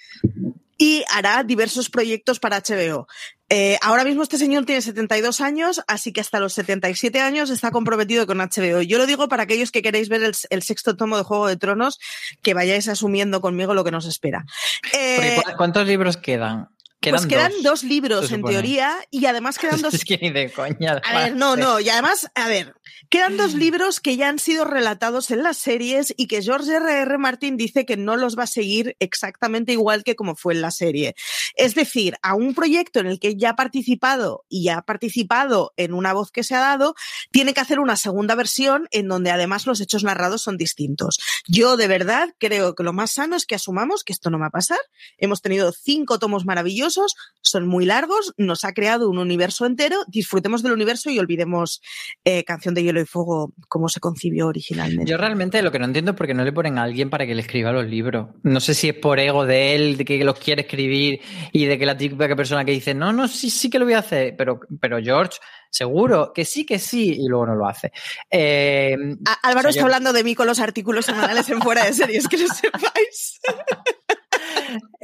y 0.78 1.04
hará 1.12 1.44
diversos 1.44 1.90
proyectos 1.90 2.40
para 2.40 2.60
HBO. 2.60 3.08
Eh, 3.50 3.78
ahora 3.82 4.04
mismo 4.04 4.24
este 4.24 4.40
señor 4.40 4.66
tiene 4.66 4.82
72 4.82 5.40
años, 5.40 5.82
así 5.88 6.12
que 6.12 6.22
hasta 6.22 6.40
los 6.40 6.54
77 6.54 7.20
años 7.20 7.52
está 7.52 7.70
comprometido 7.70 8.26
con 8.26 8.40
HBO. 8.40 8.82
Yo 8.82 8.98
lo 8.98 9.06
digo 9.06 9.28
para 9.28 9.44
aquellos 9.44 9.72
que 9.72 9.84
queréis 9.84 10.10
ver 10.10 10.24
el, 10.24 10.34
el 10.50 10.64
sexto 10.64 10.96
tomo 10.96 11.18
de 11.18 11.24
Juego 11.24 11.48
de 11.48 11.56
Tronos, 11.56 12.00
que 12.42 12.56
vayáis 12.56 12.88
asumiendo 12.88 13.42
conmigo 13.42 13.74
lo 13.74 13.84
que 13.84 13.92
nos 13.92 14.06
espera. 14.08 14.46
Eh, 14.94 15.42
¿Cuántos 15.58 15.86
libros 15.86 16.18
quedan? 16.18 16.70
Quedan 17.06 17.20
pues 17.20 17.28
quedan 17.28 17.52
dos, 17.52 17.64
dos 17.64 17.84
libros 17.84 18.32
en 18.32 18.44
teoría 18.44 18.98
y 19.12 19.28
además 19.28 19.60
quedan 19.60 19.80
dos. 19.82 19.94
es 19.94 20.04
que 20.04 20.18
ni 20.18 20.32
de 20.32 20.52
coña. 20.52 21.00
A 21.04 21.20
ver, 21.20 21.36
no, 21.36 21.56
no, 21.56 21.80
y 21.80 21.88
además, 21.90 22.32
a 22.34 22.48
ver, 22.48 22.74
quedan 23.10 23.38
dos 23.38 23.54
libros 23.54 24.00
que 24.00 24.18
ya 24.18 24.28
han 24.28 24.40
sido 24.40 24.66
relatados 24.66 25.30
en 25.30 25.44
las 25.44 25.58
series 25.58 26.16
y 26.18 26.26
que 26.26 26.42
George 26.42 26.72
R.R. 26.72 27.02
R. 27.02 27.18
Martin 27.20 27.58
dice 27.58 27.86
que 27.86 27.96
no 27.96 28.16
los 28.18 28.38
va 28.38 28.44
a 28.44 28.48
seguir 28.48 28.96
exactamente 29.00 29.72
igual 29.72 30.04
que 30.04 30.16
como 30.16 30.36
fue 30.36 30.56
en 30.56 30.62
la 30.62 30.72
serie. 30.72 31.16
Es 31.56 31.76
decir, 31.76 32.16
a 32.24 32.34
un 32.34 32.56
proyecto 32.56 33.00
en 33.00 33.06
el 33.06 33.20
que 33.20 33.36
ya 33.36 33.52
ha 33.52 33.56
participado 33.56 34.46
y 34.50 34.70
ha 34.70 34.82
participado 34.82 35.74
en 35.78 35.94
una 35.94 36.14
voz 36.14 36.32
que 36.32 36.44
se 36.44 36.56
ha 36.56 36.60
dado, 36.60 36.96
tiene 37.32 37.54
que 37.54 37.62
hacer 37.62 37.80
una 37.80 37.98
segunda 37.98 38.34
versión 38.34 38.88
en 38.90 39.08
donde 39.08 39.30
además 39.30 39.68
los 39.68 39.80
hechos 39.80 40.04
narrados 40.04 40.42
son 40.42 40.58
distintos. 40.58 41.20
Yo 41.48 41.78
de 41.78 41.88
verdad 41.88 42.34
creo 42.40 42.74
que 42.74 42.84
lo 42.84 42.94
más 42.94 43.12
sano 43.12 43.36
es 43.36 43.46
que 43.46 43.56
asumamos 43.56 44.04
que 44.04 44.14
esto 44.14 44.32
no 44.32 44.40
va 44.40 44.48
a 44.48 44.52
pasar. 44.52 44.80
Hemos 45.20 45.44
tenido 45.44 45.72
cinco 45.72 46.18
tomos 46.18 46.46
maravillosos 46.46 46.95
son 47.42 47.68
muy 47.68 47.86
largos, 47.86 48.34
nos 48.38 48.64
ha 48.66 48.74
creado 48.74 49.10
un 49.10 49.20
universo 49.20 49.66
entero, 49.66 49.98
disfrutemos 50.08 50.64
del 50.64 50.74
universo 50.74 51.10
y 51.10 51.20
olvidemos 51.20 51.82
eh, 52.24 52.44
Canción 52.44 52.74
de 52.74 52.84
Hielo 52.84 53.02
y 53.02 53.06
Fuego 53.06 53.54
como 53.68 53.88
se 53.90 54.00
concibió 54.00 54.48
originalmente. 54.48 55.10
Yo 55.10 55.18
realmente 55.18 55.62
lo 55.62 55.72
que 55.72 55.80
no 55.80 55.86
entiendo 55.86 56.12
es 56.12 56.18
por 56.18 56.28
qué 56.28 56.34
no 56.34 56.44
le 56.44 56.52
ponen 56.52 56.78
a 56.78 56.84
alguien 56.84 57.10
para 57.10 57.26
que 57.26 57.36
le 57.36 57.42
escriba 57.42 57.72
los 57.72 57.86
libros. 57.86 58.30
No 58.44 58.60
sé 58.60 58.74
si 58.74 58.90
es 58.90 58.96
por 58.96 59.20
ego 59.20 59.46
de 59.46 59.76
él, 59.76 59.98
de 59.98 60.06
que 60.06 60.24
los 60.24 60.40
quiere 60.40 60.64
escribir 60.64 61.22
y 61.52 61.66
de 61.66 61.78
que 61.78 61.86
la 61.86 61.98
típica 61.98 62.36
persona 62.36 62.66
que 62.66 62.72
dice, 62.72 62.94
no, 62.94 63.14
no, 63.14 63.28
sí, 63.28 63.50
sí 63.50 63.70
que 63.70 63.80
lo 63.80 63.86
voy 63.86 63.94
a 63.94 64.00
hacer, 64.00 64.36
pero, 64.38 64.60
pero 64.80 64.98
George, 65.00 65.38
seguro 65.70 66.32
que 66.34 66.46
sí, 66.46 66.66
que 66.66 66.80
sí, 66.80 67.18
y 67.20 67.28
luego 67.28 67.48
no 67.48 67.56
lo 67.56 67.68
hace. 67.68 67.92
Eh, 68.32 68.96
Álvaro 69.44 69.70
o 69.70 69.72
sea, 69.72 69.82
está 69.82 69.82
yo... 69.82 69.86
hablando 69.86 70.14
de 70.14 70.24
mí 70.24 70.34
con 70.36 70.48
los 70.48 70.60
artículos 70.60 71.06
semanales 71.06 71.50
en 71.50 71.62
fuera 71.62 71.86
de 71.86 71.94
series, 71.94 72.28
que 72.28 72.38
lo 72.38 72.48
sepáis. 72.48 73.40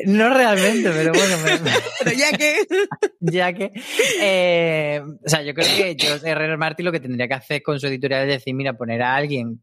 No 0.06 0.34
realmente, 0.34 0.90
pero 0.90 1.12
bueno. 1.14 1.36
pero 2.00 2.12
ya 2.12 2.32
que. 2.38 2.56
ya 3.20 3.54
que. 3.54 3.72
Eh, 4.20 5.02
o 5.04 5.30
sea, 5.30 5.42
yo 5.42 5.54
creo 5.54 5.68
que 5.68 5.96
George 6.00 6.30
R. 6.30 6.58
Martin 6.58 6.86
lo 6.86 6.92
que 6.92 7.00
tendría 7.00 7.28
que 7.28 7.34
hacer 7.34 7.62
con 7.62 7.80
su 7.80 7.88
editorial 7.88 8.30
es 8.30 8.36
decir, 8.36 8.54
mira, 8.54 8.74
poner 8.74 9.02
a 9.02 9.16
alguien 9.16 9.62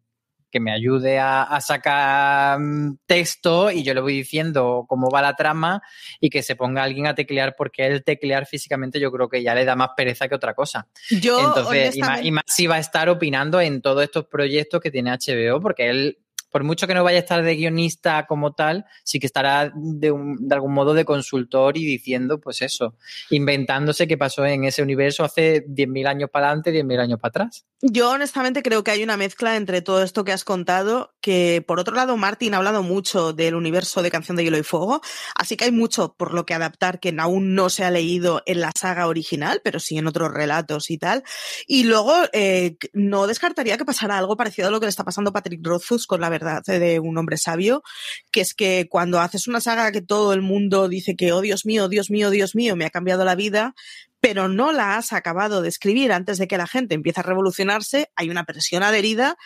que 0.50 0.60
me 0.60 0.72
ayude 0.72 1.18
a, 1.18 1.58
sacar 1.60 2.58
mm, 2.58 2.98
texto 3.06 3.70
y 3.70 3.82
yo 3.82 3.94
le 3.94 4.00
voy 4.00 4.14
diciendo 4.14 4.86
cómo 4.88 5.10
va 5.10 5.22
la 5.22 5.34
trama 5.34 5.82
y 6.20 6.30
que 6.30 6.42
se 6.42 6.56
ponga 6.56 6.82
alguien 6.82 7.06
a 7.06 7.14
teclear 7.14 7.54
porque 7.56 7.86
el 7.86 8.04
teclear 8.04 8.46
físicamente 8.46 9.00
yo 9.00 9.10
creo 9.12 9.28
que 9.28 9.42
ya 9.42 9.54
le 9.54 9.64
da 9.64 9.76
más 9.76 9.90
pereza 9.96 10.28
que 10.28 10.34
otra 10.34 10.54
cosa. 10.54 10.88
Yo, 11.10 11.38
Entonces, 11.38 11.96
y 11.96 12.00
más, 12.00 12.24
y 12.24 12.30
más 12.30 12.44
si 12.46 12.66
va 12.66 12.76
a 12.76 12.80
estar 12.80 13.08
opinando 13.08 13.60
en 13.60 13.82
todos 13.82 14.02
estos 14.02 14.26
proyectos 14.26 14.80
que 14.80 14.90
tiene 14.90 15.12
HBO 15.12 15.61
porque 15.61 15.90
él 15.90 16.18
por 16.51 16.64
mucho 16.64 16.86
que 16.86 16.94
no 16.94 17.05
vaya 17.05 17.18
a 17.18 17.20
estar 17.20 17.42
de 17.42 17.57
guionista 17.57 18.26
como 18.26 18.53
tal, 18.53 18.84
sí 19.05 19.18
que 19.18 19.26
estará 19.26 19.72
de, 19.74 20.09
algún 20.51 20.74
modo 20.74 20.94
de 20.94 21.05
consultor 21.05 21.76
y 21.76 21.84
diciendo, 21.84 22.40
pues 22.40 22.62
eso, 22.62 22.94
inventándose 23.30 24.07
qué 24.07 24.16
pasó 24.16 24.44
en 24.46 24.64
ese 24.64 24.82
universo 24.82 25.24
hace 25.24 25.64
10.000 25.66 26.07
años 26.07 26.30
para 26.30 26.49
adelante, 26.49 26.72
10.000 26.72 27.01
años 27.01 27.20
para 27.20 27.30
atrás. 27.30 27.66
Yo 27.80 28.11
honestamente 28.11 28.62
creo 28.62 28.82
que 28.82 28.90
hay 28.90 29.05
una 29.05 29.16
mezcla 29.16 29.57
entre 29.57 29.82
todo 29.82 30.03
esto 30.03 30.24
que 30.24 30.32
has 30.32 30.42
contado, 30.42 31.14
que 31.20 31.62
por 31.66 31.78
otro 31.78 31.94
lado 31.94 32.16
Martin 32.16 32.55
ha 32.55 32.57
hablado 32.57 32.82
mucho 32.82 33.32
del 33.32 33.55
universo 33.55 34.03
de 34.03 34.11
Canción 34.11 34.36
de 34.36 34.42
Hielo 34.42 34.59
y 34.59 34.64
Fuego, 34.64 35.01
así 35.36 35.57
que 35.57 35.66
hay 35.66 35.70
mucho 35.70 36.14
por 36.18 36.34
lo 36.34 36.44
que 36.44 36.55
adaptar 36.55 36.99
que 36.99 37.14
aún 37.18 37.55
no 37.55 37.70
se 37.70 37.84
ha 37.84 37.90
leído 37.92 38.42
en 38.46 38.62
la 38.62 38.72
saga 38.76 39.07
original, 39.07 39.61
pero 39.62 39.78
sí 39.78 39.96
en 39.96 40.09
otros 40.09 40.32
relatos 40.32 40.90
y 40.90 40.99
tal. 40.99 41.22
Y 41.68 41.84
luego 41.84 42.14
eh, 42.32 42.76
no 42.94 43.28
descartaría 43.28 43.76
que 43.76 43.84
pasara 43.84 44.18
algo 44.18 44.36
parecido 44.36 44.68
a 44.68 44.70
lo 44.72 44.80
que 44.80 44.86
le 44.86 44.90
está 44.90 45.05
pasando 45.05 45.30
a 45.30 45.32
Patrick 45.32 45.64
Rothfuss 45.64 46.07
con 46.07 46.20
la 46.20 46.30
verdad 46.39 46.62
de 46.64 47.01
un 47.01 47.18
hombre 47.18 47.36
sabio, 47.36 47.82
que 48.30 48.41
es 48.41 48.55
que 48.55 48.86
cuando 48.89 49.20
haces 49.20 49.49
una 49.49 49.61
saga 49.61 49.93
que 49.93 50.03
todo 50.03 50.32
el 50.32 50.43
mundo 50.43 50.89
dice 50.89 51.16
que, 51.16 51.32
oh 51.32 51.41
Dios 51.41 51.66
mío, 51.66 51.89
Dios 51.89 52.11
mío, 52.11 52.30
Dios 52.30 52.55
mío, 52.55 52.76
me 52.76 52.84
ha 52.84 52.91
cambiado 52.91 53.24
la 53.24 53.34
vida, 53.34 53.74
pero 54.20 54.49
no 54.49 54.72
la 54.72 54.97
has 54.97 55.12
acabado 55.12 55.62
de 55.62 55.68
escribir 55.68 56.12
antes 56.12 56.39
de 56.39 56.49
que 56.49 56.59
la 56.59 56.66
gente 56.66 56.95
empiece 56.95 57.20
a 57.20 57.24
revolucionarse, 57.24 58.11
hay 58.16 58.30
una 58.30 58.45
presión 58.45 58.82
adherida, 58.82 59.36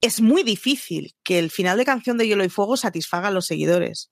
es 0.00 0.20
muy 0.20 0.42
difícil 0.42 1.14
que 1.22 1.38
el 1.38 1.50
final 1.50 1.76
de 1.76 1.84
Canción 1.84 2.16
de 2.16 2.26
Hielo 2.26 2.44
y 2.44 2.48
Fuego 2.48 2.76
satisfaga 2.76 3.28
a 3.28 3.30
los 3.30 3.46
seguidores. 3.46 4.10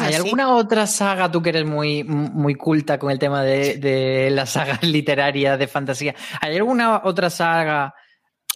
¿Hay 0.00 0.14
alguna 0.14 0.54
otra 0.54 0.86
saga, 0.86 1.30
tú 1.30 1.42
que 1.42 1.50
eres 1.50 1.66
muy, 1.66 2.02
muy 2.02 2.54
culta 2.54 2.98
con 2.98 3.10
el 3.10 3.18
tema 3.18 3.44
de, 3.44 3.76
de 3.76 4.30
las 4.30 4.50
sagas 4.50 4.82
literarias 4.82 5.58
de 5.58 5.68
fantasía, 5.68 6.14
¿hay 6.40 6.56
alguna 6.56 7.02
otra 7.04 7.28
saga, 7.28 7.94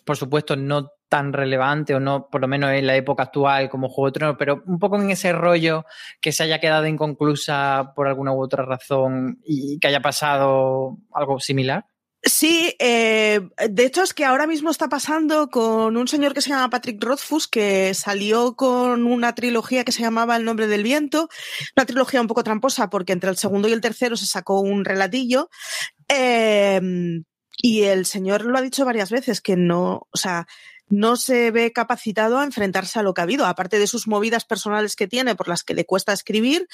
por 0.05 0.16
supuesto, 0.16 0.57
no 0.57 0.90
tan 1.09 1.32
relevante 1.32 1.94
o 1.94 2.00
no, 2.00 2.28
por 2.28 2.40
lo 2.40 2.48
menos 2.48 2.72
en 2.72 2.86
la 2.86 2.96
época 2.96 3.24
actual 3.24 3.70
como 3.70 3.88
Juego 3.88 4.07
de 4.07 4.12
Tronos, 4.12 4.36
pero 4.38 4.62
un 4.66 4.78
poco 4.78 5.00
en 5.00 5.11
ese 5.11 5.32
rollo 5.32 5.84
que 6.20 6.32
se 6.32 6.42
haya 6.42 6.59
quedado 6.59 6.86
inconclusa 6.86 7.92
por 7.94 8.09
alguna 8.09 8.32
u 8.32 8.42
otra 8.42 8.64
razón 8.64 9.38
y 9.44 9.78
que 9.78 9.88
haya 9.88 10.00
pasado 10.00 10.98
algo 11.12 11.38
similar? 11.40 11.86
Sí, 12.26 12.74
eh, 12.78 13.40
de 13.68 13.84
hecho 13.84 14.02
es 14.02 14.14
que 14.14 14.24
ahora 14.24 14.46
mismo 14.46 14.70
está 14.70 14.88
pasando 14.88 15.50
con 15.50 15.96
un 15.98 16.09
señor 16.09 16.32
que 16.32 16.40
se 16.40 16.48
llama 16.48 16.70
Patrick 16.70 17.02
Rothfuss, 17.05 17.46
que 17.46 17.92
salió 17.92 18.57
con 18.57 19.07
una 19.07 19.34
trilogía 19.34 19.84
que 19.84 19.92
se 19.92 20.02
llamaba 20.02 20.36
El 20.36 20.44
nombre 20.44 20.66
del 20.66 20.82
viento, 20.82 21.28
una 21.76 21.84
trilogía 21.84 22.22
un 22.22 22.26
poco 22.26 22.42
tramposa 22.42 22.88
porque 22.88 23.12
entre 23.12 23.28
el 23.28 23.36
segundo 23.36 23.68
y 23.68 23.72
el 23.72 23.82
tercero 23.82 24.16
se 24.16 24.24
sacó 24.24 24.61
un 24.61 24.86
relatillo. 24.86 25.50
Eh, 26.09 26.80
y 27.57 27.82
el 27.82 28.07
señor 28.07 28.44
lo 28.44 28.59
ha 28.59 28.62
dicho 28.62 28.84
varias 28.84 29.11
veces, 29.11 29.40
que 29.40 29.57
no, 29.57 30.09
o 30.11 30.16
sea, 30.16 30.46
no 30.88 31.16
se 31.16 31.50
ve 31.50 31.72
capacitado 31.72 32.38
a 32.38 32.44
enfrentarse 32.44 32.98
a 32.98 33.02
lo 33.02 33.14
que 33.14 33.20
ha 33.20 33.24
habido. 33.24 33.46
Aparte 33.46 33.78
de 33.78 33.86
sus 33.86 34.07
movidas 34.07 34.44
personales 34.44 34.96
que 34.96 35.09
tiene, 35.09 35.34
por 35.34 35.48
las 35.48 35.62
que 35.62 35.74
le 35.74 35.86
cuesta 35.86 36.12
escribir, 36.12 36.68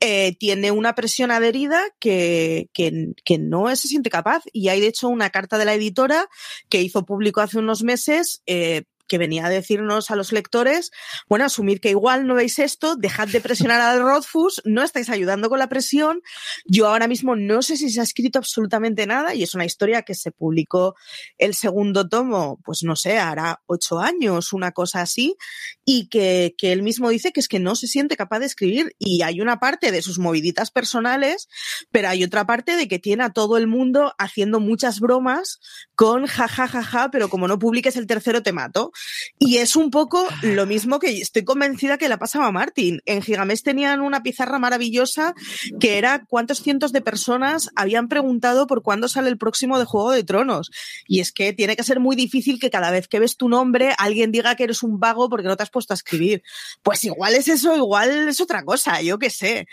eh, 0.00 0.36
tiene 0.38 0.70
una 0.70 0.94
presión 0.94 1.30
adherida 1.30 1.82
que, 1.98 2.68
que, 2.72 3.12
que, 3.24 3.38
no 3.38 3.74
se 3.74 3.88
siente 3.88 4.10
capaz. 4.10 4.44
Y 4.52 4.68
hay, 4.68 4.80
de 4.80 4.88
hecho, 4.88 5.08
una 5.08 5.30
carta 5.30 5.58
de 5.58 5.64
la 5.64 5.74
editora 5.74 6.28
que 6.68 6.80
hizo 6.80 7.04
público 7.04 7.40
hace 7.40 7.58
unos 7.58 7.82
meses. 7.82 8.42
Eh, 8.46 8.84
que 9.06 9.18
venía 9.18 9.46
a 9.46 9.50
decirnos 9.50 10.10
a 10.10 10.16
los 10.16 10.32
lectores, 10.32 10.90
bueno, 11.28 11.44
asumir 11.44 11.80
que 11.80 11.90
igual 11.90 12.26
no 12.26 12.34
veis 12.34 12.58
esto, 12.58 12.96
dejad 12.96 13.28
de 13.28 13.40
presionar 13.40 13.80
a 13.80 13.98
Rothfuss, 13.98 14.62
no 14.64 14.82
estáis 14.82 15.08
ayudando 15.08 15.48
con 15.48 15.58
la 15.58 15.68
presión. 15.68 16.22
Yo 16.64 16.88
ahora 16.88 17.08
mismo 17.08 17.36
no 17.36 17.62
sé 17.62 17.76
si 17.76 17.90
se 17.90 18.00
ha 18.00 18.04
escrito 18.04 18.38
absolutamente 18.38 19.06
nada 19.06 19.34
y 19.34 19.42
es 19.42 19.54
una 19.54 19.64
historia 19.64 20.02
que 20.02 20.14
se 20.14 20.32
publicó 20.32 20.94
el 21.38 21.54
segundo 21.54 22.08
tomo, 22.08 22.60
pues 22.64 22.82
no 22.82 22.96
sé, 22.96 23.18
hará 23.18 23.62
ocho 23.66 23.98
años, 23.98 24.52
una 24.52 24.72
cosa 24.72 25.00
así, 25.00 25.36
y 25.84 26.08
que, 26.08 26.54
que 26.58 26.72
él 26.72 26.82
mismo 26.82 27.08
dice 27.08 27.32
que 27.32 27.40
es 27.40 27.48
que 27.48 27.60
no 27.60 27.76
se 27.76 27.86
siente 27.86 28.16
capaz 28.16 28.40
de 28.40 28.46
escribir 28.46 28.94
y 28.98 29.22
hay 29.22 29.40
una 29.40 29.58
parte 29.60 29.92
de 29.92 30.02
sus 30.02 30.18
moviditas 30.18 30.70
personales, 30.70 31.48
pero 31.90 32.08
hay 32.08 32.24
otra 32.24 32.46
parte 32.46 32.76
de 32.76 32.88
que 32.88 32.98
tiene 32.98 33.24
a 33.24 33.30
todo 33.30 33.56
el 33.56 33.66
mundo 33.66 34.14
haciendo 34.18 34.60
muchas 34.60 35.00
bromas 35.00 35.60
con 35.94 36.26
jajajaja, 36.26 36.66
ja, 36.66 36.82
ja, 36.82 37.02
ja, 37.02 37.10
pero 37.10 37.28
como 37.28 37.48
no 37.48 37.58
publiques 37.58 37.96
el 37.96 38.06
tercero 38.06 38.42
te 38.42 38.52
mato. 38.52 38.92
Y 39.38 39.58
es 39.58 39.76
un 39.76 39.90
poco 39.90 40.26
lo 40.42 40.66
mismo 40.66 40.98
que 40.98 41.20
estoy 41.20 41.44
convencida 41.44 41.98
que 41.98 42.08
la 42.08 42.18
pasaba 42.18 42.46
a 42.46 42.52
Martin. 42.52 43.00
En 43.06 43.22
Gigamés 43.22 43.62
tenían 43.62 44.00
una 44.00 44.22
pizarra 44.22 44.58
maravillosa 44.58 45.34
que 45.80 45.98
era 45.98 46.24
cuántos 46.26 46.62
cientos 46.62 46.92
de 46.92 47.00
personas 47.00 47.70
habían 47.76 48.08
preguntado 48.08 48.66
por 48.66 48.82
cuándo 48.82 49.08
sale 49.08 49.28
el 49.28 49.38
próximo 49.38 49.78
de 49.78 49.84
Juego 49.84 50.12
de 50.12 50.24
Tronos. 50.24 50.70
Y 51.06 51.20
es 51.20 51.32
que 51.32 51.52
tiene 51.52 51.76
que 51.76 51.82
ser 51.82 52.00
muy 52.00 52.16
difícil 52.16 52.58
que 52.58 52.70
cada 52.70 52.90
vez 52.90 53.08
que 53.08 53.18
ves 53.18 53.36
tu 53.36 53.48
nombre 53.48 53.94
alguien 53.98 54.32
diga 54.32 54.54
que 54.56 54.64
eres 54.64 54.82
un 54.82 55.00
vago 55.00 55.28
porque 55.28 55.48
no 55.48 55.56
te 55.56 55.62
has 55.62 55.70
puesto 55.70 55.94
a 55.94 55.96
escribir. 55.96 56.42
Pues 56.82 57.04
igual 57.04 57.34
es 57.34 57.48
eso, 57.48 57.76
igual 57.76 58.28
es 58.28 58.40
otra 58.40 58.64
cosa, 58.64 59.00
yo 59.02 59.18
qué 59.18 59.30
sé. 59.30 59.66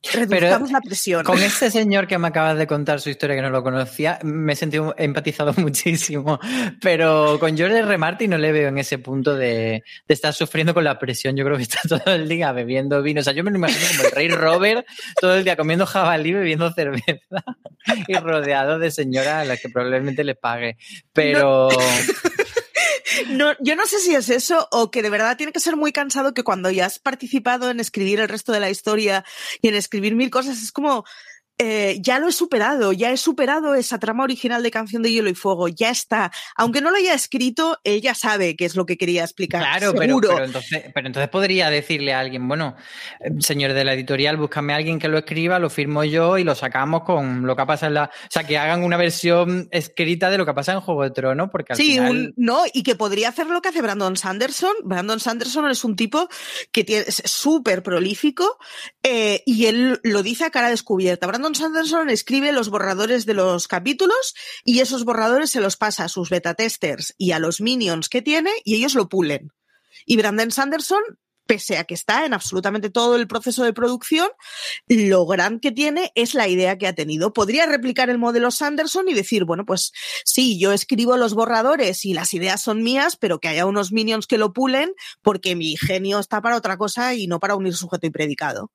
Reduzcamos 0.00 0.70
la 0.70 0.80
presión. 0.80 1.24
Con 1.24 1.38
este 1.40 1.70
señor 1.70 2.06
que 2.06 2.18
me 2.18 2.28
acabas 2.28 2.56
de 2.56 2.68
contar 2.68 3.00
su 3.00 3.10
historia 3.10 3.34
que 3.34 3.42
no 3.42 3.50
lo 3.50 3.64
conocía, 3.64 4.20
me 4.22 4.52
he 4.52 4.56
sentido 4.56 4.94
empatizado 4.96 5.52
muchísimo. 5.56 6.38
Pero 6.80 7.38
con 7.40 7.56
George 7.56 7.78
R. 7.78 7.98
Martin 7.98 8.30
no 8.30 8.38
le 8.38 8.52
veo 8.52 8.68
en 8.68 8.78
ese 8.78 8.98
punto 8.98 9.34
de, 9.34 9.82
de, 10.06 10.14
estar 10.14 10.32
sufriendo 10.32 10.72
con 10.72 10.84
la 10.84 10.98
presión. 10.98 11.36
Yo 11.36 11.44
creo 11.44 11.56
que 11.56 11.64
está 11.64 11.80
todo 11.88 12.14
el 12.14 12.28
día 12.28 12.52
bebiendo 12.52 13.02
vino. 13.02 13.20
O 13.20 13.24
sea, 13.24 13.32
yo 13.32 13.42
me 13.42 13.50
lo 13.50 13.56
imagino 13.56 13.86
como 13.96 14.08
el 14.08 14.14
rey 14.14 14.28
Robert 14.28 14.86
todo 15.20 15.34
el 15.34 15.44
día 15.44 15.56
comiendo 15.56 15.84
jabalí, 15.84 16.32
bebiendo 16.32 16.72
cerveza 16.72 17.44
y 18.06 18.14
rodeado 18.14 18.78
de 18.78 18.92
señoras 18.92 19.42
a 19.42 19.44
las 19.44 19.60
que 19.60 19.68
probablemente 19.68 20.22
le 20.22 20.36
pague. 20.36 20.76
Pero. 21.12 21.70
No. 21.70 21.78
No, 23.28 23.52
yo 23.60 23.76
no 23.76 23.86
sé 23.86 24.00
si 24.00 24.14
es 24.14 24.28
eso 24.28 24.68
o 24.70 24.90
que 24.90 25.02
de 25.02 25.10
verdad 25.10 25.36
tiene 25.36 25.52
que 25.52 25.60
ser 25.60 25.76
muy 25.76 25.92
cansado 25.92 26.34
que 26.34 26.44
cuando 26.44 26.70
ya 26.70 26.86
has 26.86 26.98
participado 26.98 27.70
en 27.70 27.80
escribir 27.80 28.20
el 28.20 28.28
resto 28.28 28.52
de 28.52 28.60
la 28.60 28.70
historia 28.70 29.24
y 29.62 29.68
en 29.68 29.74
escribir 29.74 30.14
mil 30.14 30.30
cosas, 30.30 30.62
es 30.62 30.72
como 30.72 31.04
eh, 31.60 31.98
ya 32.00 32.20
lo 32.20 32.28
he 32.28 32.32
superado, 32.32 32.92
ya 32.92 33.10
he 33.10 33.16
superado 33.16 33.74
esa 33.74 33.98
trama 33.98 34.22
original 34.22 34.62
de 34.62 34.70
Canción 34.70 35.02
de 35.02 35.10
Hielo 35.10 35.28
y 35.28 35.34
Fuego, 35.34 35.66
ya 35.66 35.90
está. 35.90 36.30
Aunque 36.56 36.80
no 36.80 36.90
lo 36.90 36.96
haya 36.96 37.14
escrito, 37.14 37.78
ella 37.82 38.14
sabe 38.14 38.54
qué 38.54 38.64
es 38.64 38.76
lo 38.76 38.86
que 38.86 38.96
quería 38.96 39.24
explicar. 39.24 39.60
Claro, 39.62 39.92
pero, 39.98 40.20
pero, 40.20 40.44
entonces, 40.44 40.84
pero 40.94 41.06
entonces 41.08 41.28
podría 41.28 41.68
decirle 41.68 42.14
a 42.14 42.20
alguien, 42.20 42.46
bueno, 42.46 42.76
eh, 43.18 43.30
señor 43.40 43.72
de 43.72 43.84
la 43.84 43.94
editorial, 43.94 44.36
búscame 44.36 44.72
a 44.72 44.76
alguien 44.76 45.00
que 45.00 45.08
lo 45.08 45.18
escriba, 45.18 45.58
lo 45.58 45.68
firmo 45.68 46.04
yo 46.04 46.38
y 46.38 46.44
lo 46.44 46.54
sacamos 46.54 47.02
con 47.02 47.44
lo 47.44 47.56
que 47.56 47.66
pasa 47.66 47.88
en 47.88 47.94
la... 47.94 48.04
O 48.04 48.30
sea, 48.30 48.44
que 48.44 48.56
hagan 48.56 48.84
una 48.84 48.96
versión 48.96 49.68
escrita 49.72 50.30
de 50.30 50.38
lo 50.38 50.46
que 50.46 50.54
pasa 50.54 50.72
en 50.72 50.80
Juego 50.80 51.02
de 51.02 51.10
Tronos, 51.10 51.50
porque 51.50 51.72
al 51.72 51.76
sí, 51.76 51.94
final... 51.94 52.10
un, 52.10 52.34
no, 52.36 52.62
y 52.72 52.84
que 52.84 52.94
podría 52.94 53.30
hacer 53.30 53.48
lo 53.48 53.60
que 53.62 53.70
hace 53.70 53.82
Brandon 53.82 54.16
Sanderson. 54.16 54.74
Brandon 54.84 55.18
Sanderson 55.18 55.68
es 55.68 55.82
un 55.82 55.96
tipo 55.96 56.28
que 56.70 56.84
tiene, 56.84 57.04
es 57.08 57.20
súper 57.24 57.82
prolífico 57.82 58.58
eh, 59.02 59.42
y 59.44 59.66
él 59.66 60.00
lo 60.04 60.22
dice 60.22 60.44
a 60.44 60.50
cara 60.50 60.70
descubierta. 60.70 61.26
Brandon 61.26 61.47
Sanderson 61.54 62.10
escribe 62.10 62.52
los 62.52 62.68
borradores 62.68 63.26
de 63.26 63.34
los 63.34 63.68
capítulos 63.68 64.34
y 64.64 64.80
esos 64.80 65.04
borradores 65.04 65.50
se 65.50 65.60
los 65.60 65.76
pasa 65.76 66.04
a 66.04 66.08
sus 66.08 66.30
beta 66.30 66.54
testers 66.54 67.14
y 67.18 67.32
a 67.32 67.38
los 67.38 67.60
minions 67.60 68.08
que 68.08 68.22
tiene 68.22 68.50
y 68.64 68.74
ellos 68.74 68.94
lo 68.94 69.08
pulen. 69.08 69.52
Y 70.06 70.16
Brandon 70.16 70.50
Sanderson 70.50 71.02
pese 71.48 71.78
a 71.78 71.84
que 71.84 71.94
está 71.94 72.26
en 72.26 72.34
absolutamente 72.34 72.90
todo 72.90 73.16
el 73.16 73.26
proceso 73.26 73.64
de 73.64 73.72
producción, 73.72 74.28
lo 74.86 75.26
gran 75.26 75.58
que 75.58 75.72
tiene 75.72 76.12
es 76.14 76.34
la 76.34 76.46
idea 76.46 76.76
que 76.76 76.86
ha 76.86 76.94
tenido. 76.94 77.32
Podría 77.32 77.64
replicar 77.64 78.10
el 78.10 78.18
modelo 78.18 78.50
Sanderson 78.50 79.08
y 79.08 79.14
decir, 79.14 79.44
bueno, 79.44 79.64
pues 79.64 79.92
sí, 80.24 80.60
yo 80.60 80.72
escribo 80.72 81.16
los 81.16 81.32
borradores 81.34 82.04
y 82.04 82.12
las 82.12 82.34
ideas 82.34 82.62
son 82.62 82.82
mías, 82.82 83.16
pero 83.16 83.40
que 83.40 83.48
haya 83.48 83.64
unos 83.64 83.92
minions 83.92 84.26
que 84.26 84.36
lo 84.36 84.52
pulen 84.52 84.92
porque 85.22 85.56
mi 85.56 85.76
genio 85.76 86.18
está 86.18 86.42
para 86.42 86.56
otra 86.56 86.76
cosa 86.76 87.14
y 87.14 87.26
no 87.26 87.40
para 87.40 87.56
unir 87.56 87.74
sujeto 87.74 88.06
y 88.06 88.10
predicado. 88.10 88.70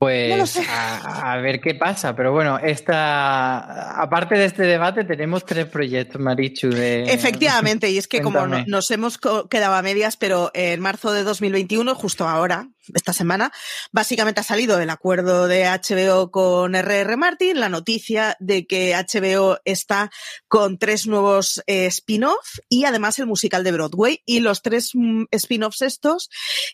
Pues 0.00 0.56
no 0.56 0.62
a, 0.66 1.32
a, 1.34 1.36
ver 1.42 1.60
qué 1.60 1.74
pasa, 1.74 2.16
pero 2.16 2.32
bueno, 2.32 2.58
esta, 2.58 4.00
aparte 4.00 4.34
de 4.34 4.46
este 4.46 4.62
debate 4.62 5.04
tenemos 5.04 5.44
tres 5.44 5.66
proyectos, 5.66 6.18
Marichu. 6.18 6.70
De, 6.70 7.02
Efectivamente, 7.12 7.90
y 7.90 7.98
es 7.98 8.08
que 8.08 8.22
como 8.22 8.46
no, 8.46 8.64
nos 8.66 8.90
hemos 8.92 9.18
quedado 9.50 9.74
a 9.74 9.82
medias, 9.82 10.16
pero 10.16 10.52
en 10.54 10.80
marzo 10.80 11.12
de 11.12 11.22
2021, 11.22 11.94
justo 11.94 12.26
ahora, 12.26 12.70
esta 12.94 13.12
semana, 13.12 13.52
básicamente 13.92 14.40
ha 14.40 14.44
salido 14.44 14.80
el 14.80 14.90
acuerdo 14.90 15.48
de 15.48 15.64
HBO 15.64 16.30
con 16.30 16.74
RR 16.74 17.16
Martin, 17.16 17.60
la 17.60 17.68
noticia 17.68 18.36
de 18.40 18.66
que 18.66 18.94
HBO 18.94 19.58
está 19.64 20.10
con 20.48 20.78
tres 20.78 21.06
nuevos 21.06 21.62
eh, 21.66 21.86
spin-off 21.86 22.58
y 22.68 22.84
además 22.84 23.18
el 23.18 23.26
musical 23.26 23.64
de 23.64 23.72
Broadway. 23.72 24.22
Y 24.26 24.40
los 24.40 24.62
tres 24.62 24.90
mm, 24.94 25.24
spin-offs 25.30 25.82
estos 25.82 26.30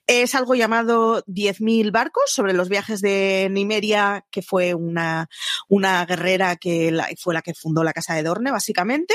es 0.07 0.35
algo 0.35 0.55
llamado 0.55 1.23
10.000 1.25 1.91
barcos 1.93 2.25
sobre 2.27 2.53
los 2.53 2.69
viajes 2.69 3.01
de 3.01 3.49
Nimeria, 3.51 4.25
que 4.31 4.43
fue 4.43 4.75
una, 4.75 5.29
una 5.69 6.05
guerrera 6.07 6.57
que 6.57 6.97
fue 7.19 7.35
la 7.35 7.43
que 7.43 7.55
fundó 7.55 7.85
la 7.85 7.93
Casa 7.93 8.15
de 8.15 8.23
Dorne, 8.23 8.51
básicamente, 8.51 9.15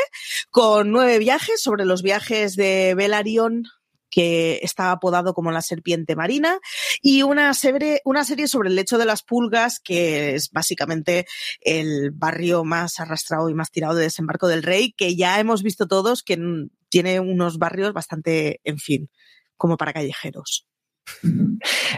con 0.50 0.92
nueve 0.92 1.20
viajes 1.20 1.62
sobre 1.62 1.86
los 1.86 2.02
viajes 2.02 2.56
de 2.56 2.94
Belarion 2.96 3.64
que 4.12 4.60
está 4.62 4.92
apodado 4.92 5.34
como 5.34 5.52
la 5.52 5.62
serpiente 5.62 6.16
marina, 6.16 6.60
y 7.02 7.24
una 7.24 7.54
serie, 7.56 8.02
sobre 8.48 8.70
el 8.70 8.76
lecho 8.76 8.98
de 8.98 9.06
las 9.06 9.24
pulgas, 9.24 9.80
que 9.80 10.36
es 10.36 10.52
básicamente 10.52 11.26
el 11.62 12.12
barrio 12.12 12.64
más 12.64 13.00
arrastrado 13.00 13.50
y 13.50 13.56
más 13.56 13.72
tirado 13.72 13.96
de 13.96 14.04
desembarco 14.04 14.48
del 14.48 14.62
rey, 14.62 14.94
que 14.96 15.16
ya 15.16 15.40
hemos 15.40 15.64
visto 15.64 15.88
todos 15.88 16.22
que 16.22 16.38
tiene 16.90 17.20
unos 17.20 17.58
barrios 17.58 17.94
bastante, 17.94 18.60
en 18.64 18.78
fin, 18.78 19.10
como 19.56 19.78
para 19.78 19.94
callejeros. 19.94 20.68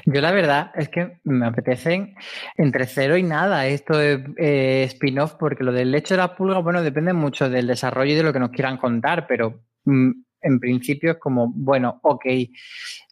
Yo 0.06 0.22
la 0.22 0.32
verdad 0.32 0.72
es 0.76 0.90
que 0.90 1.20
me 1.24 1.46
apetecen 1.46 2.16
entre 2.58 2.86
cero 2.86 3.18
y 3.18 3.24
nada 3.24 3.68
esto 3.68 3.98
de 3.98 4.34
eh, 4.38 4.84
spin-off, 4.86 5.36
porque 5.40 5.64
lo 5.64 5.72
del 5.72 5.92
lecho 5.92 6.14
de 6.14 6.20
las 6.20 6.32
pulgas, 6.32 6.64
bueno, 6.64 6.82
depende 6.82 7.14
mucho 7.14 7.50
del 7.50 7.68
desarrollo 7.68 8.14
y 8.14 8.16
de 8.16 8.24
lo 8.24 8.34
que 8.34 8.40
nos 8.40 8.52
quieran 8.52 8.78
contar, 8.78 9.28
pero 9.28 9.64
mm, 9.86 10.12
en 10.44 10.60
principio 10.60 11.14
es 11.14 11.18
como, 11.18 11.52
bueno, 11.54 12.00
ok. 12.04 12.26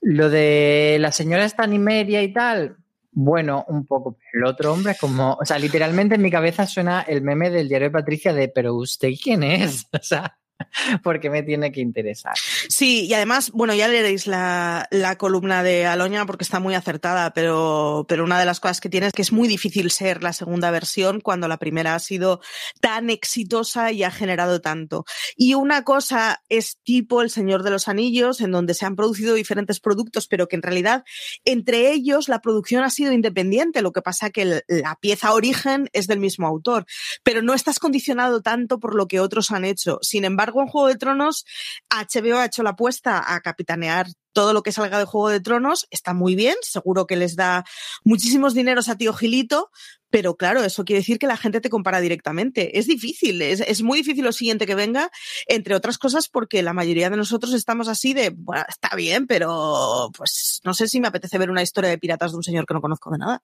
Lo 0.01 0.29
de 0.29 0.97
la 0.99 1.11
señora 1.11 1.47
Stanimeria 1.47 2.21
y 2.21 2.33
tal, 2.33 2.77
bueno, 3.11 3.65
un 3.67 3.85
poco. 3.85 4.17
El 4.33 4.45
otro 4.45 4.73
hombre 4.73 4.93
es 4.93 4.99
como, 4.99 5.33
o 5.33 5.45
sea, 5.45 5.59
literalmente 5.59 6.15
en 6.15 6.21
mi 6.21 6.31
cabeza 6.31 6.65
suena 6.65 7.01
el 7.01 7.21
meme 7.21 7.49
del 7.49 7.67
diario 7.67 7.87
de 7.89 7.91
Patricia 7.91 8.33
de, 8.33 8.47
pero 8.47 8.75
usted 8.75 9.09
quién 9.21 9.43
es? 9.43 9.87
O 9.93 10.03
sea, 10.03 10.37
porque 11.03 11.29
me 11.29 11.43
tiene 11.43 11.71
que 11.71 11.81
interesar. 11.81 12.33
Sí, 12.69 13.05
y 13.05 13.13
además, 13.13 13.51
bueno, 13.51 13.73
ya 13.73 13.87
leeréis 13.87 14.27
la, 14.27 14.87
la, 14.91 15.17
columna 15.17 15.63
de 15.63 15.85
Aloña 15.85 16.25
porque 16.25 16.43
está 16.43 16.59
muy 16.59 16.73
acertada, 16.73 17.33
pero, 17.33 18.05
pero 18.07 18.23
una 18.23 18.39
de 18.39 18.45
las 18.45 18.59
cosas 18.59 18.81
que 18.81 18.89
tiene 18.89 19.07
es 19.07 19.13
que 19.13 19.21
es 19.21 19.31
muy 19.31 19.47
difícil 19.47 19.91
ser 19.91 20.23
la 20.23 20.33
segunda 20.33 20.71
versión 20.71 21.21
cuando 21.21 21.47
la 21.47 21.57
primera 21.57 21.95
ha 21.95 21.99
sido 21.99 22.41
tan 22.79 23.09
exitosa 23.09 23.91
y 23.91 24.03
ha 24.03 24.11
generado 24.11 24.61
tanto. 24.61 25.05
Y 25.35 25.53
una 25.53 25.83
cosa 25.83 26.43
es 26.49 26.77
tipo 26.83 27.21
El 27.21 27.29
Señor 27.29 27.63
de 27.63 27.71
los 27.71 27.87
Anillos, 27.87 28.41
en 28.41 28.51
donde 28.51 28.73
se 28.73 28.85
han 28.85 28.95
producido 28.95 29.33
diferentes 29.33 29.79
productos, 29.79 30.27
pero 30.27 30.47
que 30.47 30.55
en 30.55 30.61
realidad 30.61 31.03
entre 31.45 31.91
ellos 31.91 32.29
la 32.29 32.39
producción 32.39 32.83
ha 32.83 32.89
sido 32.89 33.11
independiente, 33.11 33.81
lo 33.81 33.91
que 33.91 34.01
pasa 34.01 34.29
que 34.29 34.63
la 34.67 34.95
pieza 34.99 35.33
origen 35.33 35.89
es 35.93 36.07
del 36.07 36.19
mismo 36.19 36.47
autor, 36.47 36.85
pero 37.23 37.41
no 37.41 37.53
estás 37.53 37.79
condicionado 37.79 38.41
tanto 38.41 38.79
por 38.79 38.95
lo 38.95 39.07
que 39.07 39.19
otros 39.19 39.51
han 39.51 39.65
hecho. 39.65 39.99
Sin 40.01 40.25
embargo, 40.25 40.50
en 40.59 40.67
Juego 40.67 40.89
de 40.89 40.97
Tronos, 40.97 41.45
HBO 41.89 42.39
ha 42.39 42.45
hecho 42.45 42.63
la 42.63 42.71
apuesta 42.71 43.33
a 43.33 43.39
capitanear 43.39 44.07
todo 44.33 44.53
lo 44.53 44.63
que 44.63 44.71
salga 44.71 44.99
de 44.99 45.05
Juego 45.05 45.29
de 45.29 45.39
Tronos, 45.39 45.87
está 45.89 46.13
muy 46.13 46.35
bien, 46.35 46.55
seguro 46.61 47.07
que 47.07 47.15
les 47.15 47.35
da 47.35 47.63
muchísimos 48.03 48.53
dineros 48.53 48.89
a 48.89 48.97
Tío 48.97 49.13
Gilito, 49.13 49.69
pero 50.09 50.35
claro, 50.35 50.63
eso 50.63 50.83
quiere 50.83 50.99
decir 50.99 51.19
que 51.19 51.27
la 51.27 51.37
gente 51.37 51.61
te 51.61 51.69
compara 51.69 52.01
directamente. 52.01 52.77
Es 52.77 52.85
difícil, 52.85 53.41
es, 53.41 53.61
es, 53.61 53.81
muy 53.81 53.99
difícil 53.99 54.25
lo 54.25 54.33
siguiente 54.33 54.67
que 54.67 54.75
venga, 54.75 55.09
entre 55.47 55.73
otras 55.73 55.97
cosas 55.97 56.27
porque 56.27 56.61
la 56.63 56.73
mayoría 56.73 57.09
de 57.09 57.17
nosotros 57.17 57.53
estamos 57.53 57.87
así 57.87 58.13
de, 58.13 58.29
bueno, 58.29 58.63
está 58.67 58.95
bien, 58.95 59.25
pero 59.25 60.09
pues 60.17 60.59
no 60.63 60.73
sé 60.73 60.87
si 60.87 60.99
me 60.99 61.07
apetece 61.07 61.37
ver 61.37 61.49
una 61.49 61.63
historia 61.63 61.89
de 61.89 61.97
piratas 61.97 62.31
de 62.31 62.37
un 62.37 62.43
señor 62.43 62.65
que 62.65 62.73
no 62.73 62.81
conozco 62.81 63.09
de 63.11 63.17
nada. 63.17 63.41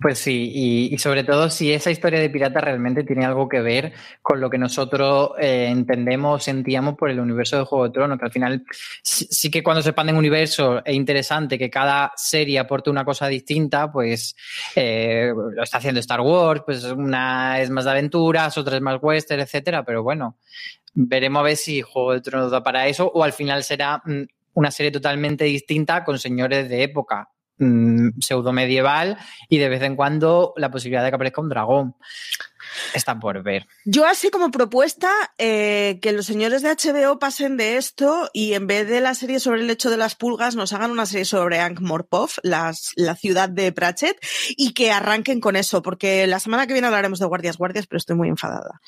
Pues 0.00 0.18
sí, 0.18 0.50
y, 0.92 0.98
sobre 0.98 1.22
todo 1.22 1.48
si 1.48 1.72
esa 1.72 1.90
historia 1.90 2.18
de 2.18 2.28
pirata 2.28 2.60
realmente 2.60 3.04
tiene 3.04 3.24
algo 3.24 3.48
que 3.48 3.60
ver 3.60 3.92
con 4.20 4.40
lo 4.40 4.50
que 4.50 4.58
nosotros 4.58 5.30
eh, 5.38 5.68
entendemos, 5.70 6.42
sentíamos 6.42 6.96
por 6.96 7.08
el 7.08 7.20
universo 7.20 7.58
de 7.58 7.64
Juego 7.64 7.84
de 7.84 7.90
Tronos, 7.90 8.18
que 8.18 8.24
al 8.24 8.32
final 8.32 8.64
sí, 9.02 9.50
que 9.50 9.62
cuando 9.62 9.80
se 9.82 9.90
expande 9.90 10.12
un 10.12 10.18
universo 10.18 10.84
es 10.84 10.94
interesante 10.94 11.56
que 11.56 11.70
cada 11.70 12.12
serie 12.16 12.58
aporte 12.58 12.90
una 12.90 13.04
cosa 13.04 13.28
distinta, 13.28 13.92
pues 13.92 14.34
eh, 14.74 15.32
lo 15.32 15.62
está 15.62 15.78
haciendo 15.78 16.00
Star 16.00 16.20
Wars, 16.20 16.62
pues 16.66 16.84
una 16.84 17.60
es 17.60 17.70
más 17.70 17.84
de 17.84 17.92
aventuras, 17.92 18.58
otra 18.58 18.76
es 18.76 18.82
más 18.82 18.98
western, 19.00 19.40
etcétera, 19.40 19.84
pero 19.84 20.02
bueno, 20.02 20.36
veremos 20.94 21.40
a 21.40 21.44
ver 21.44 21.56
si 21.56 21.80
Juego 21.80 22.12
de 22.12 22.20
Tronos 22.20 22.50
da 22.50 22.62
para 22.62 22.88
eso 22.88 23.10
o 23.14 23.22
al 23.22 23.32
final 23.32 23.62
será 23.62 24.02
mm, 24.04 24.22
una 24.54 24.72
serie 24.72 24.90
totalmente 24.90 25.44
distinta 25.44 26.02
con 26.02 26.18
señores 26.18 26.68
de 26.68 26.82
época 26.82 27.28
Mm, 27.56 28.18
pseudo 28.20 28.52
medieval 28.52 29.16
y 29.48 29.58
de 29.58 29.68
vez 29.68 29.80
en 29.82 29.94
cuando 29.94 30.54
la 30.56 30.72
posibilidad 30.72 31.04
de 31.04 31.10
que 31.10 31.14
aparezca 31.14 31.40
un 31.40 31.48
dragón. 31.48 31.94
Está 32.94 33.20
por 33.20 33.44
ver. 33.44 33.68
Yo 33.84 34.06
así 34.06 34.30
como 34.30 34.50
propuesta 34.50 35.08
eh, 35.38 36.00
que 36.02 36.10
los 36.10 36.26
señores 36.26 36.62
de 36.62 36.70
HBO 36.70 37.20
pasen 37.20 37.56
de 37.56 37.76
esto 37.76 38.28
y 38.32 38.54
en 38.54 38.66
vez 38.66 38.88
de 38.88 39.00
la 39.00 39.14
serie 39.14 39.38
sobre 39.38 39.60
el 39.60 39.70
hecho 39.70 39.88
de 39.88 39.96
las 39.96 40.16
pulgas 40.16 40.56
nos 40.56 40.72
hagan 40.72 40.90
una 40.90 41.06
serie 41.06 41.26
sobre 41.26 41.60
Ankh-Morpov, 41.60 42.40
la 42.42 42.74
ciudad 43.14 43.48
de 43.48 43.70
Pratchett, 43.70 44.18
y 44.56 44.72
que 44.72 44.90
arranquen 44.90 45.40
con 45.40 45.54
eso, 45.54 45.80
porque 45.80 46.26
la 46.26 46.40
semana 46.40 46.66
que 46.66 46.72
viene 46.72 46.88
hablaremos 46.88 47.20
de 47.20 47.26
guardias 47.26 47.56
guardias, 47.56 47.86
pero 47.86 47.98
estoy 47.98 48.16
muy 48.16 48.28
enfadada. 48.28 48.80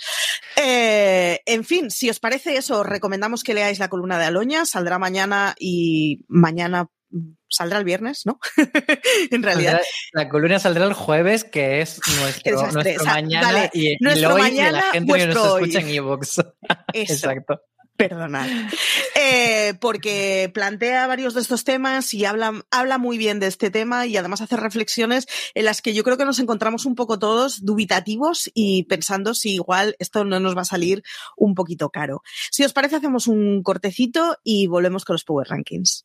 Eh, 0.57 1.41
en 1.47 1.65
fin, 1.65 1.91
si 1.93 2.11
os 2.11 2.19
parece 2.19 2.57
eso, 2.57 2.83
recomendamos 2.83 3.45
que 3.45 3.55
leáis 3.55 3.79
la 3.79 3.89
columna 3.89 4.19
de 4.19 4.25
Aloña, 4.25 4.65
saldrá 4.65 4.99
mañana 4.99 5.55
y 5.59 6.25
mañana 6.27 6.89
saldrá 7.57 7.79
el 7.79 7.85
viernes, 7.85 8.27
¿no? 8.27 8.39
en 9.31 9.43
realidad. 9.43 9.81
La 10.13 10.29
columna 10.29 10.59
saldrá 10.59 10.85
el 10.85 10.93
jueves, 10.93 11.45
que 11.45 11.81
es 11.81 12.01
nuestro, 12.21 13.05
mañana 13.05 13.71
y, 13.73 13.97
nuestro 14.01 14.35
hoy 14.35 14.43
mañana, 14.43 14.73
la 14.73 14.83
gente 14.93 15.13
que 15.13 15.27
nos 15.27 15.55
escucha 15.55 15.81
en 15.81 15.89
ebooks. 15.89 16.41
Exacto. 16.93 17.61
Perdonad. 17.97 18.47
Eh, 19.15 19.73
porque 19.81 20.51
plantea 20.53 21.07
varios 21.07 21.33
de 21.33 21.41
estos 21.41 21.65
temas 21.65 22.13
y 22.13 22.27
habla, 22.27 22.63
habla 22.71 22.99
muy 22.99 23.17
bien 23.17 23.41
de 23.41 23.47
este 23.47 23.71
tema 23.71 24.05
y 24.05 24.19
además 24.19 24.43
hace 24.43 24.59
reflexiones 24.59 25.27
en 25.55 25.65
las 25.65 25.81
que 25.81 25.95
yo 25.95 26.05
creo 26.05 26.19
que 26.19 26.27
nos 26.27 26.39
encontramos 26.39 26.85
un 26.85 26.95
poco 26.95 27.19
todos 27.19 27.65
dubitativos 27.65 28.51
y 28.53 28.83
pensando 28.83 29.33
si 29.33 29.55
igual 29.55 29.97
esto 29.99 30.27
no 30.27 30.41
nos 30.41 30.55
va 30.55 30.61
a 30.61 30.67
salir 30.67 31.03
un 31.39 31.55
poquito 31.55 31.89
caro. 31.89 32.23
Si 32.51 32.65
os 32.65 32.75
parece, 32.75 32.97
hacemos 32.97 33.29
un 33.29 33.63
cortecito 33.63 34.37
y 34.45 34.67
volvemos 34.67 35.07
con 35.07 35.15
los 35.15 35.25
Power 35.25 35.49
Rankings. 35.49 36.05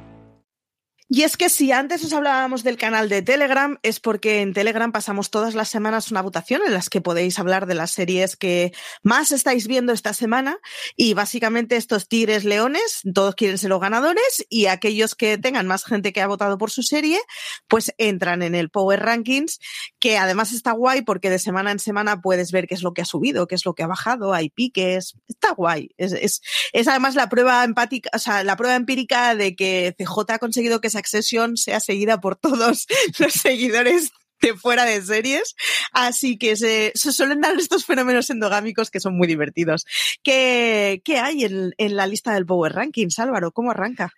Y 1.13 1.23
es 1.23 1.35
que 1.35 1.49
si 1.49 1.73
antes 1.73 2.05
os 2.05 2.13
hablábamos 2.13 2.63
del 2.63 2.77
canal 2.77 3.09
de 3.09 3.21
Telegram, 3.21 3.77
es 3.83 3.99
porque 3.99 4.39
en 4.39 4.53
Telegram 4.53 4.93
pasamos 4.93 5.29
todas 5.29 5.55
las 5.55 5.67
semanas 5.67 6.09
una 6.09 6.21
votación 6.21 6.61
en 6.65 6.73
las 6.73 6.89
que 6.89 7.01
podéis 7.01 7.37
hablar 7.37 7.65
de 7.65 7.75
las 7.75 7.91
series 7.91 8.37
que 8.37 8.71
más 9.03 9.33
estáis 9.33 9.67
viendo 9.67 9.91
esta 9.91 10.13
semana. 10.13 10.57
Y 10.95 11.13
básicamente 11.13 11.75
estos 11.75 12.07
tigres 12.07 12.45
leones, 12.45 13.01
todos 13.13 13.35
quieren 13.35 13.57
ser 13.57 13.71
los 13.71 13.81
ganadores 13.81 14.45
y 14.47 14.67
aquellos 14.67 15.13
que 15.15 15.37
tengan 15.37 15.67
más 15.67 15.83
gente 15.83 16.13
que 16.13 16.21
ha 16.21 16.27
votado 16.27 16.57
por 16.57 16.71
su 16.71 16.81
serie, 16.81 17.19
pues 17.67 17.93
entran 17.97 18.41
en 18.41 18.55
el 18.55 18.69
Power 18.69 19.01
Rankings, 19.01 19.59
que 19.99 20.17
además 20.17 20.53
está 20.53 20.71
guay 20.71 21.01
porque 21.01 21.29
de 21.29 21.39
semana 21.39 21.71
en 21.73 21.79
semana 21.79 22.21
puedes 22.21 22.53
ver 22.53 22.67
qué 22.67 22.75
es 22.75 22.83
lo 22.83 22.93
que 22.93 23.01
ha 23.01 23.05
subido, 23.05 23.47
qué 23.47 23.55
es 23.55 23.65
lo 23.65 23.73
que 23.73 23.83
ha 23.83 23.87
bajado, 23.87 24.33
hay 24.33 24.49
piques, 24.49 25.15
está 25.27 25.51
guay. 25.51 25.89
Es, 25.97 26.13
es, 26.13 26.41
es 26.71 26.87
además 26.87 27.15
la 27.15 27.27
prueba 27.27 27.65
empática, 27.65 28.09
o 28.13 28.19
sea, 28.19 28.45
la 28.45 28.55
prueba 28.55 28.77
empírica 28.77 29.35
de 29.35 29.57
que 29.57 29.93
CJ 29.97 30.35
ha 30.35 30.39
conseguido 30.39 30.79
que 30.79 30.89
se 30.89 31.00
Accession 31.01 31.57
sea 31.57 31.79
seguida 31.79 32.19
por 32.19 32.35
todos 32.35 32.87
los 33.19 33.33
seguidores 33.33 34.11
de 34.41 34.55
fuera 34.55 34.85
de 34.85 35.01
series. 35.01 35.55
Así 35.91 36.37
que 36.37 36.55
se, 36.55 36.91
se, 36.95 37.11
suelen 37.11 37.41
dar 37.41 37.55
estos 37.57 37.85
fenómenos 37.85 38.29
endogámicos 38.29 38.89
que 38.89 38.99
son 38.99 39.17
muy 39.17 39.27
divertidos. 39.27 39.85
¿Qué, 40.23 41.01
qué 41.05 41.19
hay 41.19 41.43
en, 41.43 41.73
en, 41.77 41.95
la 41.95 42.07
lista 42.07 42.33
del 42.33 42.45
Power 42.45 42.73
Rankings, 42.73 43.19
Álvaro? 43.19 43.51
¿Cómo 43.51 43.71
arranca? 43.71 44.11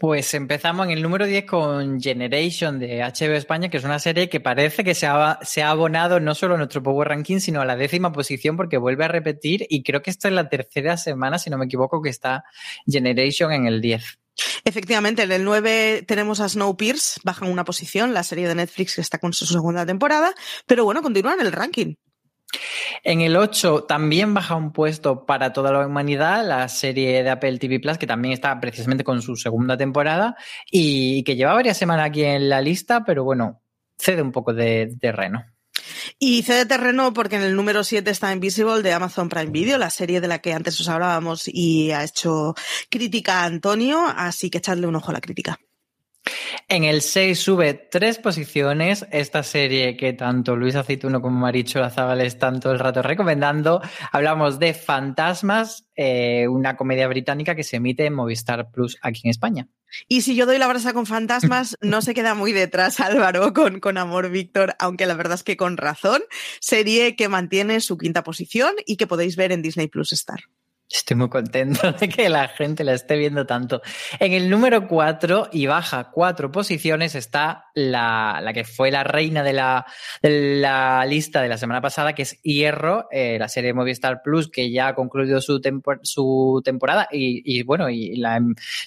Pues 0.00 0.32
empezamos 0.32 0.86
en 0.86 0.92
el 0.92 1.02
número 1.02 1.26
10 1.26 1.44
con 1.44 2.00
Generation 2.00 2.78
de 2.78 3.00
HBO 3.02 3.34
España, 3.34 3.68
que 3.68 3.76
es 3.76 3.84
una 3.84 3.98
serie 3.98 4.30
que 4.30 4.40
parece 4.40 4.82
que 4.82 4.94
se 4.94 5.06
ha, 5.06 5.38
se 5.42 5.62
ha 5.62 5.68
abonado 5.68 6.20
no 6.20 6.34
solo 6.34 6.54
a 6.54 6.56
nuestro 6.56 6.82
Power 6.82 7.08
Ranking, 7.08 7.38
sino 7.38 7.60
a 7.60 7.66
la 7.66 7.76
décima 7.76 8.10
posición, 8.10 8.56
porque 8.56 8.78
vuelve 8.78 9.04
a 9.04 9.08
repetir, 9.08 9.66
y 9.68 9.82
creo 9.82 10.00
que 10.00 10.08
esta 10.08 10.28
es 10.28 10.34
la 10.34 10.48
tercera 10.48 10.96
semana, 10.96 11.38
si 11.38 11.50
no 11.50 11.58
me 11.58 11.66
equivoco, 11.66 12.00
que 12.00 12.08
está 12.08 12.44
Generation 12.86 13.52
en 13.52 13.66
el 13.66 13.82
10. 13.82 14.02
Efectivamente, 14.64 15.22
en 15.22 15.32
el 15.32 15.44
9 15.44 16.04
tenemos 16.06 16.40
a 16.40 16.48
Snowpiercer, 16.48 17.22
bajan 17.24 17.50
una 17.50 17.64
posición, 17.64 18.14
la 18.14 18.22
serie 18.22 18.48
de 18.48 18.54
Netflix 18.54 18.94
que 18.94 19.00
está 19.00 19.18
con 19.18 19.32
su 19.32 19.46
segunda 19.46 19.86
temporada, 19.86 20.34
pero 20.66 20.84
bueno, 20.84 21.02
continúa 21.02 21.34
en 21.34 21.40
el 21.40 21.52
ranking. 21.52 21.94
En 23.04 23.20
el 23.20 23.36
8 23.36 23.84
también 23.84 24.34
baja 24.34 24.56
un 24.56 24.72
puesto 24.72 25.24
para 25.24 25.52
toda 25.52 25.72
la 25.72 25.86
humanidad, 25.86 26.46
la 26.46 26.68
serie 26.68 27.22
de 27.22 27.30
Apple 27.30 27.58
TV 27.58 27.78
Plus, 27.80 27.98
que 27.98 28.06
también 28.06 28.34
está 28.34 28.58
precisamente 28.60 29.04
con 29.04 29.22
su 29.22 29.36
segunda 29.36 29.76
temporada 29.76 30.36
y 30.70 31.22
que 31.22 31.36
lleva 31.36 31.54
varias 31.54 31.78
semanas 31.78 32.06
aquí 32.06 32.24
en 32.24 32.48
la 32.48 32.60
lista, 32.60 33.04
pero 33.04 33.24
bueno, 33.24 33.62
cede 33.98 34.22
un 34.22 34.32
poco 34.32 34.52
de 34.52 34.96
terreno. 35.00 35.44
Y 36.22 36.42
cede 36.42 36.66
terreno 36.66 37.14
porque 37.14 37.36
en 37.36 37.42
el 37.42 37.56
número 37.56 37.82
7 37.82 38.10
está 38.10 38.30
Invisible 38.30 38.82
de 38.82 38.92
Amazon 38.92 39.30
Prime 39.30 39.50
Video, 39.50 39.78
la 39.78 39.88
serie 39.88 40.20
de 40.20 40.28
la 40.28 40.40
que 40.40 40.52
antes 40.52 40.78
os 40.78 40.86
hablábamos 40.90 41.48
y 41.48 41.92
ha 41.92 42.04
hecho 42.04 42.54
crítica 42.90 43.40
a 43.40 43.44
Antonio, 43.46 44.04
así 44.06 44.50
que 44.50 44.58
echadle 44.58 44.86
un 44.86 44.96
ojo 44.96 45.08
a 45.12 45.14
la 45.14 45.22
crítica. 45.22 45.58
En 46.72 46.84
el 46.84 47.02
6 47.02 47.36
sube 47.36 47.74
tres 47.74 48.18
posiciones 48.18 49.04
esta 49.10 49.42
serie 49.42 49.96
que 49.96 50.12
tanto 50.12 50.54
Luis 50.54 50.76
Aceituno 50.76 51.20
como 51.20 51.40
Maricho 51.40 51.80
Lazábal 51.80 52.20
están 52.20 52.60
todo 52.60 52.72
el 52.72 52.78
rato 52.78 53.02
recomendando. 53.02 53.82
Hablamos 54.12 54.60
de 54.60 54.72
Fantasmas, 54.72 55.88
eh, 55.96 56.46
una 56.46 56.76
comedia 56.76 57.08
británica 57.08 57.56
que 57.56 57.64
se 57.64 57.78
emite 57.78 58.06
en 58.06 58.14
Movistar 58.14 58.70
Plus 58.70 58.98
aquí 59.02 59.22
en 59.24 59.30
España. 59.30 59.66
Y 60.06 60.20
si 60.20 60.36
yo 60.36 60.46
doy 60.46 60.58
la 60.58 60.68
brasa 60.68 60.92
con 60.92 61.06
fantasmas, 61.06 61.76
no 61.82 62.02
se 62.02 62.14
queda 62.14 62.36
muy 62.36 62.52
detrás 62.52 63.00
Álvaro 63.00 63.52
con, 63.52 63.80
con 63.80 63.98
Amor 63.98 64.30
Víctor, 64.30 64.76
aunque 64.78 65.06
la 65.06 65.14
verdad 65.14 65.34
es 65.34 65.42
que 65.42 65.56
con 65.56 65.76
razón. 65.76 66.22
Serie 66.60 67.16
que 67.16 67.28
mantiene 67.28 67.80
su 67.80 67.98
quinta 67.98 68.22
posición 68.22 68.76
y 68.86 68.96
que 68.96 69.08
podéis 69.08 69.34
ver 69.34 69.50
en 69.50 69.62
Disney 69.62 69.88
Plus 69.88 70.12
Star. 70.12 70.38
Estoy 70.90 71.16
muy 71.16 71.28
contento 71.28 71.92
de 72.00 72.08
que 72.08 72.28
la 72.28 72.48
gente 72.48 72.82
la 72.82 72.94
esté 72.94 73.16
viendo 73.16 73.46
tanto. 73.46 73.80
En 74.18 74.32
el 74.32 74.50
número 74.50 74.88
4 74.88 75.50
y 75.52 75.66
baja 75.66 76.10
cuatro 76.10 76.50
posiciones 76.50 77.14
está 77.14 77.69
la, 77.74 78.40
la 78.42 78.52
que 78.52 78.64
fue 78.64 78.90
la 78.90 79.04
reina 79.04 79.42
de 79.42 79.52
la, 79.52 79.86
de 80.22 80.60
la, 80.60 81.04
lista 81.06 81.42
de 81.42 81.48
la 81.48 81.58
semana 81.58 81.80
pasada, 81.80 82.14
que 82.14 82.22
es 82.22 82.40
Hierro, 82.42 83.08
eh, 83.10 83.38
la 83.38 83.48
serie 83.48 83.72
Movistar 83.72 84.22
Plus, 84.22 84.50
que 84.50 84.70
ya 84.70 84.88
ha 84.88 84.94
concluido 84.94 85.40
su, 85.40 85.60
su 86.02 86.62
temporada 86.64 87.08
y, 87.10 87.42
y, 87.44 87.62
bueno, 87.62 87.88
y 87.88 88.16
la, 88.16 88.40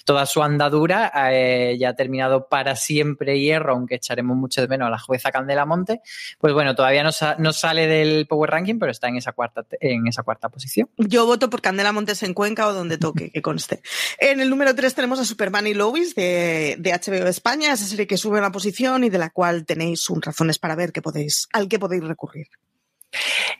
toda 0.04 0.26
su 0.26 0.42
andadura. 0.42 1.12
Eh, 1.30 1.76
ya 1.78 1.90
ha 1.90 1.94
terminado 1.94 2.48
para 2.48 2.76
siempre 2.76 3.40
Hierro, 3.40 3.74
aunque 3.74 3.96
echaremos 3.96 4.36
mucho 4.36 4.60
de 4.60 4.68
menos 4.68 4.88
a 4.88 4.90
la 4.90 4.98
jueza 4.98 5.30
Candela 5.30 5.64
Monte. 5.64 6.00
Pues 6.38 6.52
bueno, 6.52 6.74
todavía 6.74 7.02
no, 7.02 7.12
sa 7.12 7.36
no 7.38 7.52
sale 7.52 7.86
del 7.86 8.26
Power 8.26 8.50
Ranking, 8.50 8.78
pero 8.78 8.92
está 8.92 9.08
en 9.08 9.16
esa 9.16 9.32
cuarta, 9.32 9.64
en 9.80 10.06
esa 10.06 10.22
cuarta 10.22 10.48
posición. 10.48 10.88
Yo 10.98 11.26
voto 11.26 11.50
por 11.50 11.62
Candela 11.62 11.92
Montes 11.92 12.22
en 12.22 12.34
Cuenca 12.34 12.68
o 12.68 12.72
donde 12.72 12.98
toque, 12.98 13.30
que 13.30 13.42
conste. 13.42 13.80
En 14.18 14.40
el 14.40 14.50
número 14.50 14.74
3 14.74 14.94
tenemos 14.94 15.18
a 15.20 15.24
Superman 15.24 15.66
y 15.66 15.74
Lois 15.74 16.14
de, 16.14 16.76
de 16.78 16.92
HBO 16.92 17.28
España, 17.28 17.72
esa 17.72 17.84
serie 17.84 18.06
que 18.06 18.16
sube 18.16 18.38
una 18.38 18.52
posición 18.52 18.73
y 18.80 19.08
de 19.08 19.18
la 19.18 19.30
cual 19.30 19.64
tenéis 19.64 20.08
un 20.10 20.20
razones 20.20 20.58
para 20.58 20.74
ver 20.74 20.92
que 20.92 21.02
podéis, 21.02 21.46
al 21.52 21.68
que 21.68 21.78
podéis 21.78 22.04
recurrir. 22.04 22.46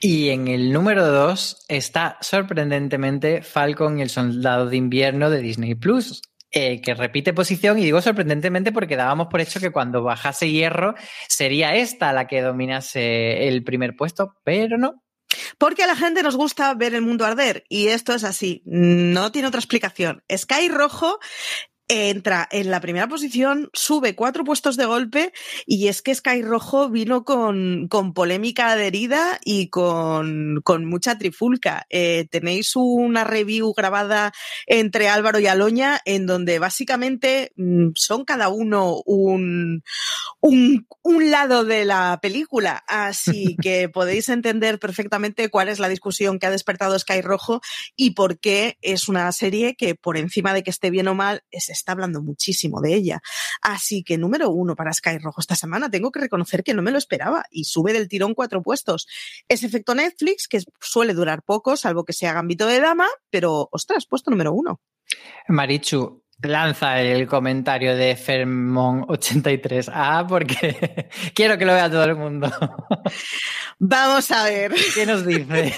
Y 0.00 0.30
en 0.30 0.48
el 0.48 0.72
número 0.72 1.06
2 1.06 1.66
está 1.68 2.18
sorprendentemente 2.20 3.42
Falcon 3.42 3.98
y 3.98 4.02
el 4.02 4.10
Soldado 4.10 4.68
de 4.68 4.76
Invierno 4.76 5.30
de 5.30 5.40
Disney 5.40 5.74
Plus. 5.74 6.22
Eh, 6.56 6.80
que 6.80 6.94
repite 6.94 7.32
posición, 7.32 7.80
y 7.80 7.82
digo 7.82 8.00
sorprendentemente 8.00 8.70
porque 8.70 8.94
dábamos 8.94 9.26
por 9.26 9.40
hecho 9.40 9.58
que 9.58 9.72
cuando 9.72 10.04
bajase 10.04 10.52
hierro 10.52 10.94
sería 11.26 11.74
esta 11.74 12.12
la 12.12 12.28
que 12.28 12.42
dominase 12.42 13.48
el 13.48 13.64
primer 13.64 13.96
puesto, 13.96 14.36
pero 14.44 14.78
no, 14.78 15.02
porque 15.58 15.82
a 15.82 15.88
la 15.88 15.96
gente 15.96 16.22
nos 16.22 16.36
gusta 16.36 16.72
ver 16.74 16.94
el 16.94 17.02
mundo 17.02 17.24
arder 17.24 17.64
y 17.68 17.88
esto 17.88 18.14
es 18.14 18.22
así, 18.22 18.62
no 18.66 19.32
tiene 19.32 19.48
otra 19.48 19.58
explicación. 19.58 20.22
Sky 20.32 20.68
Rojo 20.68 21.18
entra 21.88 22.48
en 22.50 22.70
la 22.70 22.80
primera 22.80 23.08
posición, 23.08 23.68
sube 23.74 24.14
cuatro 24.14 24.44
puestos 24.44 24.76
de 24.76 24.86
golpe 24.86 25.32
y 25.66 25.88
es 25.88 26.00
que 26.00 26.14
Sky 26.14 26.42
Rojo 26.42 26.88
vino 26.88 27.24
con, 27.24 27.88
con 27.88 28.14
polémica 28.14 28.72
adherida 28.72 29.38
y 29.44 29.68
con, 29.68 30.60
con 30.64 30.86
mucha 30.86 31.18
trifulca. 31.18 31.86
Eh, 31.90 32.26
tenéis 32.30 32.74
una 32.76 33.24
review 33.24 33.74
grabada 33.74 34.32
entre 34.66 35.08
Álvaro 35.08 35.38
y 35.40 35.46
Aloña 35.46 36.00
en 36.06 36.26
donde 36.26 36.58
básicamente 36.58 37.52
mmm, 37.56 37.88
son 37.94 38.24
cada 38.24 38.48
uno 38.48 39.02
un, 39.04 39.82
un, 40.40 40.86
un 41.02 41.30
lado 41.30 41.64
de 41.64 41.84
la 41.84 42.18
película, 42.22 42.82
así 42.88 43.56
que 43.62 43.90
podéis 43.90 44.30
entender 44.30 44.78
perfectamente 44.78 45.50
cuál 45.50 45.68
es 45.68 45.78
la 45.78 45.88
discusión 45.88 46.38
que 46.38 46.46
ha 46.46 46.50
despertado 46.50 46.98
Sky 46.98 47.20
Rojo 47.20 47.60
y 47.94 48.12
por 48.12 48.38
qué 48.38 48.78
es 48.80 49.08
una 49.08 49.30
serie 49.32 49.76
que 49.76 49.94
por 49.94 50.16
encima 50.16 50.54
de 50.54 50.62
que 50.62 50.70
esté 50.70 50.90
bien 50.90 51.08
o 51.08 51.14
mal 51.14 51.42
es 51.50 51.73
está 51.74 51.92
hablando 51.92 52.22
muchísimo 52.22 52.80
de 52.80 52.94
ella. 52.94 53.20
Así 53.60 54.02
que 54.02 54.16
número 54.18 54.50
uno 54.50 54.74
para 54.74 54.92
Sky 54.92 55.18
Rojo 55.18 55.40
esta 55.40 55.56
semana. 55.56 55.90
Tengo 55.90 56.10
que 56.10 56.20
reconocer 56.20 56.64
que 56.64 56.74
no 56.74 56.82
me 56.82 56.90
lo 56.90 56.98
esperaba 56.98 57.44
y 57.50 57.64
sube 57.64 57.92
del 57.92 58.08
tirón 58.08 58.34
cuatro 58.34 58.62
puestos. 58.62 59.06
Es 59.48 59.62
efecto 59.62 59.94
Netflix, 59.94 60.48
que 60.48 60.60
suele 60.80 61.14
durar 61.14 61.42
poco, 61.42 61.76
salvo 61.76 62.04
que 62.04 62.12
sea 62.12 62.32
Gambito 62.32 62.66
de 62.66 62.80
Dama, 62.80 63.08
pero 63.30 63.68
ostras, 63.72 64.06
puesto 64.06 64.30
número 64.30 64.52
uno. 64.52 64.80
Marichu, 65.48 66.24
Lanza 66.42 67.00
el 67.00 67.26
comentario 67.26 67.96
de 67.96 68.16
Fermon83A 68.16 69.90
ah, 69.94 70.26
porque 70.28 71.08
quiero 71.34 71.56
que 71.56 71.64
lo 71.64 71.72
vea 71.72 71.90
todo 71.90 72.04
el 72.04 72.16
mundo. 72.16 72.50
Vamos 73.78 74.30
a 74.30 74.44
ver. 74.44 74.72
¿Qué 74.94 75.06
nos 75.06 75.24
dice? 75.24 75.72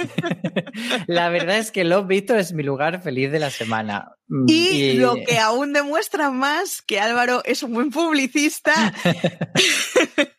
La 1.06 1.28
verdad 1.28 1.58
es 1.58 1.70
que 1.70 1.84
Love 1.84 2.08
Victor 2.08 2.38
es 2.38 2.52
mi 2.52 2.62
lugar 2.62 3.00
feliz 3.02 3.30
de 3.30 3.38
la 3.38 3.50
semana. 3.50 4.15
Y, 4.48 4.54
y, 4.54 4.92
lo 4.94 5.14
que 5.14 5.38
aún 5.38 5.72
demuestra 5.72 6.30
más 6.30 6.82
que 6.82 6.98
Álvaro 6.98 7.42
es 7.44 7.62
un 7.62 7.74
buen 7.74 7.90
publicista. 7.90 8.92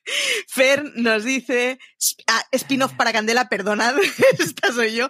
Fer 0.47 0.83
nos 0.95 1.23
dice, 1.23 1.79
ah, 2.27 2.43
spin-off 2.51 2.93
para 2.93 3.11
Candela, 3.11 3.49
perdonad, 3.49 3.95
esta 4.39 4.71
soy 4.71 4.95
yo. 4.95 5.09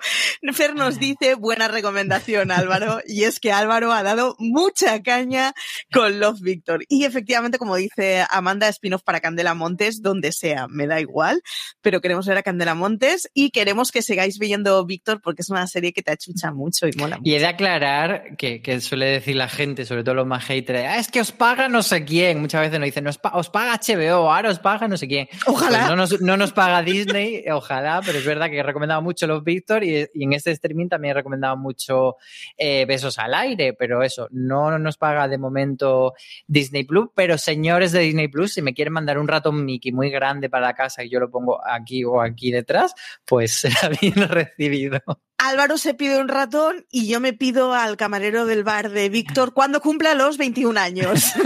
Fer 0.53 0.75
nos 0.75 0.99
dice, 0.99 1.35
buena 1.35 1.67
recomendación 1.67 2.51
Álvaro, 2.51 2.99
y 3.05 3.23
es 3.23 3.39
que 3.39 3.51
Álvaro 3.51 3.91
ha 3.91 4.03
dado 4.03 4.35
mucha 4.39 5.01
caña 5.03 5.53
con 5.91 6.19
Love 6.19 6.41
Victor. 6.41 6.83
Y 6.89 7.05
efectivamente, 7.05 7.57
como 7.57 7.75
dice 7.75 8.25
Amanda, 8.29 8.67
spin-off 8.69 9.03
para 9.03 9.19
Candela 9.19 9.53
Montes, 9.53 10.01
donde 10.01 10.31
sea, 10.31 10.67
me 10.67 10.87
da 10.87 10.99
igual, 10.99 11.41
pero 11.81 12.01
queremos 12.01 12.25
ver 12.27 12.37
a 12.37 12.43
Candela 12.43 12.75
Montes 12.75 13.29
y 13.33 13.51
queremos 13.51 13.91
que 13.91 14.01
sigáis 14.01 14.39
viendo 14.39 14.85
Víctor 14.85 15.21
porque 15.21 15.41
es 15.41 15.49
una 15.49 15.67
serie 15.67 15.93
que 15.93 16.01
te 16.01 16.11
achucha 16.11 16.51
mucho 16.51 16.87
y 16.87 16.91
mola 16.97 17.17
mucho. 17.17 17.29
Y 17.29 17.35
he 17.35 17.39
de 17.39 17.47
aclarar 17.47 18.35
que, 18.37 18.61
que 18.67 18.81
suele 18.81 19.05
decir 19.05 19.37
la 19.37 19.47
gente, 19.47 19.85
sobre 19.85 20.03
todo 20.03 20.15
los 20.15 20.27
más 20.27 20.43
haters, 20.43 20.83
ah, 20.85 20.97
es 20.97 21.09
que 21.09 21.21
os 21.21 21.31
paga 21.31 21.69
no 21.69 21.81
sé 21.81 22.03
quién. 22.03 22.41
Muchas 22.41 22.59
veces 22.59 22.77
nos 22.77 22.87
dicen, 22.87 23.07
os, 23.07 23.17
pa 23.17 23.31
os 23.33 23.49
paga 23.49 23.79
HBO, 23.79 24.29
ahora 24.29 24.49
os 24.49 24.59
paga 24.59 24.89
no 24.89 24.97
sé 24.97 25.07
quién. 25.07 25.29
Ojalá. 25.45 25.77
Pues 25.77 25.89
no, 25.89 25.95
nos, 25.95 26.21
no, 26.21 26.35
nos, 26.35 26.51
paga 26.51 26.83
Disney, 26.83 27.45
ojalá, 27.49 28.01
pero 28.05 28.17
es 28.17 28.25
verdad 28.25 28.49
que 28.49 28.57
he 28.57 28.63
recomendado 28.63 29.01
mucho 29.01 29.25
los 29.25 29.41
Victor 29.41 29.85
y, 29.85 30.05
y 30.13 30.23
en 30.25 30.33
este 30.33 30.51
streaming 30.51 30.89
también 30.89 31.11
he 31.11 31.13
recomendado 31.13 31.55
mucho 31.55 32.17
eh, 32.57 32.83
Besos 32.85 33.17
al 33.19 33.35
aire, 33.35 33.71
pero 33.71 34.03
eso, 34.03 34.27
no 34.31 34.77
nos 34.77 34.97
paga 34.97 35.29
de 35.29 35.37
momento 35.37 36.13
Disney 36.45 36.83
Plus, 36.83 37.07
pero 37.15 37.37
señores 37.37 37.93
de 37.93 38.01
Disney 38.01 38.27
Plus, 38.27 38.55
si 38.55 38.61
me 38.61 38.73
quieren 38.73 38.91
mandar 38.91 39.17
un 39.17 39.29
ratón 39.29 39.63
Mickey 39.63 39.93
muy 39.93 40.09
grande 40.09 40.49
para 40.49 40.67
la 40.67 40.73
casa 40.73 41.05
y 41.05 41.09
yo 41.09 41.21
lo 41.21 41.31
pongo 41.31 41.65
aquí 41.65 42.03
o 42.03 42.21
aquí 42.21 42.51
detrás, 42.51 42.93
pues 43.23 43.51
será 43.61 43.87
bien 43.87 44.27
recibido. 44.27 44.99
Álvaro 45.37 45.77
se 45.77 45.93
pide 45.93 46.19
un 46.19 46.27
ratón 46.27 46.85
y 46.89 47.07
yo 47.07 47.19
me 47.19 47.33
pido 47.33 47.73
al 47.73 47.97
camarero 47.97 48.45
del 48.45 48.63
bar 48.63 48.89
de 48.89 49.09
Víctor 49.09 49.53
cuando 49.53 49.81
cumpla 49.81 50.15
los 50.15 50.37
21 50.37 50.79
años. 50.79 51.33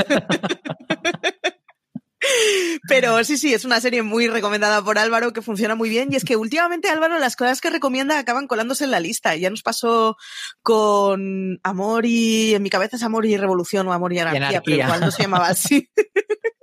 Pero 2.88 3.24
sí, 3.24 3.38
sí, 3.38 3.54
es 3.54 3.66
una 3.66 3.82
serie 3.82 4.04
muy 4.04 4.28
recomendada 4.28 4.84
por 4.84 4.98
Álvaro 4.98 5.34
que 5.34 5.42
funciona 5.42 5.76
muy 5.76 5.90
bien. 5.90 6.12
Y 6.12 6.16
es 6.16 6.24
que 6.24 6.36
últimamente 6.36 6.90
Álvaro 6.90 7.20
las 7.20 7.36
cosas 7.36 7.62
que 7.62 7.70
recomienda 7.70 8.18
acaban 8.18 8.48
colándose 8.48 8.84
en 8.84 8.92
la 8.92 9.00
lista. 9.00 9.36
Ya 9.36 9.50
nos 9.50 9.64
pasó 9.64 10.18
con 10.62 11.60
Amor 11.64 12.06
y 12.06 12.54
en 12.54 12.64
mi 12.64 12.70
cabeza 12.70 12.98
es 12.98 13.04
Amor 13.04 13.26
y 13.26 13.38
Revolución 13.38 13.88
o 13.88 13.94
Amor 13.94 14.14
y 14.14 14.20
Anarquía, 14.20 14.48
anarquía. 14.48 14.62
pero 14.64 14.84
igual 14.84 15.00
no 15.02 15.12
se 15.12 15.24
llamaba 15.24 15.48
así. 15.48 15.90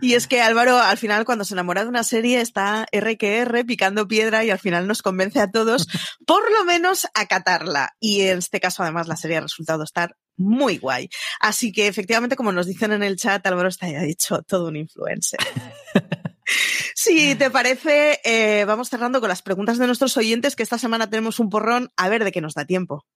Y 0.00 0.14
es 0.14 0.26
que 0.26 0.40
Álvaro, 0.40 0.78
al 0.78 0.98
final, 0.98 1.24
cuando 1.24 1.44
se 1.44 1.54
enamora 1.54 1.82
de 1.82 1.88
una 1.88 2.04
serie, 2.04 2.40
está 2.40 2.86
R 2.92 3.16
que 3.16 3.38
R 3.38 3.64
picando 3.64 4.08
piedra 4.08 4.44
y 4.44 4.50
al 4.50 4.58
final 4.58 4.86
nos 4.86 5.02
convence 5.02 5.40
a 5.40 5.50
todos, 5.50 5.86
por 6.26 6.50
lo 6.52 6.64
menos, 6.64 7.06
a 7.14 7.26
catarla. 7.26 7.94
Y 8.00 8.22
en 8.22 8.38
este 8.38 8.60
caso, 8.60 8.82
además, 8.82 9.08
la 9.08 9.16
serie 9.16 9.38
ha 9.38 9.42
resultado 9.42 9.84
estar 9.84 10.16
muy 10.36 10.78
guay. 10.78 11.08
Así 11.40 11.72
que, 11.72 11.86
efectivamente, 11.86 12.36
como 12.36 12.52
nos 12.52 12.66
dicen 12.66 12.92
en 12.92 13.02
el 13.02 13.16
chat, 13.16 13.46
Álvaro 13.46 13.68
está 13.68 13.88
ya 13.88 14.00
dicho 14.00 14.42
todo 14.42 14.68
un 14.68 14.76
influencer. 14.76 15.40
Si 16.94 17.34
te 17.34 17.50
parece, 17.50 18.20
eh, 18.24 18.64
vamos 18.64 18.88
cerrando 18.88 19.20
con 19.20 19.28
las 19.28 19.42
preguntas 19.42 19.78
de 19.78 19.86
nuestros 19.86 20.16
oyentes, 20.16 20.56
que 20.56 20.62
esta 20.62 20.78
semana 20.78 21.08
tenemos 21.08 21.38
un 21.38 21.48
porrón, 21.48 21.90
a 21.96 22.08
ver 22.08 22.24
de 22.24 22.32
qué 22.32 22.40
nos 22.40 22.54
da 22.54 22.64
tiempo. 22.64 23.06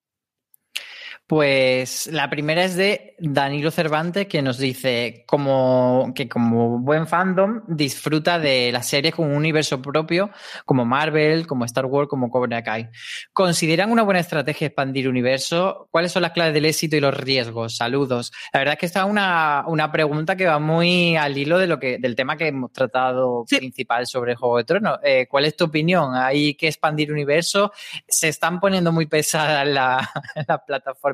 Pues 1.27 2.07
la 2.13 2.31
primera 2.31 2.63
es 2.63 2.77
de 2.77 3.17
Danilo 3.19 3.73
Cervantes, 3.73 4.27
que 4.29 4.43
nos 4.43 4.59
dice 4.59 5.25
como, 5.27 6.13
que 6.15 6.29
como 6.29 6.79
buen 6.79 7.09
fandom 7.09 7.63
disfruta 7.67 8.39
de 8.39 8.71
las 8.71 8.87
series 8.87 9.13
con 9.13 9.27
un 9.31 9.35
universo 9.37 9.83
propio, 9.83 10.31
como 10.65 10.85
Marvel, 10.85 11.49
como 11.49 11.65
Star 11.65 11.87
Wars, 11.87 12.09
como 12.09 12.31
Cobra 12.31 12.63
Kai. 12.63 12.91
¿Consideran 13.33 13.91
una 13.91 14.05
buena 14.05 14.21
estrategia 14.21 14.69
expandir 14.69 15.09
universo? 15.09 15.89
¿Cuáles 15.91 16.13
son 16.13 16.23
las 16.23 16.31
claves 16.31 16.55
del 16.55 16.65
éxito 16.67 16.95
y 16.95 17.01
los 17.01 17.13
riesgos? 17.17 17.77
Saludos. 17.77 18.33
La 18.53 18.61
verdad 18.61 18.75
es 18.75 18.79
que 18.79 18.87
esta 18.87 19.01
es 19.01 19.07
una, 19.07 19.65
una 19.67 19.91
pregunta 19.91 20.37
que 20.37 20.47
va 20.47 20.61
muy 20.61 21.17
al 21.17 21.37
hilo 21.37 21.59
de 21.59 21.67
lo 21.67 21.81
que, 21.81 21.99
del 21.99 22.15
tema 22.15 22.37
que 22.37 22.47
hemos 22.49 22.71
tratado 22.73 23.43
Sí. 23.49 23.57
principal 23.57 24.07
sobre 24.07 24.33
el 24.33 24.37
Juego 24.39 24.59
de 24.59 24.65
Tronos. 24.65 24.99
Eh, 25.03 25.27
¿Cuál 25.29 25.47
es 25.47 25.57
tu 25.57 25.65
opinión? 25.65 26.15
¿Hay 26.15 26.55
que 26.55 26.69
expandir 26.69 27.11
universo? 27.11 27.73
¿Se 28.07 28.29
están 28.29 28.61
poniendo 28.61 28.93
muy 28.93 29.07
pesadas 29.07 29.67
la- 29.67 30.09
las 30.47 30.61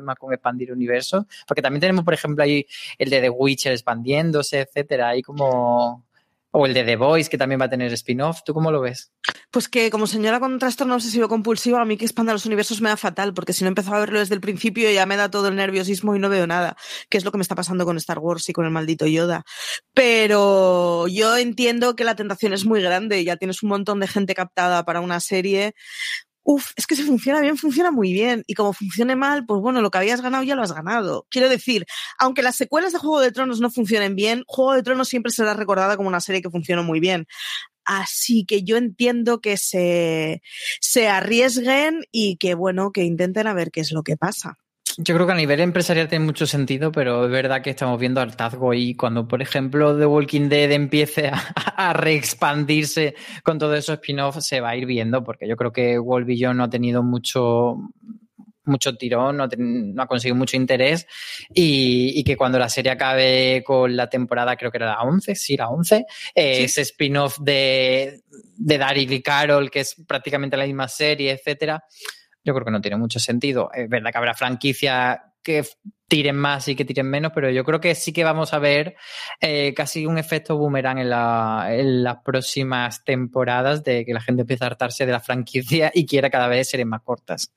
plataformas 0.03 0.17
con 0.17 0.33
expandir 0.33 0.71
universo? 0.71 1.27
Porque 1.47 1.61
también 1.61 1.81
tenemos, 1.81 2.03
por 2.03 2.13
ejemplo, 2.13 2.43
ahí 2.43 2.65
el 2.97 3.09
de 3.09 3.21
The 3.21 3.29
Witcher 3.29 3.71
expandiéndose, 3.71 4.61
etcétera. 4.61 5.09
Hay 5.09 5.21
como... 5.21 6.05
O 6.55 6.67
el 6.67 6.73
de 6.75 6.83
The 6.83 6.97
Voice, 6.97 7.31
que 7.31 7.37
también 7.39 7.59
va 7.59 7.65
a 7.65 7.69
tener 7.69 7.91
spin-off. 7.93 8.43
¿Tú 8.45 8.53
cómo 8.53 8.71
lo 8.71 8.79
ves? 8.79 9.11
Pues 9.49 9.67
que 9.67 9.89
como 9.89 10.05
señora 10.05 10.39
con 10.39 10.59
trastorno 10.59 10.93
obsesivo 10.93 11.27
compulsivo, 11.27 11.77
a 11.77 11.85
mí 11.85 11.97
que 11.97 12.05
expanda 12.05 12.31
los 12.31 12.45
universos 12.45 12.79
me 12.79 12.89
da 12.89 12.95
fatal, 12.95 13.33
porque 13.33 13.53
si 13.53 13.63
no 13.63 13.69
empezado 13.69 13.95
a 13.95 14.01
verlo 14.01 14.19
desde 14.19 14.35
el 14.35 14.41
principio 14.41 14.91
ya 14.91 15.07
me 15.07 15.17
da 15.17 15.31
todo 15.31 15.47
el 15.47 15.55
nerviosismo 15.55 16.15
y 16.15 16.19
no 16.19 16.29
veo 16.29 16.45
nada, 16.45 16.77
que 17.09 17.17
es 17.17 17.25
lo 17.25 17.31
que 17.31 17.39
me 17.39 17.41
está 17.41 17.55
pasando 17.55 17.85
con 17.85 17.97
Star 17.97 18.19
Wars 18.19 18.47
y 18.49 18.53
con 18.53 18.65
el 18.65 18.71
maldito 18.71 19.07
Yoda. 19.07 19.45
Pero 19.95 21.07
yo 21.07 21.37
entiendo 21.37 21.95
que 21.95 22.03
la 22.03 22.15
tentación 22.15 22.53
es 22.53 22.65
muy 22.65 22.83
grande, 22.83 23.23
ya 23.23 23.35
tienes 23.37 23.63
un 23.63 23.69
montón 23.69 23.99
de 23.99 24.07
gente 24.07 24.35
captada 24.35 24.85
para 24.85 25.01
una 25.01 25.19
serie. 25.21 25.73
Uf, 26.43 26.71
es 26.75 26.87
que 26.87 26.95
si 26.95 27.03
funciona 27.03 27.39
bien, 27.39 27.57
funciona 27.57 27.91
muy 27.91 28.11
bien. 28.13 28.43
Y 28.47 28.53
como 28.53 28.73
funcione 28.73 29.15
mal, 29.15 29.45
pues 29.45 29.61
bueno, 29.61 29.81
lo 29.81 29.89
que 29.91 29.97
habías 29.97 30.21
ganado 30.21 30.43
ya 30.43 30.55
lo 30.55 30.63
has 30.63 30.73
ganado. 30.73 31.25
Quiero 31.29 31.49
decir, 31.49 31.85
aunque 32.19 32.41
las 32.41 32.55
secuelas 32.57 32.91
de 32.91 32.99
Juego 32.99 33.21
de 33.21 33.31
Tronos 33.31 33.61
no 33.61 33.69
funcionen 33.71 34.15
bien, 34.15 34.43
Juego 34.47 34.73
de 34.73 34.83
Tronos 34.83 35.07
siempre 35.07 35.31
será 35.31 35.53
recordada 35.53 35.95
como 35.97 36.09
una 36.09 36.19
serie 36.21 36.41
que 36.41 36.49
funcionó 36.49 36.83
muy 36.83 36.99
bien. 36.99 37.27
Así 37.85 38.45
que 38.45 38.63
yo 38.63 38.77
entiendo 38.77 39.41
que 39.41 39.57
se, 39.57 40.41
se 40.81 41.07
arriesguen 41.09 42.03
y 42.11 42.37
que, 42.37 42.55
bueno, 42.55 42.91
que 42.91 43.03
intenten 43.03 43.47
a 43.47 43.53
ver 43.53 43.71
qué 43.71 43.81
es 43.81 43.91
lo 43.91 44.03
que 44.03 44.17
pasa. 44.17 44.57
Yo 44.97 45.15
creo 45.15 45.25
que 45.25 45.33
a 45.33 45.35
nivel 45.35 45.59
empresarial 45.59 46.07
tiene 46.07 46.25
mucho 46.25 46.45
sentido, 46.45 46.91
pero 46.91 47.25
es 47.25 47.31
verdad 47.31 47.61
que 47.63 47.71
estamos 47.71 47.99
viendo 47.99 48.21
hartazgo 48.21 48.73
y 48.75 48.93
cuando, 48.95 49.27
por 49.27 49.41
ejemplo, 49.41 49.97
The 49.97 50.05
Walking 50.05 50.49
Dead 50.49 50.71
empiece 50.71 51.29
a, 51.29 51.37
a 51.77 51.93
reexpandirse 51.93 53.15
con 53.43 53.57
todos 53.57 53.77
esos 53.79 53.95
spin-offs, 53.95 54.45
se 54.45 54.61
va 54.61 54.69
a 54.69 54.75
ir 54.75 54.85
viendo, 54.85 55.23
porque 55.23 55.47
yo 55.47 55.55
creo 55.55 55.71
que 55.71 55.97
World 55.97 56.27
Beyond 56.27 56.57
no 56.57 56.63
ha 56.65 56.69
tenido 56.69 57.01
mucho 57.01 57.75
mucho 58.65 58.95
tirón, 58.95 59.35
no, 59.35 59.47
no 59.57 60.03
ha 60.03 60.07
conseguido 60.07 60.35
mucho 60.37 60.55
interés 60.55 61.05
y, 61.53 62.13
y 62.17 62.23
que 62.23 62.37
cuando 62.37 62.57
la 62.57 62.69
serie 62.69 62.91
acabe 62.93 63.61
con 63.65 63.93
la 63.93 64.07
temporada, 64.09 64.55
creo 64.55 64.71
que 64.71 64.77
era 64.77 64.85
la 64.85 65.01
11, 65.01 65.35
sí, 65.35 65.57
la 65.57 65.67
11, 65.67 66.05
eh, 66.33 66.55
Sí. 66.55 66.63
ese 66.63 66.81
spin-off 66.83 67.39
de, 67.41 68.21
de 68.55 68.77
Daryl 68.77 69.11
y 69.11 69.21
Carol, 69.21 69.69
que 69.69 69.81
es 69.81 69.95
prácticamente 70.07 70.55
la 70.55 70.65
misma 70.65 70.87
serie, 70.87 71.31
etcétera, 71.31 71.83
yo 72.43 72.53
creo 72.53 72.65
que 72.65 72.71
no 72.71 72.81
tiene 72.81 72.97
mucho 72.97 73.19
sentido. 73.19 73.69
Es 73.73 73.87
verdad 73.89 74.11
que 74.11 74.17
habrá 74.17 74.33
franquicias 74.33 75.19
que 75.41 75.65
tiren 76.07 76.35
más 76.37 76.67
y 76.69 76.75
que 76.75 76.85
tiren 76.85 77.07
menos, 77.09 77.31
pero 77.35 77.49
yo 77.49 77.63
creo 77.65 77.81
que 77.81 77.95
sí 77.95 78.13
que 78.13 78.23
vamos 78.23 78.53
a 78.53 78.59
ver 78.59 78.95
eh, 79.41 79.73
casi 79.75 80.05
un 80.05 80.17
efecto 80.17 80.55
boomerang 80.57 80.99
en, 80.99 81.09
la- 81.09 81.67
en 81.71 82.03
las 82.03 82.17
próximas 82.23 83.03
temporadas 83.03 83.83
de 83.83 84.05
que 84.05 84.13
la 84.13 84.21
gente 84.21 84.41
empieza 84.41 84.65
a 84.65 84.67
hartarse 84.67 85.05
de 85.05 85.11
la 85.11 85.19
franquicia 85.19 85.91
y 85.93 86.05
quiera 86.05 86.29
cada 86.29 86.47
vez 86.47 86.69
series 86.69 86.87
más 86.87 87.01
cortas. 87.01 87.51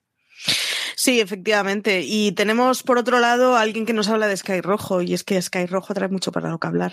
Sí, 0.96 1.20
efectivamente. 1.20 2.00
Y 2.04 2.32
tenemos, 2.32 2.82
por 2.82 2.98
otro 2.98 3.20
lado, 3.20 3.56
alguien 3.56 3.84
que 3.86 3.92
nos 3.92 4.08
habla 4.08 4.26
de 4.28 4.36
Sky 4.36 4.60
Rojo, 4.62 5.02
y 5.02 5.12
es 5.14 5.22
que 5.24 5.40
Sky 5.40 5.66
Rojo 5.66 5.92
trae 5.94 6.08
mucho 6.08 6.32
para 6.32 6.48
lo 6.48 6.58
que 6.58 6.66
hablar. 6.66 6.92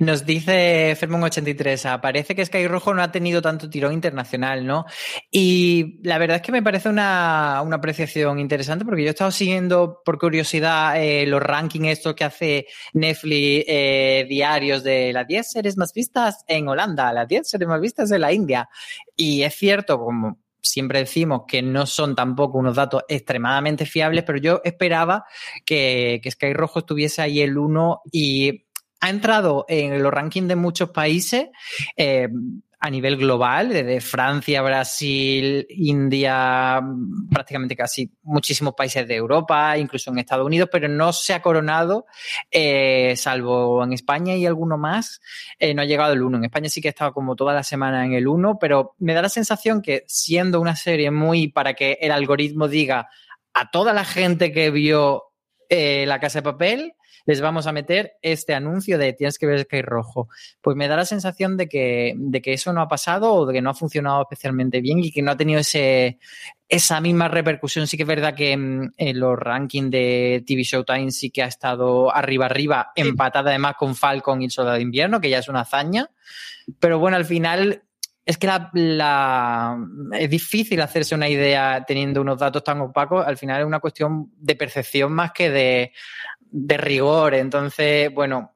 Nos 0.00 0.24
dice 0.24 0.96
Fermon83, 0.98 2.00
parece 2.00 2.34
que 2.34 2.44
Sky 2.44 2.66
Rojo 2.66 2.94
no 2.94 3.02
ha 3.02 3.12
tenido 3.12 3.42
tanto 3.42 3.68
tirón 3.68 3.92
internacional, 3.92 4.66
¿no? 4.66 4.86
Y 5.30 6.00
la 6.02 6.18
verdad 6.18 6.36
es 6.36 6.42
que 6.42 6.52
me 6.52 6.62
parece 6.62 6.88
una, 6.88 7.60
una 7.64 7.76
apreciación 7.76 8.38
interesante 8.38 8.84
porque 8.84 9.02
yo 9.02 9.08
he 9.08 9.10
estado 9.10 9.30
siguiendo 9.30 10.00
por 10.04 10.18
curiosidad 10.18 11.02
eh, 11.02 11.26
los 11.26 11.42
rankings 11.42 11.88
estos 11.88 12.14
que 12.14 12.24
hace 12.24 12.66
Netflix 12.94 13.64
eh, 13.68 14.26
diarios 14.28 14.82
de 14.82 15.12
las 15.12 15.26
10 15.26 15.50
series 15.50 15.76
más 15.76 15.92
vistas 15.92 16.44
en 16.48 16.68
Holanda, 16.68 17.12
las 17.12 17.28
10 17.28 17.48
series 17.48 17.68
más 17.68 17.80
vistas 17.80 18.10
en 18.10 18.20
la 18.20 18.32
India. 18.32 18.68
Y 19.16 19.42
es 19.42 19.54
cierto, 19.54 19.98
como 19.98 20.38
siempre 20.62 21.00
decimos, 21.00 21.42
que 21.46 21.60
no 21.60 21.86
son 21.86 22.14
tampoco 22.14 22.58
unos 22.58 22.76
datos 22.76 23.02
extremadamente 23.08 23.84
fiables, 23.84 24.24
pero 24.24 24.38
yo 24.38 24.60
esperaba 24.64 25.24
que, 25.66 26.20
que 26.22 26.30
Sky 26.30 26.54
Rojo 26.54 26.80
estuviese 26.80 27.20
ahí 27.20 27.40
el 27.40 27.58
1 27.58 28.02
y 28.12 28.64
ha 29.02 29.10
entrado 29.10 29.64
en 29.68 30.00
los 30.00 30.12
rankings 30.12 30.46
de 30.46 30.54
muchos 30.54 30.90
países 30.90 31.48
eh, 31.96 32.28
a 32.78 32.88
nivel 32.88 33.16
global, 33.16 33.68
desde 33.68 34.00
Francia, 34.00 34.62
Brasil, 34.62 35.66
India, 35.70 36.80
prácticamente 37.30 37.76
casi 37.76 38.12
muchísimos 38.22 38.74
países 38.74 39.06
de 39.06 39.16
Europa, 39.16 39.76
incluso 39.76 40.10
en 40.10 40.18
Estados 40.18 40.46
Unidos, 40.46 40.68
pero 40.70 40.88
no 40.88 41.12
se 41.12 41.34
ha 41.34 41.42
coronado, 41.42 42.06
eh, 42.50 43.14
salvo 43.16 43.82
en 43.82 43.92
España 43.92 44.36
y 44.36 44.46
alguno 44.46 44.78
más, 44.78 45.20
eh, 45.58 45.74
no 45.74 45.82
ha 45.82 45.84
llegado 45.84 46.12
el 46.12 46.22
1. 46.22 46.38
En 46.38 46.44
España 46.44 46.68
sí 46.68 46.80
que 46.80 46.88
ha 46.88 46.90
estado 46.90 47.12
como 47.12 47.34
toda 47.34 47.54
la 47.54 47.64
semana 47.64 48.04
en 48.04 48.12
el 48.12 48.28
1, 48.28 48.58
pero 48.60 48.94
me 48.98 49.14
da 49.14 49.22
la 49.22 49.28
sensación 49.28 49.82
que 49.82 50.04
siendo 50.06 50.60
una 50.60 50.76
serie 50.76 51.10
muy 51.10 51.48
para 51.48 51.74
que 51.74 51.98
el 52.00 52.12
algoritmo 52.12 52.68
diga 52.68 53.08
a 53.52 53.70
toda 53.70 53.92
la 53.92 54.04
gente 54.04 54.52
que 54.52 54.70
vio 54.70 55.24
La 55.70 56.20
Casa 56.20 56.38
de 56.38 56.42
Papel, 56.42 56.94
les 57.26 57.40
vamos 57.40 57.66
a 57.66 57.72
meter 57.72 58.14
este 58.22 58.54
anuncio 58.54 58.98
de 58.98 59.12
tienes 59.12 59.38
que 59.38 59.46
ver 59.46 59.60
Sky 59.60 59.82
Rojo. 59.82 60.28
Pues 60.60 60.76
me 60.76 60.88
da 60.88 60.96
la 60.96 61.04
sensación 61.04 61.56
de 61.56 61.68
que, 61.68 62.14
de 62.16 62.42
que 62.42 62.52
eso 62.52 62.72
no 62.72 62.80
ha 62.80 62.88
pasado 62.88 63.34
o 63.34 63.46
de 63.46 63.54
que 63.54 63.62
no 63.62 63.70
ha 63.70 63.74
funcionado 63.74 64.22
especialmente 64.22 64.80
bien 64.80 64.98
y 64.98 65.10
que 65.10 65.22
no 65.22 65.32
ha 65.32 65.36
tenido 65.36 65.60
ese, 65.60 66.18
esa 66.68 67.00
misma 67.00 67.28
repercusión. 67.28 67.86
Sí 67.86 67.96
que 67.96 68.04
es 68.04 68.08
verdad 68.08 68.34
que 68.34 68.56
mm, 68.56 68.92
en 68.96 69.20
los 69.20 69.38
rankings 69.38 69.90
de 69.90 70.44
TV 70.46 70.62
Showtime 70.62 71.10
sí 71.10 71.30
que 71.30 71.42
ha 71.42 71.46
estado 71.46 72.14
arriba 72.14 72.46
arriba, 72.46 72.92
empatada 72.96 73.50
además 73.50 73.74
con 73.78 73.94
Falcon 73.94 74.42
y 74.42 74.46
el 74.46 74.50
Soldado 74.50 74.76
de 74.76 74.82
Invierno, 74.82 75.20
que 75.20 75.30
ya 75.30 75.38
es 75.38 75.48
una 75.48 75.60
hazaña. 75.60 76.10
Pero 76.78 76.98
bueno, 76.98 77.16
al 77.16 77.24
final 77.24 77.82
es 78.24 78.38
que 78.38 78.46
la, 78.46 78.70
la- 78.72 79.78
es 80.18 80.30
difícil 80.30 80.80
hacerse 80.80 81.14
una 81.14 81.28
idea 81.28 81.84
teniendo 81.86 82.20
unos 82.20 82.38
datos 82.38 82.62
tan 82.62 82.80
opacos. 82.80 83.26
Al 83.26 83.36
final 83.36 83.60
es 83.60 83.66
una 83.66 83.80
cuestión 83.80 84.30
de 84.36 84.54
percepción 84.54 85.12
más 85.12 85.32
que 85.32 85.50
de, 85.50 85.92
de 86.50 86.76
rigor. 86.76 87.34
Entonces, 87.34 88.12
bueno, 88.14 88.52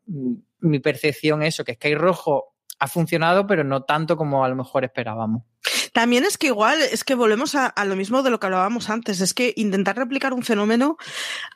mi 0.61 0.79
percepción 0.79 1.43
es 1.43 1.55
eso, 1.55 1.65
que 1.65 1.75
Sky 1.75 1.95
Rojo 1.95 2.55
ha 2.79 2.87
funcionado, 2.89 3.47
pero 3.47 3.65
no 3.65 3.83
tanto 3.83 4.17
como 4.17 4.45
a 4.45 4.49
lo 4.49 4.57
mejor 4.57 4.85
esperábamos. 4.85 5.43
También 5.97 6.25
es 6.25 6.37
que 6.37 6.49
igual, 6.49 6.83
es 6.83 7.05
que 7.05 7.15
volvemos 7.15 7.55
a, 7.55 7.73
lo 7.87 7.97
mismo 7.97 8.23
de 8.23 8.29
lo 8.29 8.39
que 8.39 8.45
hablábamos 8.45 8.91
antes, 8.91 9.23
es 9.23 9.33
que 9.33 9.55
intentar 9.57 9.97
replicar 9.97 10.35
un 10.35 10.43
fenómeno, 10.43 10.99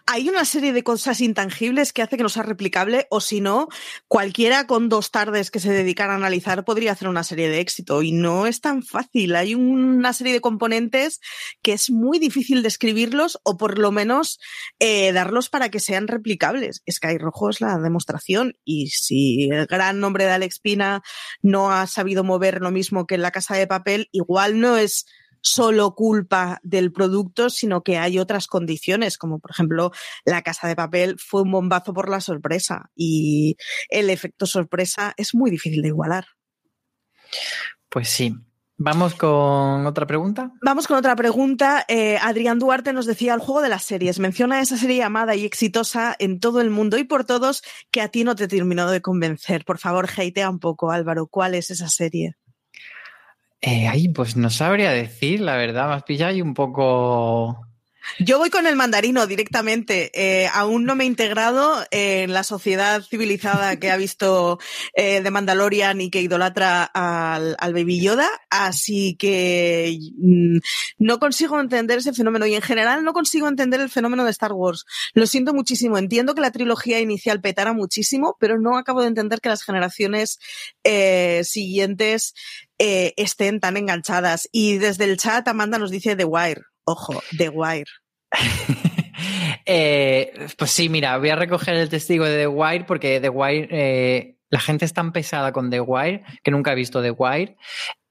hay 0.07 0.31
una 0.31 0.47
serie 0.47 0.73
de 0.73 0.83
cosas 0.83 1.21
intangibles 1.21 1.93
que 1.93 2.01
hace 2.01 2.17
que 2.17 2.23
no 2.23 2.31
sea 2.31 2.45
replicable, 2.45 3.07
o 3.11 3.21
si 3.21 3.43
no, 3.43 3.69
cualquiera 4.09 4.67
con 4.67 4.89
dos 4.89 5.11
tardes 5.11 5.51
que 5.51 5.61
se 5.61 5.71
dedicara 5.71 6.15
a 6.15 6.17
analizar 6.17 6.65
podría 6.65 6.93
hacer 6.93 7.09
una 7.09 7.23
serie 7.23 7.51
de 7.51 7.61
éxito, 7.61 8.01
y 8.01 8.13
no 8.13 8.47
es 8.47 8.63
tan 8.63 8.83
fácil. 8.83 9.37
Hay 9.37 9.55
una 9.55 10.15
serie 10.15 10.33
de 10.33 10.41
componentes 10.41 11.21
que 11.61 11.75
es 11.75 11.91
muy 11.91 12.19
difícil 12.19 12.63
describirlos, 12.63 13.41
o 13.43 13.59
por 13.59 13.79
lo 13.79 13.93
menos 13.93 14.41
eh, 14.79 15.13
darlos 15.13 15.51
para 15.51 15.69
que 15.69 15.81
sean 15.81 16.09
replicables. 16.09 16.83
Sky 16.91 17.19
Rojo 17.19 17.51
es 17.51 17.61
la 17.61 17.77
demostración, 17.77 18.57
y 18.65 18.89
si 18.89 19.51
el 19.51 19.67
gran 19.67 20.01
nombre 20.01 20.25
de 20.25 20.33
Alex 20.33 20.61
Pina 20.61 21.03
no 21.43 21.73
ha 21.73 21.87
sabido 21.87 22.25
mover 22.25 22.63
lo 22.63 22.71
mismo 22.71 23.07
que 23.07 23.17
en 23.17 23.23
la 23.23 23.33
casa 23.33 23.55
de 23.55 23.67
papel, 23.67 24.09
no 24.59 24.77
es 24.77 25.07
solo 25.43 25.95
culpa 25.95 26.61
del 26.63 26.93
producto, 26.93 27.51
sino 27.51 27.83
que 27.83 27.99
hay 27.99 28.19
otras 28.19 28.47
condiciones, 28.47 29.17
como 29.17 29.39
por 29.39 29.51
ejemplo 29.51 29.91
la 30.25 30.43
casa 30.43 30.69
de 30.69 30.77
papel 30.77 31.17
fue 31.19 31.43
un 31.43 31.51
bombazo 31.51 31.95
por 31.95 32.09
la 32.09 32.21
sorpresa 32.21 32.91
y 32.95 33.57
el 33.89 34.11
efecto 34.11 34.47
sorpresa 34.47 35.15
es 35.17 35.35
muy 35.35 35.51
difícil 35.51 35.83
de 35.83 35.89
igualar. 35.89 36.27
Pues 37.89 38.09
sí. 38.09 38.35
Vamos 38.83 39.15
con 39.15 39.85
otra 39.85 40.07
pregunta. 40.07 40.53
Vamos 40.63 40.87
con 40.87 40.97
otra 40.97 41.15
pregunta. 41.15 41.85
Eh, 41.87 42.17
Adrián 42.17 42.59
Duarte 42.59 42.95
nos 42.95 43.05
decía 43.05 43.35
el 43.35 43.41
juego 43.41 43.61
de 43.61 43.69
las 43.69 43.85
series. 43.85 44.19
Menciona 44.19 44.63
esa 44.63 44.79
serie 44.79 45.03
amada 45.03 45.35
y 45.35 45.45
exitosa 45.45 46.17
en 46.19 46.41
todo 46.41 46.63
el 46.63 46.71
mundo 46.71 46.97
y 46.97 47.05
por 47.05 47.27
todos 47.27 47.63
que 47.91 48.01
a 48.01 48.09
ti 48.09 48.25
no 48.25 48.37
te 48.37 48.49
terminó 48.49 48.91
de 48.91 49.03
convencer. 49.03 49.67
Por 49.67 49.77
favor, 49.77 50.09
hatea 50.09 50.49
un 50.49 50.61
poco, 50.61 50.93
Álvaro. 50.93 51.27
¿Cuál 51.27 51.57
es 51.57 51.69
esa 51.69 51.91
serie? 51.91 52.37
Eh, 53.63 53.89
ay, 53.89 54.09
pues 54.09 54.37
no 54.37 54.51
sabría 54.51 54.91
decir, 54.91 55.41
la 55.41 55.57
verdad, 55.57 55.89
más 55.89 56.03
pillado 56.05 56.35
y 56.35 56.43
un 56.43 56.55
poco 56.55 57.71
yo 58.19 58.39
voy 58.39 58.51
con 58.51 58.67
el 58.67 58.77
mandarino 58.77 59.27
directamente. 59.27 60.11
Eh, 60.15 60.49
aún 60.53 60.85
no 60.85 60.95
me 60.95 61.05
he 61.05 61.07
integrado 61.07 61.85
en 61.91 62.33
la 62.33 62.45
sociedad 62.45 63.03
civilizada 63.03 63.79
que 63.79 63.91
ha 63.91 63.97
visto 63.97 64.59
eh, 64.95 65.21
de 65.21 65.31
Mandalorian 65.31 66.01
y 66.01 66.11
que 66.11 66.21
idolatra 66.21 66.85
al, 66.85 67.57
Baby 67.73 68.01
Yoda, 68.01 68.29
así 68.51 69.17
que 69.17 69.99
mm, 70.19 70.59
no 70.99 71.19
consigo 71.19 71.61
entender 71.61 71.99
ese 71.99 72.13
fenómeno 72.13 72.47
y 72.47 72.55
en 72.55 72.63
general 72.63 73.05
no 73.05 73.13
consigo 73.13 73.49
entender 73.49 73.81
el 73.81 73.91
fenómeno 73.91 74.25
de 74.25 74.31
Star 74.31 74.53
Wars. 74.53 74.87
Lo 75.15 75.27
siento 75.27 75.55
muchísimo. 75.55 75.99
Entiendo 75.99 76.35
que 76.35 76.41
la 76.41 76.51
trilogía 76.51 77.01
inicial 77.01 77.41
petara 77.41 77.73
muchísimo, 77.73 78.37
pero 78.41 78.59
no 78.59 78.77
acabo 78.77 79.03
de 79.03 79.09
entender 79.09 79.41
que 79.41 79.49
las 79.49 79.63
generaciones 79.63 80.39
eh, 80.85 81.43
siguientes 81.45 82.35
estén 82.81 83.61
tan 83.61 83.77
enganchadas. 83.77 84.49
Y 84.53 84.79
desde 84.79 85.05
el 85.05 85.19
chat 85.19 85.47
Amanda 85.49 85.79
nos 85.79 85.91
dice 85.91 86.17
The 86.17 86.25
Wire. 86.25 86.63
Ojo, 86.85 87.23
The 87.37 87.49
Wire. 87.49 87.91
Eh, 89.67 90.49
pues 90.57 90.71
sí, 90.71 90.89
mira, 90.89 91.17
voy 91.19 91.29
a 91.29 91.37
recoger 91.37 91.75
el 91.77 91.89
testigo 91.89 92.25
de 92.25 92.39
The 92.39 92.47
Wire 92.49 92.85
porque 92.85 93.21
The 93.21 93.29
Wire, 93.29 93.69
eh, 93.71 94.37
la 94.49 94.59
gente 94.59 94.85
es 94.85 94.93
tan 94.93 95.13
pesada 95.13 95.53
con 95.53 95.71
The 95.71 95.81
Wire 95.81 96.25
que 96.43 96.51
nunca 96.51 96.73
ha 96.73 96.75
visto 96.75 97.03
The 97.03 97.13
Wire. 97.13 97.57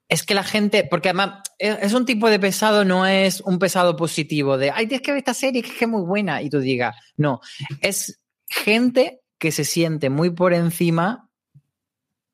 Es 0.08 0.22
que 0.22 0.34
la 0.34 0.42
gente, 0.42 0.84
porque 0.84 1.10
además 1.10 1.42
es 1.58 1.92
un 1.92 2.06
tipo 2.06 2.30
de 2.30 2.40
pesado, 2.40 2.84
no 2.84 3.06
es 3.06 3.40
un 3.42 3.58
pesado 3.58 3.96
positivo 3.96 4.56
de, 4.56 4.70
ay, 4.70 4.86
tienes 4.86 5.02
que 5.02 5.12
ver 5.12 5.18
esta 5.18 5.34
serie 5.34 5.62
que 5.62 5.84
es 5.84 5.88
muy 5.88 6.02
buena 6.02 6.42
y 6.42 6.48
tú 6.50 6.60
digas, 6.60 6.96
no, 7.16 7.40
es 7.80 8.20
gente 8.48 9.20
que 9.38 9.52
se 9.52 9.64
siente 9.64 10.10
muy 10.10 10.30
por 10.30 10.52
encima 10.52 11.29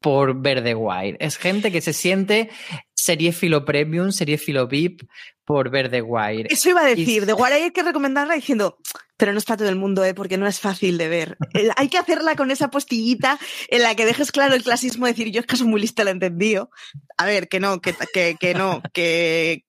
por 0.06 0.40
ver 0.40 0.62
The 0.62 0.76
Wire. 0.76 1.16
Es 1.18 1.36
gente 1.36 1.72
que 1.72 1.80
se 1.80 1.92
siente 1.92 2.48
serie 2.94 3.32
filo 3.32 3.64
premium, 3.64 4.12
serie 4.12 4.38
filo 4.38 4.68
VIP 4.68 5.02
por 5.44 5.68
ver 5.68 5.90
The 5.90 6.00
Wire. 6.00 6.46
Eso 6.48 6.70
iba 6.70 6.82
a 6.82 6.86
decir, 6.86 7.26
The 7.26 7.32
Wire 7.32 7.54
hay 7.54 7.70
que 7.72 7.82
recomendarla 7.82 8.34
diciendo, 8.34 8.78
pero 9.16 9.32
no 9.32 9.38
es 9.38 9.44
para 9.44 9.56
todo 9.56 9.68
el 9.68 9.74
mundo, 9.74 10.04
¿eh? 10.04 10.14
porque 10.14 10.36
no 10.38 10.46
es 10.46 10.60
fácil 10.60 10.96
de 10.96 11.08
ver. 11.08 11.36
hay 11.76 11.88
que 11.88 11.98
hacerla 11.98 12.36
con 12.36 12.52
esa 12.52 12.70
postillita 12.70 13.40
en 13.66 13.82
la 13.82 13.96
que 13.96 14.06
dejes 14.06 14.30
claro 14.30 14.54
el 14.54 14.62
clasismo, 14.62 15.06
decir, 15.06 15.32
yo 15.32 15.40
es 15.40 15.46
que 15.48 15.56
soy 15.56 15.66
muy 15.66 15.80
lista, 15.80 16.04
lo 16.04 16.10
entendido. 16.10 16.70
A 17.16 17.26
ver, 17.26 17.48
que 17.48 17.58
no, 17.58 17.80
que, 17.80 17.92
que, 18.14 18.36
que 18.38 18.54
no, 18.54 18.82
que, 18.92 19.64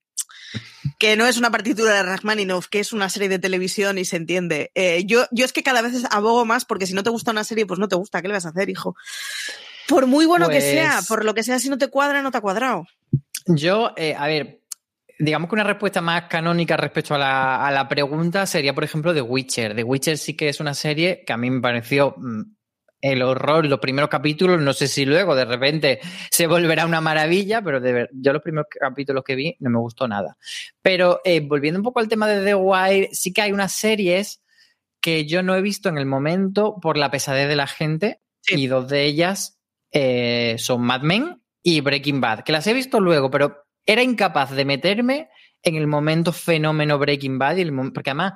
que 1.00 1.16
no 1.16 1.26
es 1.26 1.38
una 1.38 1.50
partitura 1.50 1.96
de 1.96 2.04
Rachmaninoff, 2.04 2.68
que 2.68 2.80
es 2.80 2.94
una 2.94 3.10
serie 3.10 3.30
de 3.30 3.40
televisión 3.40 3.98
y 3.98 4.06
se 4.06 4.18
entiende. 4.18 4.70
Eh, 4.76 5.04
yo, 5.08 5.26
yo 5.32 5.46
es 5.46 5.52
que 5.52 5.64
cada 5.64 5.82
vez 5.82 6.04
abogo 6.12 6.46
más 6.46 6.64
porque 6.66 6.86
si 6.86 6.94
no 6.94 7.02
te 7.02 7.10
gusta 7.10 7.32
una 7.32 7.44
serie, 7.44 7.66
pues 7.66 7.80
no 7.80 7.88
te 7.88 7.96
gusta. 7.96 8.22
¿Qué 8.22 8.28
le 8.28 8.36
vas 8.36 8.46
a 8.46 8.50
hacer, 8.50 8.70
hijo? 8.70 8.96
Por 9.88 10.06
muy 10.08 10.26
bueno 10.26 10.50
que 10.50 10.62
sea, 10.62 10.96
pues 10.96 11.08
por 11.08 11.26
lo 11.26 11.34
que 11.34 11.44
sea, 11.44 11.60
si 11.60 11.70
no 11.70 11.78
te 11.78 11.88
cuadra, 11.88 12.22
no 12.22 12.32
te 12.32 12.38
ha 12.38 12.42
cuadrado. 12.42 12.86
Yo, 13.46 13.94
eh, 13.96 14.16
a 14.18 14.28
ver, 14.28 14.62
digamos 15.20 15.50
que 15.50 15.56
una 15.56 15.64
respuesta 15.64 16.02
más 16.02 16.24
canónica 16.24 16.78
respecto 16.78 17.16
a 17.16 17.18
la, 17.18 17.66
a 17.66 17.72
la, 17.72 17.88
pregunta 17.88 18.46
sería, 18.46 18.76
por 18.76 18.84
ejemplo, 18.84 19.14
The 19.14 19.22
Witcher. 19.22 19.76
The 19.76 19.84
Witcher 19.84 20.18
sí 20.18 20.36
que 20.36 20.50
es 20.50 20.60
una 20.60 20.74
serie 20.74 21.24
que 21.26 21.34
a 21.34 21.38
mí 21.38 21.50
me 21.50 21.62
pareció 21.62 22.16
mm, 22.18 22.42
el 23.02 23.22
horror, 23.22 23.66
los 23.66 23.80
primeros 23.80 24.10
capítulos, 24.10 24.60
no 24.62 24.74
sé 24.74 24.88
si 24.88 25.06
luego 25.06 25.36
de 25.36 25.46
repente 25.46 26.00
se 26.32 26.48
volverá 26.48 26.86
una 26.86 27.02
maravilla, 27.02 27.62
pero 27.62 27.80
de 27.80 27.94
ver, 27.94 28.10
yo 28.14 28.34
los 28.34 28.42
primeros 28.42 28.68
capítulos 28.70 29.24
que 29.24 29.36
vi 29.36 29.56
no 29.60 29.70
me 29.70 29.80
gustó 29.80 30.08
nada. 30.08 30.38
Pero 30.82 31.22
eh, 31.24 31.40
volviendo 31.40 31.80
un 31.80 31.84
poco 31.84 32.00
al 32.00 32.08
tema 32.08 32.28
de 32.28 32.44
The 32.44 32.56
Wire, 32.56 33.10
sí 33.12 33.34
que 33.34 33.42
hay 33.42 33.52
unas 33.52 33.74
series 33.74 34.42
que 35.00 35.26
yo 35.26 35.44
no 35.44 35.56
he 35.56 35.62
visto 35.62 35.90
en 35.90 35.98
el 35.98 36.06
momento 36.06 36.78
por 36.82 36.98
la 36.98 37.12
pesadez 37.12 37.48
de 37.48 37.56
la 37.56 37.68
gente 37.68 38.20
y 38.50 38.68
dos 38.68 38.88
de 38.88 39.06
ellas 39.06 39.57
eh, 40.00 40.58
son 40.60 40.84
Mad 40.84 41.02
Men 41.02 41.42
y 41.64 41.82
Breaking 41.82 42.22
Bad, 42.22 42.44
que 42.44 42.52
las 42.52 42.68
he 42.68 42.74
visto 42.74 43.00
luego, 43.00 43.32
pero 43.32 43.64
era 43.84 44.04
incapaz 44.04 44.52
de 44.52 44.64
meterme 44.64 45.30
en 45.64 45.76
el 45.76 45.88
momento 45.88 46.32
fenómeno 46.32 47.00
Breaking 47.00 47.40
Bad, 47.40 47.58
y 47.58 47.72
porque 47.72 48.12
además, 48.12 48.34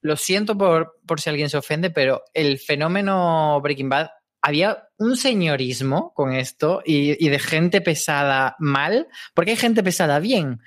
lo 0.00 0.16
siento 0.16 0.56
por, 0.56 0.98
por 1.06 1.20
si 1.20 1.28
alguien 1.28 1.50
se 1.50 1.58
ofende, 1.58 1.90
pero 1.90 2.22
el 2.32 2.58
fenómeno 2.58 3.60
Breaking 3.60 3.90
Bad 3.90 4.08
había 4.40 4.88
un 4.96 5.18
señorismo 5.18 6.14
con 6.14 6.32
esto 6.32 6.80
y, 6.86 7.22
y, 7.22 7.28
de 7.28 7.38
gente 7.38 7.82
pesada 7.82 8.56
mal, 8.58 9.08
porque 9.34 9.50
hay 9.50 9.56
gente 9.58 9.82
pesada 9.82 10.20
bien 10.20 10.60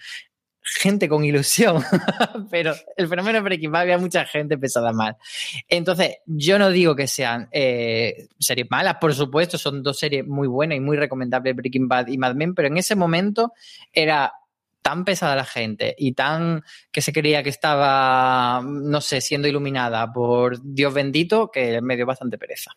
gente 0.63 1.09
con 1.09 1.25
ilusión, 1.25 1.83
pero 2.49 2.73
el 2.95 3.07
fenómeno 3.07 3.43
Breaking 3.43 3.71
Bad 3.71 3.81
había 3.81 3.97
mucha 3.97 4.25
gente 4.25 4.57
pesada 4.57 4.93
mal. 4.93 5.17
Entonces, 5.67 6.17
yo 6.25 6.57
no 6.57 6.69
digo 6.69 6.95
que 6.95 7.07
sean 7.07 7.49
eh, 7.51 8.27
series 8.39 8.67
malas, 8.71 8.97
por 8.99 9.13
supuesto, 9.13 9.57
son 9.57 9.83
dos 9.83 9.99
series 9.99 10.25
muy 10.25 10.47
buenas 10.47 10.77
y 10.77 10.79
muy 10.79 10.97
recomendables, 10.97 11.55
Breaking 11.55 11.87
Bad 11.87 12.07
y 12.07 12.17
Mad 12.17 12.35
Men, 12.35 12.55
pero 12.55 12.69
en 12.69 12.77
ese 12.77 12.95
momento 12.95 13.53
era 13.91 14.33
tan 14.81 15.05
pesada 15.05 15.35
la 15.35 15.45
gente 15.45 15.95
y 15.97 16.11
tan 16.11 16.63
que 16.91 17.01
se 17.01 17.13
creía 17.13 17.41
que 17.41 17.49
estaba, 17.49 18.61
no 18.63 19.01
sé, 19.01 19.21
siendo 19.21 19.47
iluminada 19.47 20.11
por 20.11 20.61
Dios 20.61 20.93
bendito, 20.93 21.49
que 21.49 21.81
me 21.81 21.95
dio 21.95 22.05
bastante 22.05 22.37
pereza. 22.37 22.71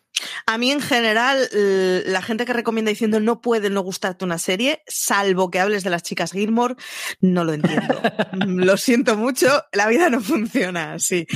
A 0.45 0.57
mí 0.57 0.71
en 0.71 0.81
general, 0.81 1.49
la 1.51 2.21
gente 2.21 2.45
que 2.45 2.53
recomienda 2.53 2.89
diciendo 2.89 3.19
no 3.19 3.41
puede 3.41 3.69
no 3.69 3.81
gustarte 3.81 4.25
una 4.25 4.37
serie, 4.37 4.83
salvo 4.87 5.51
que 5.51 5.59
hables 5.59 5.83
de 5.83 5.89
las 5.89 6.03
chicas 6.03 6.31
Gilmore, 6.31 6.75
no 7.21 7.43
lo 7.43 7.53
entiendo. 7.53 8.01
lo 8.47 8.77
siento 8.77 9.17
mucho, 9.17 9.63
la 9.71 9.87
vida 9.87 10.09
no 10.09 10.21
funciona 10.21 10.93
así. 10.93 11.27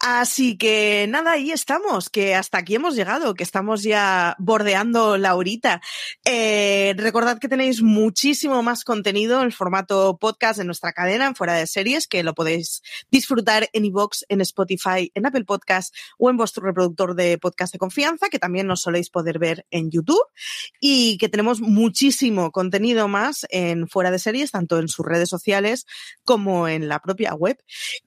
Así 0.00 0.56
que 0.56 1.06
nada, 1.08 1.32
ahí 1.32 1.50
estamos, 1.50 2.10
que 2.10 2.34
hasta 2.34 2.58
aquí 2.58 2.74
hemos 2.74 2.94
llegado, 2.94 3.34
que 3.34 3.44
estamos 3.44 3.82
ya 3.82 4.36
bordeando 4.38 5.16
la 5.16 5.34
horita. 5.34 5.80
Eh, 6.24 6.94
recordad 6.96 7.38
que 7.38 7.48
tenéis 7.48 7.82
muchísimo 7.82 8.62
más 8.62 8.84
contenido 8.84 9.42
en 9.42 9.52
formato 9.52 10.18
podcast 10.18 10.60
en 10.60 10.66
nuestra 10.66 10.92
cadena, 10.92 11.26
en 11.26 11.34
Fuera 11.34 11.54
de 11.54 11.66
Series, 11.66 12.06
que 12.06 12.22
lo 12.22 12.34
podéis 12.34 12.82
disfrutar 13.10 13.68
en 13.72 13.84
iVoox, 13.84 14.24
en 14.28 14.40
Spotify, 14.40 15.10
en 15.14 15.26
Apple 15.26 15.44
Podcast 15.44 15.94
o 16.18 16.30
en 16.30 16.36
vuestro 16.36 16.64
reproductor 16.64 17.14
de 17.14 17.38
podcast 17.38 17.72
de 17.72 17.78
confianza, 17.78 18.21
que 18.28 18.38
también 18.38 18.66
nos 18.66 18.82
soléis 18.82 19.10
poder 19.10 19.38
ver 19.38 19.66
en 19.70 19.90
YouTube. 19.90 20.22
Y 20.80 21.18
que 21.18 21.28
tenemos 21.28 21.60
muchísimo 21.60 22.50
contenido 22.50 23.08
más 23.08 23.46
en 23.50 23.88
Fuera 23.88 24.10
de 24.10 24.18
Series, 24.18 24.50
tanto 24.50 24.78
en 24.78 24.88
sus 24.88 25.04
redes 25.06 25.28
sociales 25.28 25.86
como 26.24 26.68
en 26.68 26.88
la 26.88 27.00
propia 27.00 27.34
web. 27.34 27.58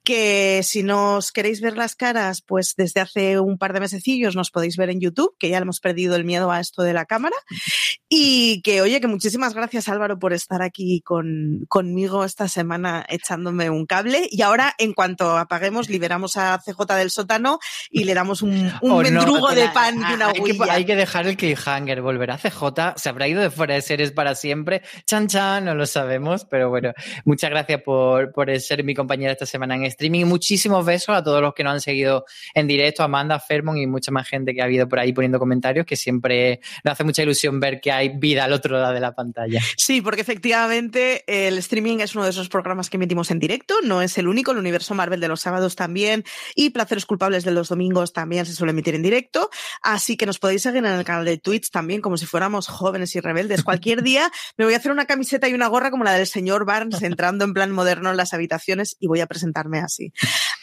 Que 0.04 0.62
si 0.64 0.84
nos 0.84 1.32
queréis 1.32 1.62
ver 1.62 1.78
las 1.78 1.96
caras, 1.96 2.42
pues 2.42 2.74
desde 2.78 3.02
hace 3.02 3.40
un 3.40 3.58
par 3.58 3.74
de 3.74 3.80
mesecillos 3.80 4.36
nos 4.36 4.52
podéis 4.52 4.78
ver 4.78 4.90
en 4.90 5.00
YouTube, 5.00 5.36
que 5.40 5.50
ya 5.50 5.58
hemos 5.58 5.80
perdido 5.80 6.16
el 6.16 6.26
miedo 6.26 6.52
a 6.52 6.60
esto 6.60 6.84
de 6.84 6.94
la 6.94 7.06
cámara. 7.06 7.36
Y 8.10 8.62
que, 8.62 8.82
oye, 8.82 9.02
que 9.02 9.08
muchísimas 9.08 9.54
gracias 9.54 9.90
Álvaro 9.90 10.20
por 10.20 10.34
estar 10.34 10.62
aquí 10.62 11.02
con, 11.02 11.66
conmigo 11.68 12.24
esta 12.24 12.48
semana 12.48 13.06
echándome 13.10 13.70
un 13.70 13.86
cable. 13.86 14.28
Y 14.32 14.42
ahora, 14.42 14.74
en 14.78 14.94
cuanto 14.94 15.38
apaguemos, 15.38 15.90
liberamos 15.90 16.38
a 16.38 16.60
CJ 16.60 16.96
del 16.96 17.12
sótano 17.12 17.60
y 17.90 18.04
le 18.04 18.14
damos 18.14 18.42
un, 18.42 18.72
un 18.82 19.02
mendrugo 19.02 19.52
de 19.52 19.70
pan 19.70 20.02
y 20.10 20.14
una 20.14 20.28
hay 20.28 20.42
que, 20.42 20.58
hay 20.70 20.86
que 20.86 20.96
dejar 20.96 21.28
el 21.28 21.38
cliffhanger. 21.38 22.02
Volverá 22.02 22.36
a 22.36 22.38
CJ, 22.38 22.96
se 22.96 23.10
habrá 23.10 23.28
ido 23.28 23.42
de 23.42 23.50
fuera 23.50 23.76
de 23.76 23.82
series 23.82 24.12
para 24.12 24.36
siempre. 24.36 24.82
Chan, 25.06 25.28
chan, 25.28 25.66
no 25.66 25.76
lo 25.76 25.86
sabemos. 25.86 26.46
Pero 26.46 26.70
bueno, 26.70 26.94
muchas 27.26 27.50
gracias 27.50 27.82
por, 27.82 28.32
por 28.32 28.60
ser 28.60 28.84
mi 28.84 28.94
compañera 28.94 29.32
esta 29.32 29.46
semana 29.46 29.76
en 29.76 29.86
streaming. 29.86 30.22
Y 30.22 30.26
muchísimos 30.26 30.86
besos 30.86 31.16
a 31.16 31.24
todos 31.24 31.42
los 31.42 31.54
que 31.54 31.64
nos 31.64 31.74
han 31.74 31.82
seguido 31.82 32.26
en 32.54 32.68
directo, 32.68 33.04
Amanda, 33.04 33.40
Fermon 33.40 33.78
y 33.78 33.88
mucha 33.88 34.12
más 34.12 34.28
gente 34.28 34.54
que 34.54 34.62
ha 34.62 34.66
habido 34.66 34.88
por 34.88 35.00
ahí 35.00 35.14
poniendo 35.14 35.40
comentarios, 35.40 35.86
que 35.86 35.96
siempre 35.96 36.60
nos 36.84 36.94
hace 36.94 37.04
mucha 37.04 37.24
ilusión 37.24 37.60
ver 37.60 37.80
que 37.82 37.92
hay 37.92 38.10
vida 38.10 38.46
al 38.46 38.54
otro 38.54 38.80
lado 38.80 38.94
de 38.94 39.00
la 39.00 39.14
pantalla. 39.14 39.62
Sí, 39.78 40.02
porque 40.02 40.22
efectivamente 40.22 41.24
el 41.28 41.58
streaming 41.58 42.00
es 42.00 42.16
uno 42.16 42.24
de 42.24 42.32
esos 42.32 42.50
programas 42.50 42.90
que 42.90 42.98
emitimos 42.98 43.32
en 43.32 43.40
directo, 43.40 43.76
no 43.84 44.02
es 44.02 44.18
el 44.18 44.28
único, 44.28 44.52
el 44.52 44.58
universo 44.58 44.94
Marvel 44.96 45.20
de 45.20 45.28
los 45.28 45.42
sábados 45.42 45.76
también 45.76 46.24
y 46.56 46.72
Placeres 46.72 47.06
Culpables 47.06 47.44
de 47.44 47.52
los 47.52 47.70
domingos 47.70 48.14
también 48.14 48.46
se 48.46 48.54
suele 48.54 48.72
emitir 48.72 48.96
en 48.96 49.04
directo, 49.04 49.50
así 49.96 50.18
que 50.18 50.26
nos 50.26 50.40
podéis 50.40 50.62
seguir 50.62 50.86
en 50.86 50.92
el 50.92 51.04
canal 51.04 51.26
de 51.26 51.38
Twitch 51.38 51.72
también 51.72 52.02
como 52.02 52.18
si 52.18 52.26
fuéramos 52.26 52.68
jóvenes 52.68 53.16
y 53.16 53.20
rebeldes. 53.22 53.64
Cualquier 53.64 54.04
día 54.04 54.32
me 54.58 54.66
voy 54.66 54.74
a 54.74 54.78
hacer 54.78 54.92
una 54.92 55.06
camiseta 55.06 55.48
y 55.48 55.54
una 55.54 55.68
gorra 55.68 55.90
como 55.90 56.04
la 56.04 56.14
del 56.14 56.28
señor 56.28 56.66
Barnes 56.66 57.02
entrando 57.02 57.46
en 57.46 57.54
plan 57.54 57.72
moderno 57.72 58.12
en 58.12 58.18
las 58.18 58.34
habitaciones 58.34 58.98
y 59.00 59.08
voy 59.08 59.22
a 59.22 59.28
presentarme 59.28 59.80
así. 59.80 60.12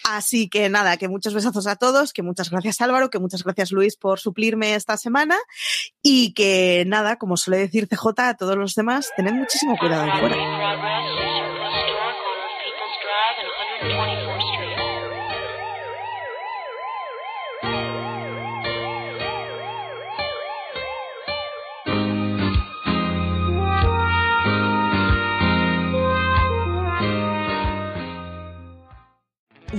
Así 0.05 0.49
que 0.49 0.68
nada, 0.68 0.97
que 0.97 1.09
muchos 1.09 1.35
besazos 1.35 1.66
a 1.66 1.76
todos, 1.76 2.12
que 2.12 2.22
muchas 2.22 2.51
gracias 2.51 2.80
Álvaro, 2.80 3.11
que 3.11 3.18
muchas 3.18 3.43
gracias 3.43 3.72
Luis 3.72 3.97
por 3.97 4.20
suplirme 4.20 4.74
esta 4.74 4.97
semana 4.97 5.39
y 6.03 6.35
que 6.35 6.85
nada, 6.87 7.16
como 7.16 7.37
suele 7.37 7.59
decir 7.59 7.89
CJ 7.89 8.09
a 8.18 8.35
todos 8.35 8.57
los 8.57 8.74
demás, 8.74 9.11
tened 9.16 9.33
muchísimo 9.33 9.76
cuidado 9.78 10.11
fuera. 10.20 11.32